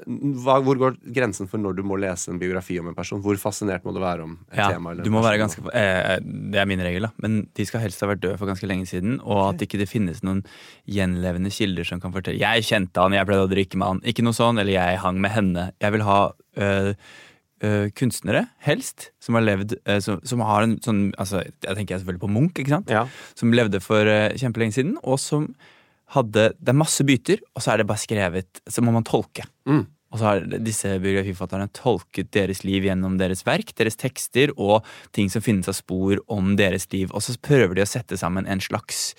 hva, 0.07 0.59
Hvor 0.65 0.79
går 0.81 0.97
grensen 1.15 1.49
for 1.51 1.61
når 1.63 1.77
du 1.79 1.83
må 1.87 1.97
lese 2.01 2.31
en 2.33 2.39
biografi 2.41 2.77
om 2.81 2.89
en 2.91 2.97
person? 2.97 3.21
Hvor 3.25 3.39
fascinert 3.41 3.85
må 3.87 3.95
du 3.95 4.01
være 4.03 4.25
om 4.27 4.37
et 4.53 4.59
Ja, 4.59 4.69
tema? 4.73 4.93
eller 4.93 5.05
du 5.07 5.11
må 5.15 5.23
være 5.25 5.39
ganske 5.41 5.63
eh, 5.73 6.19
Det 6.21 6.61
er 6.61 6.69
min 6.69 6.83
regel, 6.85 7.07
da. 7.09 7.11
Men 7.25 7.49
de 7.55 7.67
skal 7.67 7.81
helst 7.85 8.01
ha 8.05 8.11
vært 8.11 8.23
døde 8.25 8.39
for 8.41 8.51
ganske 8.51 8.69
lenge 8.69 8.87
siden. 8.91 9.21
Og 9.23 9.55
at 9.55 9.65
ikke 9.67 9.81
det 9.81 9.89
finnes 9.91 10.23
noen 10.27 10.45
gjenlevende 10.91 11.53
kilder 11.55 11.85
som 11.89 12.01
kan 12.01 12.13
fortelle 12.13 12.39
'Jeg 12.39 12.65
kjente 12.65 13.01
han, 13.01 13.13
jeg 13.13 13.27
pleide 13.27 13.47
å 13.47 13.53
drikke 13.53 13.77
med 13.77 13.89
han'. 13.89 14.03
Ikke 14.05 14.25
noe 14.25 14.37
sånn. 14.37 14.59
Eller 14.59 14.73
'jeg 14.73 14.99
hang 14.99 15.21
med 15.21 15.31
henne'. 15.31 15.73
Jeg 15.81 15.93
vil 15.93 16.03
ha 16.03 16.33
øh, 16.57 16.95
øh, 17.63 17.91
kunstnere, 17.91 18.49
helst, 18.61 19.11
som 19.21 19.35
har 19.35 19.43
levd 19.43 19.77
øh, 19.87 20.01
som, 20.01 20.21
som 20.25 20.41
har 20.41 20.63
en 20.63 20.79
sånn 20.81 21.13
altså, 21.19 21.43
Jeg 21.63 21.77
tenker 21.77 21.99
selvfølgelig 21.99 22.21
på 22.21 22.31
Munch, 22.31 22.59
ikke 22.59 22.77
sant? 22.77 22.91
Ja. 22.91 23.07
Som 23.35 23.53
levde 23.53 23.81
for 23.81 24.05
kjempelenge 24.37 24.75
siden, 24.75 24.99
og 25.03 25.19
som 25.19 25.55
hadde 26.15 26.53
Det 26.59 26.73
er 26.73 26.79
masse 26.79 27.05
byter, 27.07 27.43
og 27.55 27.65
så 27.65 27.73
er 27.73 27.83
det 27.83 27.89
bare 27.91 28.03
skrevet 28.03 28.63
Så 28.71 28.85
må 28.85 28.95
man 28.95 29.07
tolke. 29.07 29.47
Mm. 29.69 29.85
Og 30.15 30.21
så 30.21 30.29
har 30.29 30.45
disse 30.63 30.93
biografiforfatterne 31.03 31.73
tolket 31.75 32.31
deres 32.37 32.63
liv 32.63 32.87
gjennom 32.87 33.17
deres 33.19 33.43
verk, 33.47 33.73
deres 33.75 33.99
tekster 33.99 34.53
og 34.55 34.87
ting 35.17 35.27
som 35.33 35.43
finnes 35.43 35.67
av 35.71 35.75
spor 35.75 36.23
om 36.31 36.55
deres 36.61 36.87
liv. 36.93 37.11
Og 37.11 37.25
så 37.25 37.35
prøver 37.43 37.75
de 37.75 37.83
å 37.83 37.91
sette 37.91 38.19
sammen 38.21 38.47
en 38.47 38.63
slags 38.63 39.11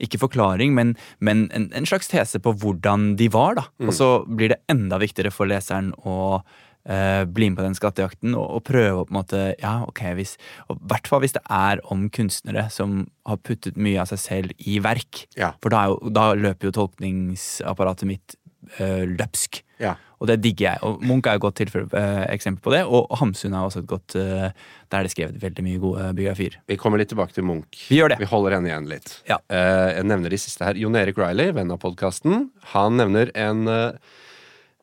ikke 0.00 0.20
forklaring, 0.22 0.72
men, 0.78 0.94
men 1.20 1.48
en, 1.52 1.66
en 1.74 1.88
slags 1.88 2.08
tese 2.08 2.40
på 2.40 2.54
hvordan 2.62 3.10
de 3.18 3.28
var. 3.34 3.58
da. 3.58 3.66
Og 3.84 3.92
så 3.98 4.08
blir 4.24 4.54
det 4.54 4.62
enda 4.72 4.96
viktigere 5.02 5.34
for 5.34 5.50
leseren 5.50 5.90
å 6.06 6.40
eh, 6.88 7.22
bli 7.28 7.50
med 7.50 7.60
på 7.60 7.66
den 7.66 7.76
skattejakten 7.78 8.34
og, 8.34 8.46
og 8.58 8.64
prøve 8.68 9.02
å 9.02 9.06
på 9.06 9.14
en 9.14 9.20
måte 9.20 9.44
Ja, 9.60 9.76
ok, 9.88 10.02
hvis, 10.18 10.36
og 10.68 10.80
i 10.80 10.90
hvert 10.92 11.10
fall 11.10 11.22
hvis 11.24 11.36
det 11.36 11.44
er 11.44 11.82
om 11.92 12.08
kunstnere 12.14 12.68
som 12.74 13.04
har 13.28 13.40
puttet 13.44 13.78
mye 13.78 14.00
av 14.02 14.10
seg 14.12 14.22
selv 14.24 14.58
i 14.58 14.78
verk. 14.84 15.26
Ja. 15.38 15.54
For 15.62 15.74
da, 15.74 15.84
er 15.84 15.94
jo, 15.94 16.12
da 16.14 16.28
løper 16.38 16.70
jo 16.70 16.76
tolkningsapparatet 16.80 18.08
mitt 18.08 18.38
eh, 18.78 19.04
løpsk. 19.08 19.62
Ja. 19.78 19.94
Og 20.18 20.26
det 20.30 20.40
digger 20.42 20.72
jeg. 20.72 20.82
Og 20.86 21.02
Munch 21.06 21.28
er 21.30 21.38
et 21.38 21.42
godt 21.42 21.58
tilfelle, 21.60 21.86
eh, 21.94 22.24
eksempel 22.32 22.64
på 22.64 22.74
det. 22.74 22.82
Og 22.90 23.06
Hamsun 23.20 23.54
er 23.54 23.62
også 23.62 23.84
et 23.84 23.90
godt 23.90 24.16
eh, 24.18 24.50
Der 24.90 24.98
er 24.98 25.06
det 25.06 25.12
skrevet 25.12 25.42
veldig 25.42 25.64
mye 25.64 25.82
gode 25.82 26.08
biografier. 26.18 26.58
Vi 26.66 26.78
kommer 26.80 26.98
litt 26.98 27.12
tilbake 27.12 27.36
til 27.36 27.46
Munch. 27.46 27.84
Vi 27.90 28.00
gjør 28.00 28.14
det. 28.14 28.18
Vi 28.22 28.30
holder 28.30 28.56
henne 28.56 28.70
igjen 28.72 28.88
litt. 28.90 29.12
Ja. 29.28 29.38
Eh, 29.46 29.98
jeg 30.00 30.08
nevner 30.10 30.34
de 30.34 30.40
siste 30.42 30.66
her. 30.66 30.80
Jon 30.80 30.98
Erik 30.98 31.20
Riley, 31.20 31.52
venn 31.54 31.70
av 31.74 31.78
podkasten, 31.84 32.48
han 32.74 32.98
nevner 32.98 33.30
en 33.38 33.68
eh, 33.70 34.16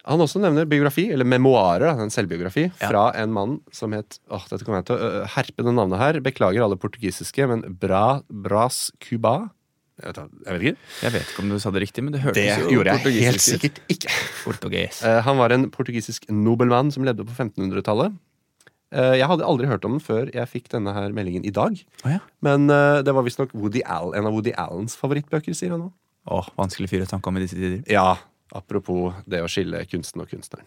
han 0.05 0.21
også 0.21 0.39
nevner 0.43 0.67
biografi, 0.69 1.07
eller 1.11 1.25
memoarer, 1.25 1.97
en 2.01 2.11
selvbiografi, 2.13 2.67
Ja. 2.81 2.87
fra 2.91 3.03
en 3.17 3.31
mann 3.33 3.59
som 3.71 3.91
het 3.97 4.19
åh, 4.29 4.43
dette 4.49 4.63
kommer 4.65 4.81
jeg 4.83 4.85
til 4.91 4.97
å 5.01 5.25
herpe 5.35 5.63
det 5.65 5.73
navnet 5.73 5.97
her. 6.01 6.19
Beklager 6.21 6.63
alle 6.63 6.77
portugisiske, 6.77 7.47
men 7.49 7.63
Bra, 7.81 8.21
Bras 8.29 8.91
Cuba. 9.01 9.49
Jeg 9.95 10.11
vet, 10.11 10.17
jeg 10.19 10.53
vet 10.53 10.61
ikke. 10.61 10.77
Jeg 11.05 11.11
vet 11.15 11.29
ikke 11.31 11.39
om 11.45 11.49
du 11.49 11.59
sa 11.63 11.71
det 11.71 11.81
riktig, 11.85 12.03
men 12.03 12.11
det 12.11 12.19
hørtes 12.21 12.35
Det 12.35 12.65
jo 12.65 12.69
gjorde 12.75 12.95
jeg 12.99 13.23
helt 13.23 13.39
sikkert 13.41 13.77
ikke. 13.87 14.11
Portugis. 14.43 15.01
Eh, 15.07 15.21
han 15.23 15.37
var 15.39 15.53
en 15.55 15.69
portugisisk 15.71 16.27
nobelmann 16.29 16.91
som 16.91 17.05
levde 17.07 17.23
på 17.23 17.31
1500-tallet. 17.31 18.13
Eh, 18.91 19.15
jeg 19.19 19.27
hadde 19.31 19.47
aldri 19.47 19.67
hørt 19.71 19.85
om 19.87 19.95
den 19.97 20.03
før 20.03 20.29
jeg 20.35 20.47
fikk 20.51 20.67
denne 20.75 20.93
her 20.93 21.15
meldingen 21.15 21.45
i 21.47 21.51
dag. 21.55 21.79
Oh, 22.03 22.11
ja. 22.11 22.19
Men 22.45 22.69
eh, 22.69 23.01
det 23.07 23.15
var 23.15 23.23
visstnok 23.25 23.55
Woody 23.55 23.81
Allen, 23.87 24.19
en 24.19 24.27
av 24.27 24.35
Woody 24.35 24.51
Allens 24.59 24.95
favorittbøker, 24.99 25.55
sier 25.55 25.71
han 25.71 25.87
nå. 25.87 25.89
Åh, 26.27 26.47
vanskelig 26.59 26.89
fyr 26.91 27.03
å 27.05 27.07
snakke 27.09 27.31
om 27.31 27.37
i 27.39 27.45
disse 27.45 27.55
tider. 27.57 27.81
Ja, 27.91 28.17
apropos 28.53 29.13
det 29.25 29.41
å 29.43 29.49
skille 29.51 29.81
kunsten 29.89 30.21
og 30.23 30.29
kunstneren. 30.29 30.65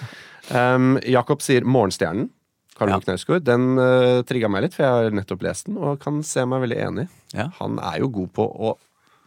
um, 0.58 0.96
Jakob 1.06 1.42
sier 1.44 1.66
'Morgenstjernen'. 1.66 2.30
Karl 2.78 2.88
Ja. 2.88 3.00
Knausgård. 3.04 3.44
Den 3.44 3.76
uh, 3.78 4.22
trigga 4.26 4.48
meg 4.48 4.64
litt, 4.64 4.74
for 4.74 4.86
jeg 4.86 4.92
har 4.92 5.14
nettopp 5.14 5.42
lest 5.44 5.68
den 5.68 5.76
og 5.76 6.00
kan 6.00 6.22
se 6.24 6.44
meg 6.48 6.64
veldig 6.64 6.78
enig. 6.86 7.04
Ja. 7.36 7.50
Han 7.60 7.76
er 7.78 7.98
jo 8.00 8.08
god 8.08 8.32
på 8.32 8.46
å 8.48 8.72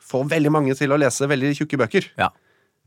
få 0.06 0.24
veldig 0.30 0.52
mange 0.54 0.74
til 0.78 0.92
å 0.94 0.98
lese 0.98 1.30
veldig 1.30 1.54
tjukke 1.60 1.80
bøker. 1.86 2.10
ja. 2.18 2.32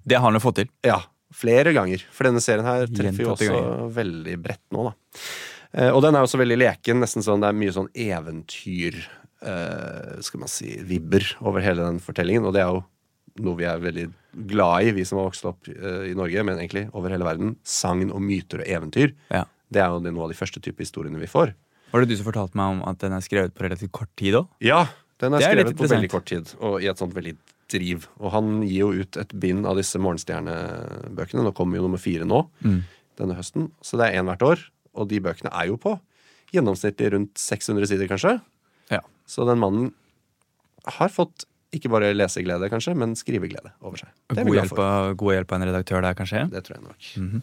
Det 0.09 0.17
har 0.17 0.25
han 0.25 0.39
jo 0.39 0.41
fått 0.41 0.61
til. 0.63 0.69
Ja, 0.87 1.03
flere 1.35 1.75
ganger. 1.77 2.01
For 2.15 2.25
denne 2.25 2.41
serien 2.41 2.65
her 2.65 2.87
treffer 2.89 3.27
jo 3.27 3.33
også 3.35 3.49
ganger. 3.51 3.89
veldig 3.93 4.37
bredt 4.41 4.63
nå, 4.73 4.87
da. 4.87 5.23
Uh, 5.69 5.91
og 5.91 5.99
den 6.05 6.17
er 6.17 6.25
også 6.25 6.39
veldig 6.41 6.57
leken. 6.57 7.03
Nesten 7.03 7.25
sånn, 7.27 7.43
Det 7.45 7.51
er 7.51 7.59
mye 7.59 7.75
sånn 7.75 7.91
eventyr 7.93 8.97
uh, 9.45 10.17
Skal 10.25 10.41
man 10.41 10.49
si 10.49 10.79
vibber 10.89 11.27
over 11.45 11.61
hele 11.61 11.85
den 11.85 12.01
fortellingen. 12.01 12.47
Og 12.49 12.55
det 12.57 12.63
er 12.65 12.73
jo 12.73 12.81
noe 13.45 13.57
vi 13.59 13.65
er 13.69 13.79
veldig 13.83 14.07
glad 14.51 14.89
i, 14.89 14.93
vi 14.97 15.05
som 15.09 15.19
har 15.21 15.29
vokst 15.31 15.45
opp 15.49 15.69
eh, 15.73 16.11
i 16.11 16.15
Norge, 16.19 16.45
men 16.47 16.59
egentlig 16.61 16.87
over 16.93 17.11
hele 17.15 17.25
verden. 17.27 17.57
Sagn 17.65 18.11
og 18.13 18.21
myter 18.23 18.63
og 18.63 18.69
eventyr. 18.69 19.15
Ja. 19.33 19.45
Det 19.71 19.83
er 19.83 19.89
jo 19.93 20.01
det, 20.05 20.13
noe 20.17 20.25
av 20.29 20.33
de 20.33 20.39
første 20.39 20.61
type 20.65 20.81
historiene 20.85 21.19
vi 21.21 21.27
får. 21.31 21.55
Var 21.93 22.05
det 22.05 22.09
du 22.11 22.17
som 22.21 22.27
fortalte 22.29 22.57
meg 22.61 22.77
om 22.77 22.83
at 22.89 22.99
den 23.01 23.13
er 23.17 23.25
skrevet 23.25 23.55
på 23.57 23.65
relativt 23.65 23.93
kort 23.97 24.11
tid 24.21 24.35
òg? 24.41 24.49
Ja, 24.65 24.87
den 25.21 25.35
er 25.35 25.41
er 25.43 25.51
skrevet 25.53 25.77
på 25.77 25.89
veldig 25.91 26.11
kort 26.13 26.27
tid, 26.31 26.53
og 26.61 26.83
i 26.85 26.89
et 26.91 27.01
sånt 27.01 27.15
veldig 27.17 27.35
driv. 27.69 28.07
Og 28.21 28.31
han 28.33 28.63
gir 28.65 28.79
jo 28.85 28.91
ut 29.03 29.17
et 29.21 29.33
bind 29.41 29.67
av 29.69 29.77
disse 29.77 29.99
Morgenstjerne-bøkene. 30.01 31.45
Nå 31.45 31.53
kommer 31.57 31.77
jo 31.81 31.85
nummer 31.89 32.01
fire 32.01 32.25
nå, 32.29 32.45
Mm. 32.65 32.83
denne 33.19 33.35
høsten. 33.37 33.71
Så 33.83 33.97
det 33.99 34.09
er 34.09 34.21
én 34.23 34.27
hvert 34.29 34.43
år. 34.43 34.59
Og 34.95 35.09
de 35.09 35.21
bøkene 35.21 35.51
er 35.53 35.67
jo 35.69 35.77
på 35.77 35.99
gjennomsnittlig 36.53 37.13
rundt 37.13 37.35
600 37.37 37.87
sider, 37.87 38.09
kanskje. 38.09 38.41
Ja. 38.91 39.01
Så 39.27 39.45
den 39.47 39.59
mannen 39.59 39.93
har 40.87 41.09
fått 41.09 41.45
ikke 41.75 41.91
bare 41.93 42.15
leseglede, 42.17 42.71
kanskje, 42.73 42.95
men 42.97 43.15
skriveglede 43.19 43.75
over 43.85 44.01
seg. 44.01 44.13
Det 44.33 44.41
er 44.41 44.49
God 44.49 44.59
hjelp, 44.61 44.83
av, 44.85 45.15
god 45.21 45.37
hjelp 45.37 45.53
av 45.53 45.59
en 45.59 45.69
redaktør 45.69 46.05
der, 46.05 46.17
kanskje? 46.19 46.45
Det 46.53 46.65
tror 46.65 46.79
jeg 46.79 46.87
nok. 46.87 47.09
Mhm. 47.21 47.43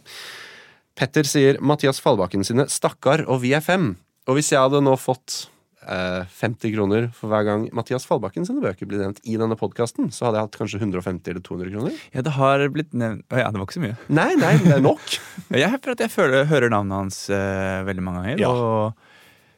Petter 0.95 1.27
sier 1.27 1.57
Mathias 1.59 1.99
Fallbakken 1.99 2.45
sine 2.47 2.69
'Stakkar' 2.71 3.25
og 3.27 3.41
'Vi 3.41 3.51
er 3.53 3.59
fem'. 3.59 3.97
Og 4.27 4.37
hvis 4.37 4.53
jeg 4.53 4.61
hadde 4.63 4.79
nå 4.81 4.95
fått 4.95 5.49
eh, 5.85 6.23
50 6.25 6.73
kroner 6.73 7.09
for 7.13 7.29
hver 7.29 7.43
gang 7.45 7.65
Mathias 7.75 8.07
Fallbakken 8.07 8.47
sine 8.47 8.63
bøker 8.63 8.87
blir 8.89 9.03
nevnt 9.03 9.19
i 9.27 9.35
denne 9.37 9.57
podkasten, 9.59 10.07
så 10.15 10.27
hadde 10.27 10.39
jeg 10.39 10.47
hatt 10.47 10.57
kanskje 10.61 10.79
150 10.81 11.33
eller 11.33 11.43
200 11.45 11.73
kroner. 11.75 11.97
Ja, 12.15 12.23
det 12.25 12.33
har 12.37 12.63
blitt 12.73 12.95
nevnt 12.97 13.25
Å 13.29 13.43
ja, 13.43 13.51
det 13.51 13.59
var 13.59 13.67
ikke 13.67 13.77
så 13.77 13.83
mye. 13.83 13.97
Nei, 14.07 14.31
nei, 14.39 14.53
det 14.63 14.77
er 14.77 14.85
nok. 14.85 15.03
Jeg 15.55 15.69
jeg 15.75 16.11
føler, 16.11 16.47
hører 16.49 16.71
navnet 16.73 16.95
hans 16.95 17.29
eh, 17.29 17.83
veldig 17.85 18.03
mange 18.03 18.23
ganger. 18.23 18.41
Ja. 18.41 18.49
Og 18.49 19.04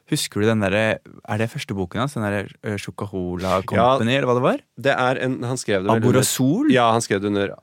husker 0.09 0.41
du 0.41 0.47
den 0.47 0.61
derre 0.63 0.99
Er 1.27 1.37
det 1.41 1.49
første 1.51 1.75
boken 1.77 1.99
hans? 2.03 2.13
Den 2.17 2.23
derre 2.23 2.47
uh, 2.63 2.77
Chocahola 2.79 3.61
Company, 3.67 4.15
eller 4.17 4.27
hva 4.29 4.35
det 4.39 4.45
var? 4.45 4.61
Det 4.87 4.93
er 4.95 5.21
en, 5.25 5.39
han 5.43 5.57
skrev 5.59 5.83
det 5.83 5.91
Aborasol? 5.95 6.71
Ja, 6.71 6.89
han 6.95 7.01
skrev 7.03 7.21
det 7.21 7.27
under 7.33 7.55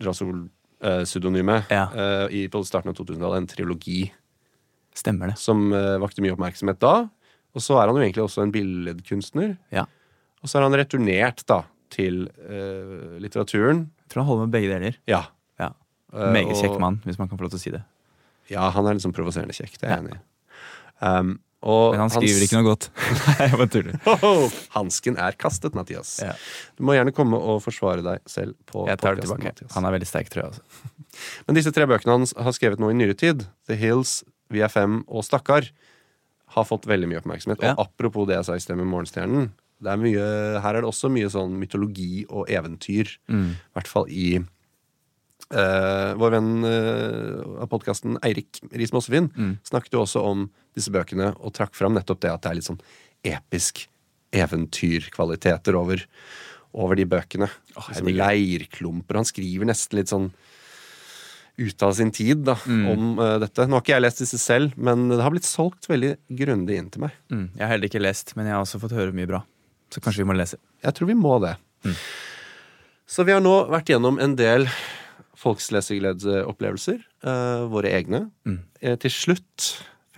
Rasul 0.00 0.48
eh, 0.82 1.04
Ja. 1.70 1.86
eh, 1.92 2.26
i, 2.32 2.48
på 2.48 2.62
starten 2.64 2.90
av 2.92 2.96
2000-tallet. 2.96 3.36
En 3.42 3.46
trilogi 3.50 4.10
Stemmer 4.96 5.28
det. 5.32 5.38
som 5.38 5.72
eh, 5.72 5.98
vakte 6.02 6.22
mye 6.24 6.32
oppmerksomhet 6.34 6.80
da. 6.80 6.94
Og 7.54 7.60
så 7.64 7.76
er 7.80 7.88
han 7.90 7.96
jo 7.98 8.02
egentlig 8.04 8.24
også 8.24 8.42
en 8.44 8.52
billedkunstner. 8.54 9.56
Ja. 9.74 9.84
Og 10.42 10.48
så 10.48 10.58
er 10.58 10.66
han 10.68 10.76
returnert 10.78 11.44
da 11.50 11.62
til 11.92 12.24
eh, 12.46 13.18
litteraturen. 13.22 13.88
Jeg 14.06 14.12
tror 14.14 14.22
han 14.24 14.28
holder 14.30 14.46
med 14.48 14.54
begge 14.56 14.72
deler. 14.72 14.96
Ja. 15.10 15.24
Ja. 15.60 15.72
Eh, 16.14 16.32
Meget 16.34 16.56
kjekk 16.60 16.78
mann, 16.82 17.00
hvis 17.04 17.18
man 17.20 17.28
kan 17.28 17.38
få 17.40 17.46
lov 17.46 17.52
til 17.54 17.60
å 17.60 17.64
si 17.66 17.72
det. 17.74 17.82
Ja, 18.50 18.68
han 18.74 18.86
er 18.90 18.98
sånn 19.02 19.14
provoserende 19.14 19.54
kjekk. 19.54 19.76
Det 19.78 19.86
er 19.86 19.94
jeg 19.94 19.98
Ja. 19.98 20.02
enig 20.06 20.16
i. 20.16 20.22
Um, 21.00 21.38
Men 21.60 22.00
han 22.00 22.10
skriver 22.12 22.44
ikke 22.46 22.56
noe 22.60 22.68
godt. 22.70 22.86
Nei, 23.26 23.36
jeg 23.50 23.58
bare 23.60 23.72
tuller. 23.74 24.54
Hansken 24.76 25.18
er 25.20 25.36
kastet, 25.40 25.74
Mathias. 25.76 26.14
Ja. 26.24 26.32
Du 26.78 26.84
må 26.88 26.94
gjerne 26.96 27.12
komme 27.16 27.36
og 27.36 27.60
forsvare 27.64 28.04
deg 28.06 28.22
selv 28.30 28.56
på 28.70 28.86
Jeg 28.88 29.00
tar 29.02 29.16
det 29.18 29.26
tilbake. 29.26 29.50
Mathias. 29.52 29.74
Han 29.76 29.84
er 29.88 29.96
veldig 29.98 30.08
sterk, 30.08 30.30
tror 30.32 30.46
jeg. 30.46 30.54
Altså. 30.54 30.94
Men 31.48 31.58
disse 31.58 31.72
tre 31.76 31.84
bøkene 31.90 32.16
han 32.16 32.26
har 32.46 32.56
skrevet 32.56 32.80
nå 32.80 32.92
i 32.92 32.96
nyere 32.96 33.16
tid, 33.18 33.44
The 33.68 33.76
Hills, 33.80 34.20
Vi 34.50 34.62
er 34.64 34.72
fem 34.72 35.02
og 35.06 35.22
Stakkar 35.26 35.68
har 36.56 36.64
fått 36.66 36.88
veldig 36.90 37.06
mye 37.06 37.20
oppmerksomhet. 37.20 37.60
Ja. 37.62 37.76
Og 37.76 37.84
apropos 37.86 38.26
det 38.26 38.34
jeg 38.40 38.46
sa 38.48 38.56
i 38.58 38.62
sted 38.64 38.74
med 38.80 38.88
Morgenstjernen, 38.90 39.52
det 39.80 39.92
er 39.92 40.00
mye, 40.00 40.24
her 40.64 40.74
er 40.76 40.82
det 40.82 40.88
også 40.90 41.08
mye 41.12 41.28
sånn 41.30 41.54
mytologi 41.60 42.24
og 42.28 42.48
eventyr. 42.52 43.12
Mm. 43.30 43.52
I 43.54 43.76
hvert 43.78 43.88
fall 43.88 44.08
i 44.10 44.24
uh, 45.54 46.10
Vår 46.20 46.34
venn 46.34 46.50
uh, 46.66 47.62
av 47.62 47.70
podkasten 47.70 48.18
Eirik 48.26 48.58
Riis 48.74 48.92
Mossevin 48.96 49.30
Mm. 49.36 49.54
snakket 49.70 49.94
jo 49.96 50.02
også 50.04 50.24
om 50.26 50.48
disse 50.76 50.92
bøkene 50.94 51.32
og 51.40 51.52
trakk 51.56 51.74
fram 51.78 51.94
nettopp 51.96 52.20
det 52.22 52.30
at 52.32 52.42
det 52.44 52.50
er 52.52 52.58
litt 52.60 52.68
sånn 52.68 52.80
episk 53.26 53.86
eventyrkvaliteter 54.36 55.74
over, 55.76 56.04
over 56.72 56.96
de 56.98 57.04
bøkene. 57.10 57.48
Åh, 57.76 57.88
jeg 57.90 57.98
som 57.98 58.06
digger 58.08 58.22
leirklumper. 58.30 59.18
Han 59.20 59.28
skriver 59.28 59.68
nesten 59.70 59.98
litt 60.00 60.12
sånn 60.12 60.30
ut 61.60 61.82
av 61.84 61.92
sin 61.98 62.08
tid 62.14 62.44
da, 62.46 62.54
Mm. 62.64 62.84
om 62.88 63.18
uh, 63.18 63.38
dette. 63.42 63.66
Nå 63.68 63.76
har 63.76 63.82
ikke 63.82 63.92
jeg 63.96 64.04
lest 64.06 64.22
disse 64.22 64.38
selv, 64.40 64.72
men 64.80 65.08
det 65.10 65.18
har 65.20 65.34
blitt 65.34 65.44
solgt 65.44 65.90
veldig 65.90 66.14
grundig 66.38 66.78
inn 66.78 66.88
til 66.94 67.02
meg. 67.04 67.12
Mm. 67.28 67.50
Jeg 67.58 67.60
har 67.66 67.72
heller 67.74 67.90
ikke 67.90 68.00
lest, 68.00 68.32
men 68.38 68.46
jeg 68.48 68.54
har 68.56 68.62
også 68.64 68.80
fått 68.80 68.94
høre 68.96 69.12
mye 69.12 69.28
bra. 69.28 69.42
Så 69.92 70.00
kanskje 70.00 70.22
vi 70.22 70.28
må 70.30 70.36
lese. 70.38 70.56
Jeg 70.86 70.94
tror 70.96 71.10
vi 71.10 71.18
må 71.18 71.34
det. 71.42 71.56
Mm. 71.84 71.98
Så 73.10 73.26
vi 73.26 73.34
har 73.34 73.42
nå 73.42 73.56
vært 73.68 73.90
gjennom 73.90 74.20
en 74.22 74.36
del 74.38 74.68
folkslesegledeopplevelser. 75.40 77.00
Uh, 77.26 77.66
våre 77.72 77.90
egne. 77.96 78.30
Eh, 78.80 78.96
til 79.00 79.12
slutt, 79.12 79.70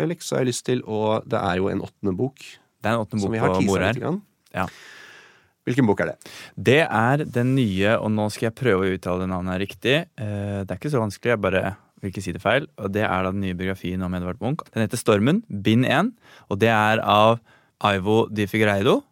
Felix, 0.03 0.27
så 0.29 0.37
har 0.37 0.43
jeg 0.45 0.51
lyst 0.53 0.67
til 0.69 0.83
å 0.85 1.21
Det 1.25 1.39
er 1.41 1.61
jo 1.63 1.71
en 1.73 1.81
åttende 1.87 2.17
bok 2.19 2.43
Det 2.43 2.91
er 2.91 2.97
en 2.99 3.05
åttende 3.07 3.23
som 3.23 3.31
bok 3.31 3.37
vi 3.39 3.43
har 3.45 3.55
på 3.57 3.63
bordet 3.71 3.95
her. 4.03 4.19
Ja. 4.59 4.67
Hvilken 5.63 5.87
bok 5.87 6.01
er 6.03 6.09
det? 6.11 6.31
Det 6.59 6.81
er 6.83 7.23
den 7.39 7.53
nye, 7.55 7.93
og 8.03 8.11
nå 8.11 8.25
skal 8.35 8.49
jeg 8.51 8.57
prøve 8.59 8.83
å 8.89 8.95
uttale 8.97 9.29
navnet 9.31 9.61
riktig. 9.63 10.01
Eh, 10.19 10.63
Det 10.67 10.71
er 10.75 10.81
ikke 10.81 10.91
så 10.91 10.99
vanskelig, 11.05 11.37
jeg 11.37 11.41
bare 11.45 11.63
vil 12.03 12.11
ikke 12.11 12.25
si 12.25 12.33
det 12.35 12.43
feil. 12.43 12.67
Og 12.83 12.91
det 12.91 13.05
er 13.07 13.23
da 13.23 13.31
den 13.31 13.45
nye 13.45 13.55
biografien 13.55 14.03
om 14.03 14.13
Edvard 14.19 14.41
Munch. 14.43 14.65
Den 14.75 14.83
heter 14.83 14.99
Stormen, 14.99 15.45
bind 15.63 15.87
1, 15.87 16.11
og 16.51 16.59
det 16.59 16.73
er 16.75 16.99
av 17.07 17.39
Aivo 17.81 18.25
Di 18.27 18.49
Figreido. 18.51 19.05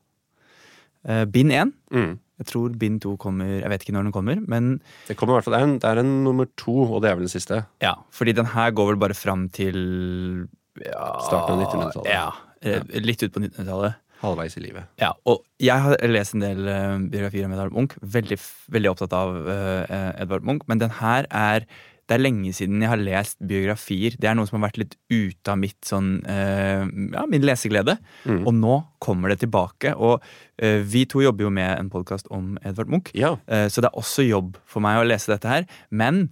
Eh, 1.07 1.23
Bind 1.31 1.55
1. 1.55 1.71
Mm. 1.95 2.19
Jeg 2.41 2.47
tror 2.49 2.75
bind 2.81 2.99
2 3.05 3.15
kommer 3.21 3.45
Jeg 3.61 3.69
vet 3.69 3.83
ikke 3.85 3.93
når 3.95 4.05
den 4.09 4.13
kommer, 4.17 4.39
men 4.49 4.81
Det 5.07 5.15
kommer 5.17 5.35
i 5.35 5.39
hvert 5.39 5.45
fall, 5.47 5.55
det 5.55 5.61
er, 5.61 5.67
en, 5.69 5.79
det 5.79 5.89
er 5.91 5.99
en 6.03 6.13
nummer 6.25 6.49
to, 6.57 6.75
og 6.97 7.03
det 7.05 7.11
er 7.13 7.15
vel 7.21 7.27
den 7.29 7.33
siste. 7.33 7.63
ja. 7.81 7.95
Fordi 8.11 8.33
den 8.35 8.47
her 8.57 8.71
går 8.73 8.91
vel 8.91 8.97
bare 9.07 9.15
fram 9.15 9.49
til 9.55 10.49
Starten 10.79 11.57
av 11.57 11.65
1900-tallet. 11.65 12.13
Ja. 12.13 12.29
eh, 12.63 13.03
Litt 13.03 13.23
ut 13.23 13.35
på 13.35 13.43
1900-tallet. 13.43 13.99
Halvveis 14.21 14.57
i 14.59 14.61
livet. 14.61 14.85
Ja, 15.01 15.15
og 15.25 15.47
jeg 15.65 15.81
har 15.81 15.97
lest 16.11 16.35
en 16.37 16.43
del 16.45 16.67
uh, 16.69 16.99
biografier 17.09 17.47
om 17.47 17.55
Edvard 17.57 17.73
Munch. 17.73 17.95
Veldig, 18.05 18.37
veldig 18.69 18.91
opptatt 18.91 19.15
av 19.17 19.33
uh, 19.47 20.11
Edvard 20.21 20.45
Munch. 20.45 20.67
Men 20.69 20.83
den 20.83 20.93
her 21.01 21.29
er 21.31 21.65
Det 22.11 22.17
er 22.17 22.25
lenge 22.25 22.51
siden 22.53 22.83
jeg 22.83 22.91
har 22.91 22.99
lest 22.99 23.39
biografier. 23.39 24.17
Det 24.19 24.27
er 24.29 24.35
noe 24.35 24.45
som 24.49 24.59
har 24.59 24.67
vært 24.67 24.81
litt 24.83 24.97
ute 25.09 25.53
av 25.53 25.57
mitt 25.63 25.79
sånn 25.87 26.19
uh, 26.27 26.83
Ja, 27.15 27.23
min 27.31 27.47
leseglede. 27.47 27.97
Mm. 28.27 28.43
Og 28.45 28.53
nå 28.59 28.77
kommer 28.99 29.31
det 29.33 29.39
tilbake. 29.45 29.95
Og 29.97 30.21
vi 30.61 31.07
to 31.09 31.23
jobber 31.25 31.47
jo 31.47 31.51
med 31.55 31.71
en 31.79 31.89
podkast 31.89 32.27
om 32.29 32.59
Edvard 32.61 32.91
Munch. 32.93 33.15
Ja. 33.17 33.39
Så 33.49 33.81
det 33.81 33.89
er 33.89 33.97
også 33.97 34.27
jobb 34.27 34.59
for 34.69 34.85
meg 34.85 34.99
å 35.01 35.07
lese 35.07 35.33
dette 35.33 35.49
her. 35.49 35.65
Men 35.89 36.27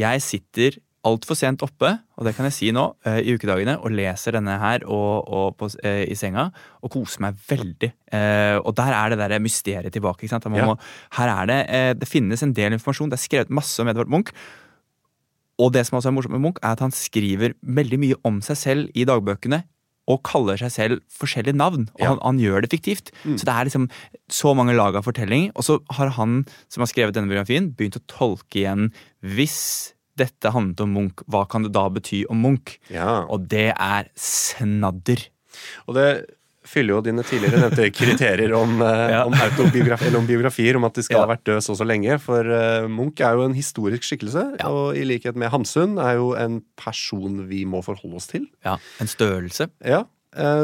jeg 0.00 0.24
sitter 0.24 0.80
altfor 1.06 1.36
sent 1.38 1.62
oppe, 1.62 1.92
og 2.18 2.24
det 2.26 2.34
kan 2.36 2.44
jeg 2.48 2.52
si 2.56 2.70
nå, 2.74 2.82
eh, 3.06 3.20
i 3.22 3.34
ukedagene, 3.38 3.76
og 3.78 3.92
leser 3.94 4.32
denne 4.34 4.58
her 4.58 4.82
og, 4.84 5.28
og 5.30 5.56
på, 5.56 5.68
eh, 5.86 6.04
i 6.10 6.14
senga, 6.18 6.48
og 6.82 6.90
koser 6.90 7.20
meg 7.20 7.36
veldig. 7.48 7.92
Eh, 8.12 8.58
og 8.58 8.74
der 8.76 8.92
er 8.92 9.10
det 9.14 9.18
der 9.18 9.38
mysteriet 9.40 9.92
tilbake. 9.94 10.24
ikke 10.26 10.34
sant? 10.34 10.44
Man 10.50 10.58
Ja. 10.58 10.66
må, 10.66 10.78
her 11.12 11.28
er 11.28 11.46
det, 11.46 12.00
det 12.00 12.08
finnes 12.08 12.42
en 12.42 12.52
del 12.52 12.72
informasjon. 12.72 13.10
Det 13.10 13.18
er 13.20 13.28
skrevet 13.28 13.50
masse 13.50 13.78
om 13.80 13.88
Edvard 13.88 14.08
Munch. 14.10 14.32
Og 15.58 15.72
det 15.74 15.86
som 15.86 15.98
også 15.98 16.08
er 16.10 16.14
morsomt 16.14 16.34
med 16.36 16.40
Munch, 16.44 16.58
er 16.62 16.72
at 16.76 16.80
han 16.84 16.90
skriver 16.94 17.54
veldig 17.62 17.98
mye 17.98 18.14
om 18.24 18.40
seg 18.40 18.56
selv 18.56 18.90
i 18.94 19.04
dagbøkene. 19.08 19.64
Og 20.08 20.22
kaller 20.24 20.56
seg 20.56 20.70
selv 20.72 21.00
forskjellige 21.12 21.54
navn. 21.58 21.88
Og 21.94 22.00
Ja. 22.00 22.08
han, 22.14 22.18
han 22.24 22.38
gjør 22.40 22.62
det 22.62 22.70
fiktivt. 22.72 23.10
Så 23.36 23.44
det 23.44 23.52
er 23.54 23.64
liksom 23.68 23.90
så 24.30 24.54
mange 24.56 24.74
lag 24.74 24.96
av 24.96 25.04
fortelling. 25.04 25.50
Og 25.54 25.62
så 25.66 25.78
har 25.98 26.08
han 26.16 26.46
som 26.70 26.80
har 26.80 26.86
skrevet 26.88 27.12
denne 27.14 27.28
biografien, 27.28 27.74
begynt 27.76 27.98
å 27.98 28.06
tolke 28.08 28.62
igjen 28.62 28.90
Hvis 29.22 29.92
dette 30.18 30.50
handlet 30.54 30.82
om 30.84 30.92
Munch, 30.98 31.22
hva 31.30 31.44
kan 31.50 31.64
det 31.66 31.72
da 31.76 31.86
bety 31.94 32.24
om 32.30 32.42
Munch? 32.44 32.76
ja. 32.92 33.24
Og 33.30 33.46
det 33.50 33.70
er 33.74 34.10
snadder. 34.18 35.28
Og 35.88 35.94
det 35.98 36.08
fyller 36.68 36.98
jo 36.98 37.00
dine 37.06 37.22
tidligere 37.24 37.62
nevnte 37.62 37.86
kriterier 37.96 38.52
om, 38.58 38.74
eh, 38.84 39.04
Ja. 39.14 39.22
om, 39.24 39.32
autobiografi, 39.32 40.10
eller 40.10 40.20
om 40.20 40.26
biografier, 40.28 40.76
om 40.76 40.84
at 40.84 40.98
de 40.98 41.02
skal 41.06 41.16
Ja. 41.16 41.24
ha 41.24 41.30
vært 41.32 41.44
død 41.48 41.62
så 41.64 41.72
og 41.72 41.78
så 41.80 41.86
lenge. 41.88 42.18
For 42.20 42.44
eh, 42.44 42.84
Munch 42.92 43.22
er 43.24 43.38
jo 43.38 43.46
en 43.48 43.54
historisk 43.56 44.04
skikkelse, 44.04 44.42
og 44.68 44.94
i 44.98 45.06
likhet 45.08 45.34
med 45.40 45.48
Hamsun 45.54 45.96
er 45.98 46.18
jo 46.20 46.34
en 46.36 46.60
person 46.76 47.46
vi 47.48 47.62
må 47.64 47.80
forholde 47.86 48.20
oss 48.20 48.28
til. 48.28 48.44
Ja, 48.66 48.76
En 49.00 49.08
størrelse. 49.08 49.70
Ja, 49.84 50.02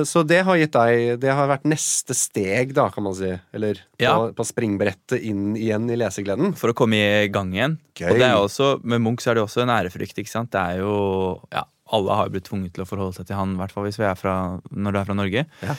Så 0.06 0.22
det 0.22 0.42
har 0.46 0.58
gitt 0.60 0.74
deg 0.76 1.18
Det 1.18 1.32
har 1.34 1.48
vært 1.50 1.64
neste 1.66 2.14
steg, 2.14 2.74
da, 2.76 2.84
kan 2.94 3.02
man 3.06 3.16
si. 3.18 3.32
Eller 3.56 3.80
på, 3.80 4.04
Ja. 4.04 4.14
på 4.30 4.46
springbrettet 4.46 5.22
inn 5.26 5.56
igjen 5.58 5.88
i 5.90 5.96
lesegleden. 5.98 6.54
For 6.56 6.70
å 6.70 6.76
komme 6.78 7.00
i 7.00 7.28
gang 7.28 7.50
igjen. 7.56 7.78
Gøy. 7.98 8.10
Og 8.12 8.18
det 8.22 8.28
er 8.28 8.38
også, 8.38 8.68
Med 8.84 9.02
Munch 9.02 9.24
så 9.24 9.32
er 9.32 9.40
det 9.40 9.44
også 9.46 9.62
en 9.64 9.74
ærefrykt. 9.74 10.18
ikke 10.18 10.30
sant? 10.30 10.50
Det 10.54 10.60
er 10.60 10.78
jo, 10.84 11.40
ja, 11.52 11.64
Alle 11.92 12.14
har 12.16 12.30
blitt 12.32 12.46
tvunget 12.48 12.72
til 12.74 12.84
å 12.84 12.88
forholde 12.88 13.14
seg 13.18 13.26
til 13.26 13.36
han, 13.36 13.54
i 13.54 13.58
hvert 13.60 13.72
fall 13.74 13.84
hvis 13.84 13.98
vi 13.98 14.06
er 14.08 14.14
fra, 14.16 14.60
når 14.72 14.92
du 14.92 14.98
er 14.98 15.08
fra 15.10 15.14
Norge. 15.18 15.46
Ja. 15.62 15.74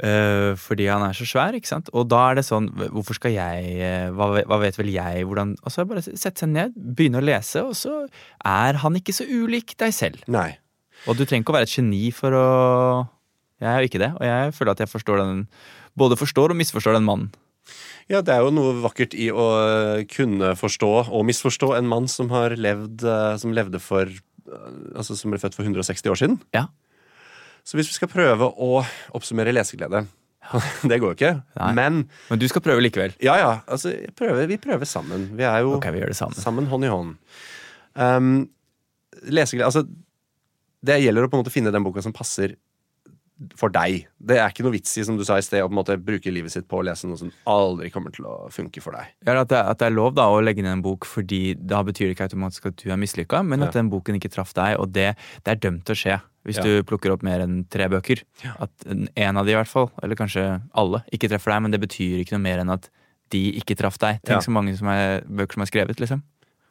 Uh, 0.00 0.54
fordi 0.56 0.86
han 0.88 1.02
er 1.04 1.12
så 1.12 1.26
svær, 1.28 1.52
ikke 1.52 1.68
sant. 1.68 1.90
Og 1.92 2.06
da 2.08 2.30
er 2.30 2.38
det 2.38 2.46
sånn 2.46 2.70
Hvorfor 2.72 3.18
skal 3.18 3.34
jeg 3.34 3.74
eh, 3.84 4.06
Hva, 4.16 4.30
hva 4.48 4.56
vet 4.62 4.78
vel 4.78 4.88
jeg 4.94 5.26
hvordan 5.28 5.50
Altså 5.60 5.84
Bare 5.84 6.00
sette 6.00 6.40
seg 6.40 6.48
ned, 6.54 6.72
begynne 6.72 7.20
å 7.20 7.26
lese, 7.26 7.60
og 7.60 7.74
så 7.76 8.06
er 8.40 8.78
han 8.80 8.96
ikke 8.96 9.12
så 9.12 9.26
ulik 9.28 9.74
deg 9.76 9.92
selv. 9.92 10.22
Nei. 10.32 10.54
Og 11.04 11.18
du 11.18 11.26
trenger 11.26 11.44
ikke 11.44 11.52
å 11.52 11.58
være 11.58 11.68
et 11.68 11.76
geni 11.76 12.08
for 12.16 12.32
å 12.32 12.46
Jeg 13.60 13.68
er 13.68 13.82
jo 13.82 13.90
ikke 13.90 14.02
det, 14.02 14.10
og 14.16 14.24
jeg 14.24 14.56
føler 14.56 14.72
at 14.72 14.82
jeg 14.82 14.90
forstår 14.90 15.20
den 15.20 15.46
både 15.98 16.16
forstår 16.16 16.54
og 16.54 16.58
misforstår 16.60 16.96
den 16.96 17.06
mannen. 17.06 17.30
Ja, 18.10 18.22
det 18.26 18.34
er 18.34 18.42
jo 18.42 18.50
noe 18.54 18.74
vakkert 18.82 19.14
i 19.14 19.28
å 19.30 19.46
eh, 19.62 20.04
kunne 20.10 20.54
forstå 20.58 20.90
og 21.04 21.26
misforstå 21.28 21.74
en 21.76 21.90
mann 21.90 22.08
som 22.10 22.32
har 22.34 22.56
levd 22.58 23.04
eh, 23.06 23.34
Som 23.38 23.52
levde 23.54 23.78
for 23.82 24.08
eh, 24.10 24.70
Altså 24.98 25.14
som 25.14 25.30
ble 25.30 25.38
født 25.38 25.54
for 25.54 25.68
160 25.68 26.10
år 26.10 26.18
siden. 26.18 26.40
Ja. 26.56 26.64
Så 27.62 27.78
hvis 27.78 27.92
vi 27.92 27.98
skal 28.00 28.10
prøve 28.10 28.48
å 28.50 28.80
oppsummere 29.14 29.54
leseglede 29.54 30.02
Det 30.90 30.98
går 30.98 31.12
jo 31.12 31.18
ikke. 31.18 31.32
Nei. 31.60 31.70
Men 31.78 32.00
Men 32.32 32.42
du 32.42 32.48
skal 32.50 32.64
prøve 32.64 32.82
likevel. 32.82 33.14
ja, 33.22 33.36
ja. 33.38 33.52
Altså, 33.70 33.92
prøver, 34.18 34.48
vi 34.50 34.58
prøver 34.58 34.88
sammen. 34.88 35.28
Vi 35.38 35.46
er 35.46 35.62
jo 35.62 35.76
okay, 35.76 35.94
vi 35.94 36.14
sammen. 36.16 36.34
sammen 36.34 36.66
hånd 36.66 36.88
i 36.88 36.90
hånd. 36.90 37.14
Um, 37.94 38.48
leseglede 39.28 39.68
Altså, 39.68 39.84
det 40.82 40.98
gjelder 41.04 41.28
å 41.28 41.30
på 41.30 41.38
en 41.38 41.44
måte 41.44 41.54
finne 41.54 41.70
den 41.70 41.84
boka 41.84 42.02
som 42.02 42.16
passer 42.16 42.56
for 43.56 43.72
deg. 43.72 44.06
Det 44.20 44.36
er 44.36 44.50
ikke 44.52 44.64
noe 44.66 44.74
vits 44.74 44.92
i, 45.00 45.04
som 45.06 45.16
du 45.16 45.24
sa 45.24 45.38
i 45.40 45.44
sted, 45.44 45.62
å 45.64 45.68
på 45.68 45.72
en 45.72 45.78
måte 45.80 45.96
bruke 45.96 46.32
livet 46.32 46.52
sitt 46.52 46.66
på 46.68 46.80
å 46.80 46.84
lese 46.84 47.08
noe 47.08 47.16
som 47.20 47.30
aldri 47.48 47.88
kommer 47.90 48.12
til 48.12 48.26
å 48.28 48.34
funke 48.52 48.82
for 48.84 48.92
deg. 48.96 49.12
Ja, 49.26 49.38
at, 49.40 49.48
det, 49.48 49.60
at 49.60 49.78
det 49.80 49.86
er 49.88 49.96
lov 49.96 50.14
da 50.18 50.26
å 50.28 50.42
legge 50.44 50.62
ned 50.62 50.72
en 50.78 50.82
bok 50.84 51.06
fordi 51.08 51.54
da 51.56 51.80
betyr 51.86 52.10
det 52.10 52.16
ikke 52.18 52.28
automatisk 52.28 52.66
at 52.70 52.76
du 52.82 52.90
er 52.92 53.00
mislykka, 53.00 53.40
men 53.46 53.62
at 53.64 53.72
Ja. 53.74 53.80
den 53.80 53.90
boken 53.90 54.18
ikke 54.20 54.32
traff 54.32 54.52
deg, 54.54 54.76
og 54.78 54.92
det, 54.92 55.14
det 55.44 55.54
er 55.54 55.62
dømt 55.62 55.84
til 55.88 55.96
å 55.96 56.00
skje. 56.02 56.20
Hvis 56.48 56.56
Ja. 56.56 56.62
du 56.64 56.82
plukker 56.88 57.12
opp 57.12 57.22
mer 57.22 57.40
enn 57.44 57.64
tre 57.68 57.88
bøker. 57.88 58.22
At 58.58 58.70
en 58.86 59.08
en 59.16 59.36
av 59.36 59.44
de 59.46 59.52
i 59.52 59.58
hvert 59.58 59.68
fall, 59.68 59.90
eller 60.02 60.16
kanskje 60.16 60.62
alle, 60.74 61.02
ikke 61.12 61.28
treffer 61.28 61.52
deg, 61.52 61.62
men 61.62 61.70
det 61.70 61.80
betyr 61.80 62.20
ikke 62.24 62.32
noe 62.36 62.44
mer 62.44 62.58
enn 62.60 62.70
at 62.72 62.88
de 63.30 63.52
ikke 63.60 63.76
traff 63.76 63.98
deg. 63.98 64.20
Tenk 64.24 64.42
så 64.42 64.50
mange 64.50 64.76
som 64.76 64.88
er, 64.88 65.20
bøker 65.28 65.54
som 65.54 65.62
er 65.62 65.70
skrevet, 65.70 66.00
liksom. 66.00 66.22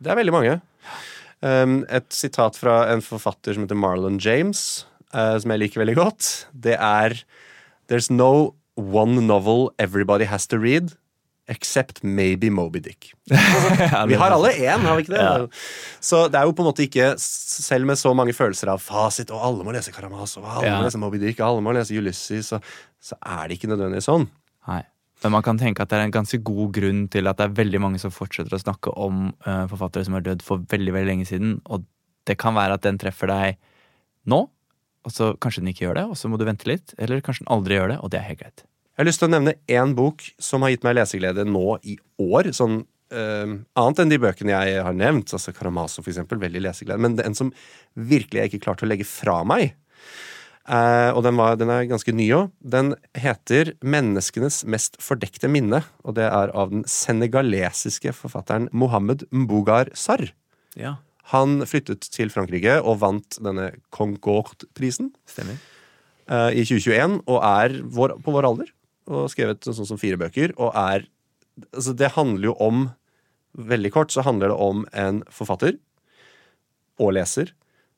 Det 0.01 0.11
er 0.11 0.15
veldig 0.15 0.33
mange. 0.33 0.59
Um, 1.41 1.85
et 1.87 2.09
sitat 2.11 2.57
fra 2.59 2.81
en 2.91 2.99
forfatter 2.99 3.53
som 3.55 3.63
heter 3.63 3.77
Marlon 3.79 4.17
James, 4.19 4.85
eh, 5.13 5.35
som 5.41 5.51
jeg 5.53 5.61
liker 5.65 5.81
veldig 5.83 5.97
godt, 5.99 6.29
det 6.53 6.77
er 6.79 7.17
There's 7.89 8.09
no 8.13 8.53
one 8.77 9.21
novel 9.25 9.71
everybody 9.79 10.25
has 10.29 10.45
to 10.47 10.59
read, 10.61 10.91
except 11.49 12.03
maybe 12.03 12.51
Moby 12.53 12.79
Dick. 12.85 13.13
Vi 13.29 14.13
har 14.21 14.31
alle 14.35 14.51
én, 14.53 14.83
har 14.85 14.95
vi 14.99 15.01
ikke 15.07 15.15
det? 15.15 15.23
Ja. 15.23 15.47
Så 15.99 16.27
det 16.29 16.37
er 16.37 16.45
jo 16.45 16.53
på 16.53 16.61
en 16.61 16.69
måte 16.69 16.85
ikke, 16.85 17.15
selv 17.17 17.89
med 17.89 17.97
så 17.97 18.13
mange 18.13 18.35
følelser 18.37 18.69
av 18.69 18.83
fasit, 18.85 19.33
og 19.33 19.41
alle 19.47 19.65
må 19.65 19.73
lese 19.73 19.91
Karamazov, 19.95 20.45
alle 20.45 20.67
Ja. 20.69 20.75
må 20.77 20.85
lese 20.85 21.01
Moby 21.01 21.17
Dick, 21.23 21.41
alle 21.41 21.63
må 21.65 21.73
lese 21.73 21.97
Ulysses, 21.97 22.51
så, 22.53 22.61
så 23.01 23.17
er 23.25 23.49
det 23.49 23.57
ikke 23.57 23.71
nødvendigvis 23.73 24.05
sånn. 24.11 24.27
Nei. 24.69 24.83
Men 25.23 25.33
man 25.33 25.43
kan 25.43 25.57
tenke 25.59 25.81
at 25.83 25.89
det 25.91 25.97
er 25.97 26.05
en 26.05 26.13
ganske 26.15 26.37
god 26.47 26.69
grunn 26.77 27.01
til 27.11 27.27
at 27.27 27.41
det 27.41 27.49
er 27.49 27.57
veldig 27.57 27.81
mange 27.83 27.99
som 27.99 28.13
fortsetter 28.13 28.53
å 28.55 28.61
snakke 28.61 28.93
om 28.95 29.33
uh, 29.49 29.65
forfattere 29.67 30.05
som 30.07 30.15
har 30.15 30.23
dødd 30.29 30.45
for 30.45 30.61
veldig 30.71 30.93
veldig 30.95 31.09
lenge 31.09 31.25
siden. 31.27 31.57
Og 31.67 31.83
det 32.29 32.37
kan 32.39 32.53
være 32.55 32.77
at 32.77 32.85
den 32.85 33.01
treffer 33.01 33.27
deg 33.33 33.57
nå, 34.29 34.45
og 35.07 35.15
så 35.15 35.31
kanskje 35.41 35.63
den 35.63 35.71
ikke 35.71 35.85
gjør 35.87 35.99
det, 36.01 36.05
og 36.11 36.19
så 36.19 36.29
må 36.31 36.39
du 36.39 36.45
vente 36.47 36.67
litt. 36.69 36.93
Eller 36.99 37.23
kanskje 37.25 37.45
den 37.45 37.53
aldri 37.55 37.77
gjør 37.79 37.93
det, 37.93 37.99
og 38.03 38.11
det 38.13 38.19
er 38.19 38.29
helt 38.29 38.41
greit. 38.43 38.63
Jeg 38.65 39.05
har 39.05 39.07
lyst 39.07 39.21
til 39.21 39.29
å 39.29 39.31
nevne 39.31 39.55
én 39.71 39.93
bok 39.95 40.25
som 40.43 40.65
har 40.65 40.73
gitt 40.73 40.83
meg 40.83 40.97
leseglede 40.97 41.45
nå 41.47 41.77
i 41.87 41.95
år. 42.19 42.49
Sånn, 42.55 42.81
uh, 43.15 43.53
annet 43.79 44.01
enn 44.03 44.11
de 44.11 44.19
bøkene 44.19 44.51
jeg 44.51 44.81
har 44.83 44.97
nevnt, 44.97 45.31
altså 45.37 45.53
Karamazov 45.55 46.03
for 46.03 46.11
eksempel, 46.11 46.41
veldig 46.41 46.65
leseglede, 46.65 46.99
men 47.05 47.15
en 47.23 47.37
som 47.37 47.53
virkelig 47.95 48.41
jeg 48.41 48.51
ikke 48.51 48.65
klarte 48.67 48.83
å 48.83 48.91
legge 48.91 49.07
fra 49.07 49.39
meg. 49.47 49.77
Uh, 50.69 51.15
og 51.15 51.23
den, 51.25 51.39
var, 51.39 51.55
den 51.57 51.71
er 51.73 51.87
ganske 51.89 52.13
ny 52.13 52.27
òg. 52.35 52.51
Den 52.59 52.91
heter 53.17 53.71
'Menneskenes 53.79 54.61
mest 54.69 54.99
fordekte 55.01 55.49
minne', 55.49 55.81
og 56.03 56.19
det 56.19 56.27
er 56.27 56.51
av 56.53 56.69
den 56.75 56.83
senegalesiske 56.85 58.13
forfatteren 58.13 58.67
Mohammed 58.75 59.23
Mbougar 59.31 59.89
Sarr. 59.97 60.27
Ja. 60.77 60.99
Han 61.33 61.61
flyttet 61.69 62.07
til 62.13 62.31
Frankrike 62.33 62.79
og 62.81 63.01
vant 63.03 63.37
denne 63.43 63.71
Concorde-prisen 63.93 65.11
Stemmer. 65.29 65.59
eh, 66.27 66.61
i 66.61 66.65
2021, 66.65 67.19
og 67.29 67.39
er 67.45 67.75
vår, 67.85 68.15
på 68.25 68.33
vår 68.33 68.49
alder. 68.49 68.71
Og 69.09 69.29
skrevet 69.33 69.65
sånn 69.65 69.87
som 69.89 70.01
fire 70.01 70.19
bøker. 70.21 70.55
Og 70.57 70.73
er 70.73 71.05
altså 71.73 71.93
Det 71.97 72.13
handler 72.15 72.51
jo 72.51 72.57
om 72.61 72.89
Veldig 73.59 73.89
kort 73.91 74.13
så 74.13 74.21
handler 74.21 74.51
det 74.51 74.57
om 74.61 74.83
en 74.93 75.23
forfatter 75.33 75.73
og 77.01 77.15
leser 77.17 77.49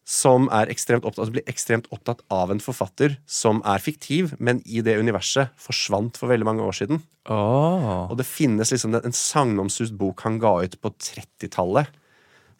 som 0.08 0.48
er 0.54 0.72
ekstremt 0.72 1.06
opptatt, 1.06 1.22
altså 1.26 1.36
blir 1.36 1.50
ekstremt 1.50 1.88
opptatt 1.94 2.24
av 2.34 2.52
en 2.54 2.62
forfatter 2.64 3.16
som 3.30 3.62
er 3.68 3.84
fiktiv, 3.84 4.34
men 4.40 4.60
i 4.66 4.82
det 4.86 4.98
universet 4.98 5.54
forsvant 5.62 6.18
for 6.18 6.32
veldig 6.32 6.48
mange 6.48 6.66
år 6.66 6.76
siden. 6.80 7.04
Oh. 7.30 8.10
Og 8.10 8.18
det 8.20 8.26
finnes 8.28 8.74
liksom 8.74 8.98
en 8.98 9.16
sagnomsust 9.16 9.96
bok 10.00 10.24
han 10.26 10.40
ga 10.42 10.56
ut 10.66 10.80
på 10.82 10.94
30-tallet. 10.98 11.92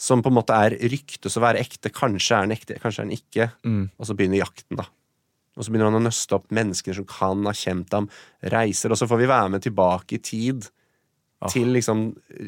Som 0.02 0.24
på 0.26 0.32
en 0.32 0.38
måte 0.40 0.58
er 0.58 0.74
ryktes 0.90 1.38
å 1.38 1.44
være 1.44 1.62
ekte. 1.62 1.92
Kanskje 1.94 2.38
er 2.38 2.48
den 2.48 2.56
ekte, 2.56 2.80
kanskje 2.82 3.04
er 3.04 3.10
den 3.10 3.20
ikke. 3.20 3.50
Mm. 3.68 3.84
Og 3.98 4.10
så 4.10 4.16
begynner 4.18 4.42
jakten, 4.42 4.80
da. 4.80 4.88
Og 5.58 5.66
så 5.66 5.72
begynner 5.72 5.92
han 5.92 6.00
å 6.00 6.06
nøste 6.08 6.38
opp 6.38 6.48
mennesker 6.56 6.96
som 6.98 7.06
kan 7.10 7.44
ha 7.46 7.54
kjent 7.56 7.92
ham, 7.94 8.08
reiser, 8.54 8.94
og 8.94 8.98
så 8.98 9.08
får 9.10 9.20
vi 9.20 9.28
være 9.30 9.52
med 9.54 9.66
tilbake 9.66 10.18
i 10.18 10.22
tid. 10.24 10.70
Ah. 11.42 11.50
Til 11.52 11.72
liksom 11.74 12.08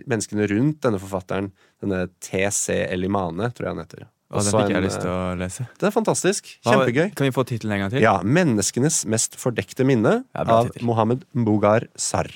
menneskene 0.10 0.48
rundt 0.52 0.84
denne 0.86 1.02
forfatteren. 1.02 1.52
Denne 1.82 2.06
TC 2.24 2.78
Elimane, 2.88 3.50
tror 3.54 3.68
jeg 3.68 3.76
han 3.76 3.84
heter. 3.84 4.06
Og 4.34 4.40
den 4.42 4.50
Også 4.50 4.54
fikk 4.58 4.72
jeg 4.72 4.80
en, 4.80 4.86
lyst 4.88 5.02
til 5.04 5.12
å 5.12 5.18
lese. 5.38 5.66
Det 5.78 5.88
er 5.90 5.94
fantastisk. 5.94 6.50
Kjempegøy. 6.66 7.12
Kan 7.18 7.28
vi 7.28 7.34
få 7.36 7.46
tittelen 7.50 7.76
en 7.76 7.84
gang 7.84 7.94
til? 7.94 8.02
Ja, 8.06 8.16
'Menneskenes 8.24 9.04
mest 9.06 9.38
fordekte 9.38 9.86
minne' 9.86 10.24
Ja, 10.34 10.46
av. 10.46 10.72
Mohammed 10.82 11.26
Mbogar 11.38 11.86
Sarr. 11.94 12.32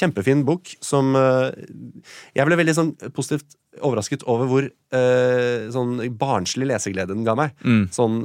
Kjempefin 0.00 0.44
bok 0.48 0.72
som 0.84 1.12
eh, 1.18 1.50
Jeg 2.36 2.48
ble 2.48 2.58
veldig 2.60 2.76
sånn 2.76 2.94
positivt 3.12 3.58
overrasket 3.86 4.24
over 4.30 4.48
hvor 4.50 4.66
eh, 4.66 5.68
sånn 5.72 6.00
barnslig 6.18 6.70
leseglede 6.72 7.14
den 7.14 7.26
ga 7.28 7.36
meg. 7.38 7.54
Mm. 7.62 7.84
Sånn 7.94 8.24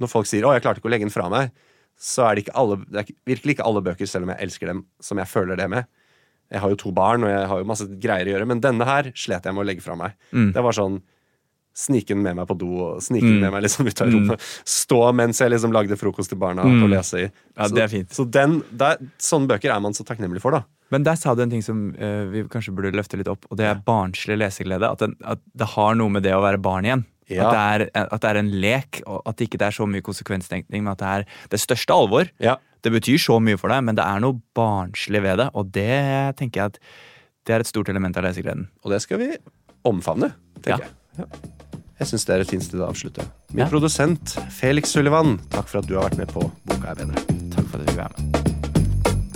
når 0.00 0.08
folk 0.08 0.28
sier 0.28 0.46
'Å, 0.46 0.54
jeg 0.56 0.64
klarte 0.64 0.80
ikke 0.80 0.88
å 0.88 0.94
legge 0.94 1.04
den 1.04 1.12
fra 1.12 1.28
meg', 1.28 1.52
så 2.00 2.24
er 2.24 2.34
det 2.34 2.46
ikke 2.46 2.56
alle 2.56 2.78
Det 2.86 3.02
er 3.02 3.14
virkelig 3.28 3.58
ikke 3.58 3.66
alle 3.68 3.84
bøker, 3.84 4.08
selv 4.08 4.24
om 4.24 4.32
jeg 4.32 4.46
elsker 4.46 4.66
dem, 4.72 4.84
som 5.00 5.20
jeg 5.20 5.28
føler 5.28 5.56
det 5.60 5.68
med. 5.68 5.84
Jeg 6.50 6.60
har 6.60 6.70
jo 6.72 6.80
to 6.80 6.90
barn, 6.90 7.22
og 7.24 7.30
jeg 7.30 7.46
har 7.46 7.58
jo 7.60 7.68
masse 7.68 7.86
greier 8.00 8.26
å 8.26 8.32
gjøre, 8.34 8.46
men 8.48 8.62
denne 8.64 8.86
her 8.88 9.12
slet 9.14 9.44
jeg 9.44 9.54
med 9.54 9.62
å 9.62 9.68
legge 9.68 9.84
fra 9.84 9.94
meg. 9.94 10.16
Mm. 10.32 10.52
Det 10.56 10.64
var 10.64 10.74
sånn 10.74 11.02
Snike 11.80 12.12
den 12.12 12.20
med 12.26 12.36
meg 12.36 12.48
på 12.50 12.56
do 12.60 12.68
og 12.84 12.98
snike 13.04 13.24
den 13.24 13.38
Mm. 13.38 13.44
med 13.46 13.52
meg 13.54 13.62
liksom 13.64 13.86
ut 13.88 14.00
av 14.04 14.10
rommet. 14.12 14.42
Stå 14.68 14.98
mens 15.16 15.38
jeg 15.40 15.50
liksom 15.54 15.72
lagde 15.72 15.96
frokost 15.96 16.28
til 16.34 16.38
barna 16.42 16.62
Mm. 16.66 16.82
og 16.84 16.90
lese 16.92 17.22
i. 17.22 17.30
Ja, 17.56 17.68
så, 17.68 17.74
det 17.74 17.82
er 17.86 17.88
fint. 17.88 18.10
Så 18.12 18.26
den, 18.30 18.58
der, 18.76 18.98
sånne 19.18 19.48
bøker 19.48 19.72
er 19.74 19.80
man 19.80 19.92
så 19.96 20.04
takknemlig 20.04 20.42
for, 20.44 20.50
da. 20.58 20.62
Men 20.90 21.04
der 21.06 21.14
sa 21.16 21.34
du 21.38 21.42
en 21.44 21.50
ting 21.50 21.62
som 21.62 21.94
uh, 21.94 22.24
vi 22.32 22.42
kanskje 22.50 22.74
burde 22.74 22.90
løfte 22.98 23.16
litt 23.16 23.28
opp, 23.30 23.46
og 23.50 23.56
det 23.56 23.64
er 23.70 23.80
barnslig 23.86 24.36
leseglede. 24.42 24.90
At, 24.90 24.98
den, 24.98 25.14
at 25.24 25.38
det 25.54 25.68
har 25.76 25.94
noe 25.94 26.10
med 26.10 26.22
det 26.26 26.32
å 26.34 26.42
være 26.42 26.58
barn 26.60 26.84
igjen. 26.84 27.04
Ja. 27.30 27.46
At, 27.46 27.54
det 27.54 27.90
er, 27.94 28.06
at 28.10 28.20
det 28.24 28.30
er 28.32 28.38
en 28.40 28.50
lek, 28.60 29.00
og 29.06 29.22
at 29.30 29.36
det 29.38 29.46
ikke 29.48 29.60
er 29.62 29.70
så 29.76 29.86
mye 29.86 30.02
konsekvenstenkning, 30.02 30.82
men 30.82 30.90
at 30.92 30.98
det 30.98 31.06
er 31.14 31.26
det 31.54 31.60
største 31.62 31.94
alvor. 31.94 32.26
Ja. 32.42 32.56
Det 32.82 32.90
betyr 32.90 33.20
så 33.22 33.38
mye 33.40 33.56
for 33.60 33.70
deg, 33.70 33.84
men 33.86 33.94
det 33.94 34.02
er 34.02 34.18
noe 34.24 34.40
barnslig 34.58 35.22
ved 35.22 35.38
det, 35.38 35.48
og 35.54 35.70
det 35.70 36.34
tenker 36.40 36.58
jeg 36.64 36.72
at 36.74 36.78
det 37.46 37.54
er 37.54 37.60
et 37.62 37.70
stort 37.70 37.88
element 37.88 38.16
av 38.18 38.24
lesegleden. 38.26 38.66
Og 38.84 38.90
det 38.90 39.00
skal 39.06 39.22
vi 39.22 39.30
omfavne, 39.86 40.32
tenker 40.60 40.82
Ja. 40.82 40.90
jeg. 40.90 41.22
Ja. 41.22 41.69
Jeg 42.00 42.08
syns 42.08 42.24
det 42.24 42.34
er 42.34 42.40
et 42.44 42.48
fint 42.50 42.64
sted 42.64 42.80
å 42.80 42.86
avslutte. 42.88 43.26
Min 43.52 43.64
Ja. 43.66 43.68
produsent 43.68 44.36
Felix 44.50 44.90
Sullivan, 44.94 45.38
takk 45.50 45.68
for 45.68 45.78
at 45.82 45.86
du 45.86 45.94
har 45.98 46.08
vært 46.08 46.16
med 46.18 46.28
på 46.32 46.50
Boka 46.66 46.90
er 46.90 46.94
bedre. 46.94 47.14
Takk 47.52 47.66
for 47.68 47.76
at 47.78 47.86
du 47.86 47.92
fikk 47.92 48.00
være 48.00 48.14
med. 48.16 49.30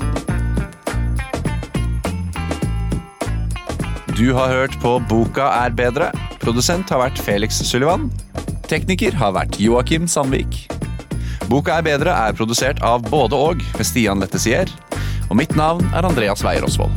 Du 4.16 4.32
har 4.32 4.48
hørt 4.48 4.76
på 4.80 4.98
Boka 5.08 5.48
er 5.64 5.70
bedre. 5.74 6.10
Produsent 6.40 6.88
har 6.90 7.00
vært 7.02 7.18
Felix 7.18 7.58
Sullivan. 7.66 8.10
Tekniker 8.70 9.12
har 9.18 9.32
vært 9.34 9.58
Joakim 9.60 10.06
Sandvik. 10.08 10.62
Boka 11.50 11.78
er 11.78 11.82
bedre 11.82 12.14
er 12.14 12.32
produsert 12.32 12.80
av 12.86 13.02
både 13.10 13.34
og 13.36 13.56
med 13.76 13.84
Stian 13.88 14.22
Lettesier. 14.22 14.70
Og 15.30 15.36
mitt 15.36 15.54
navn 15.58 15.84
er 15.92 16.06
Andreas 16.06 16.44
Weier 16.46 16.64
Osvold. 16.64 16.94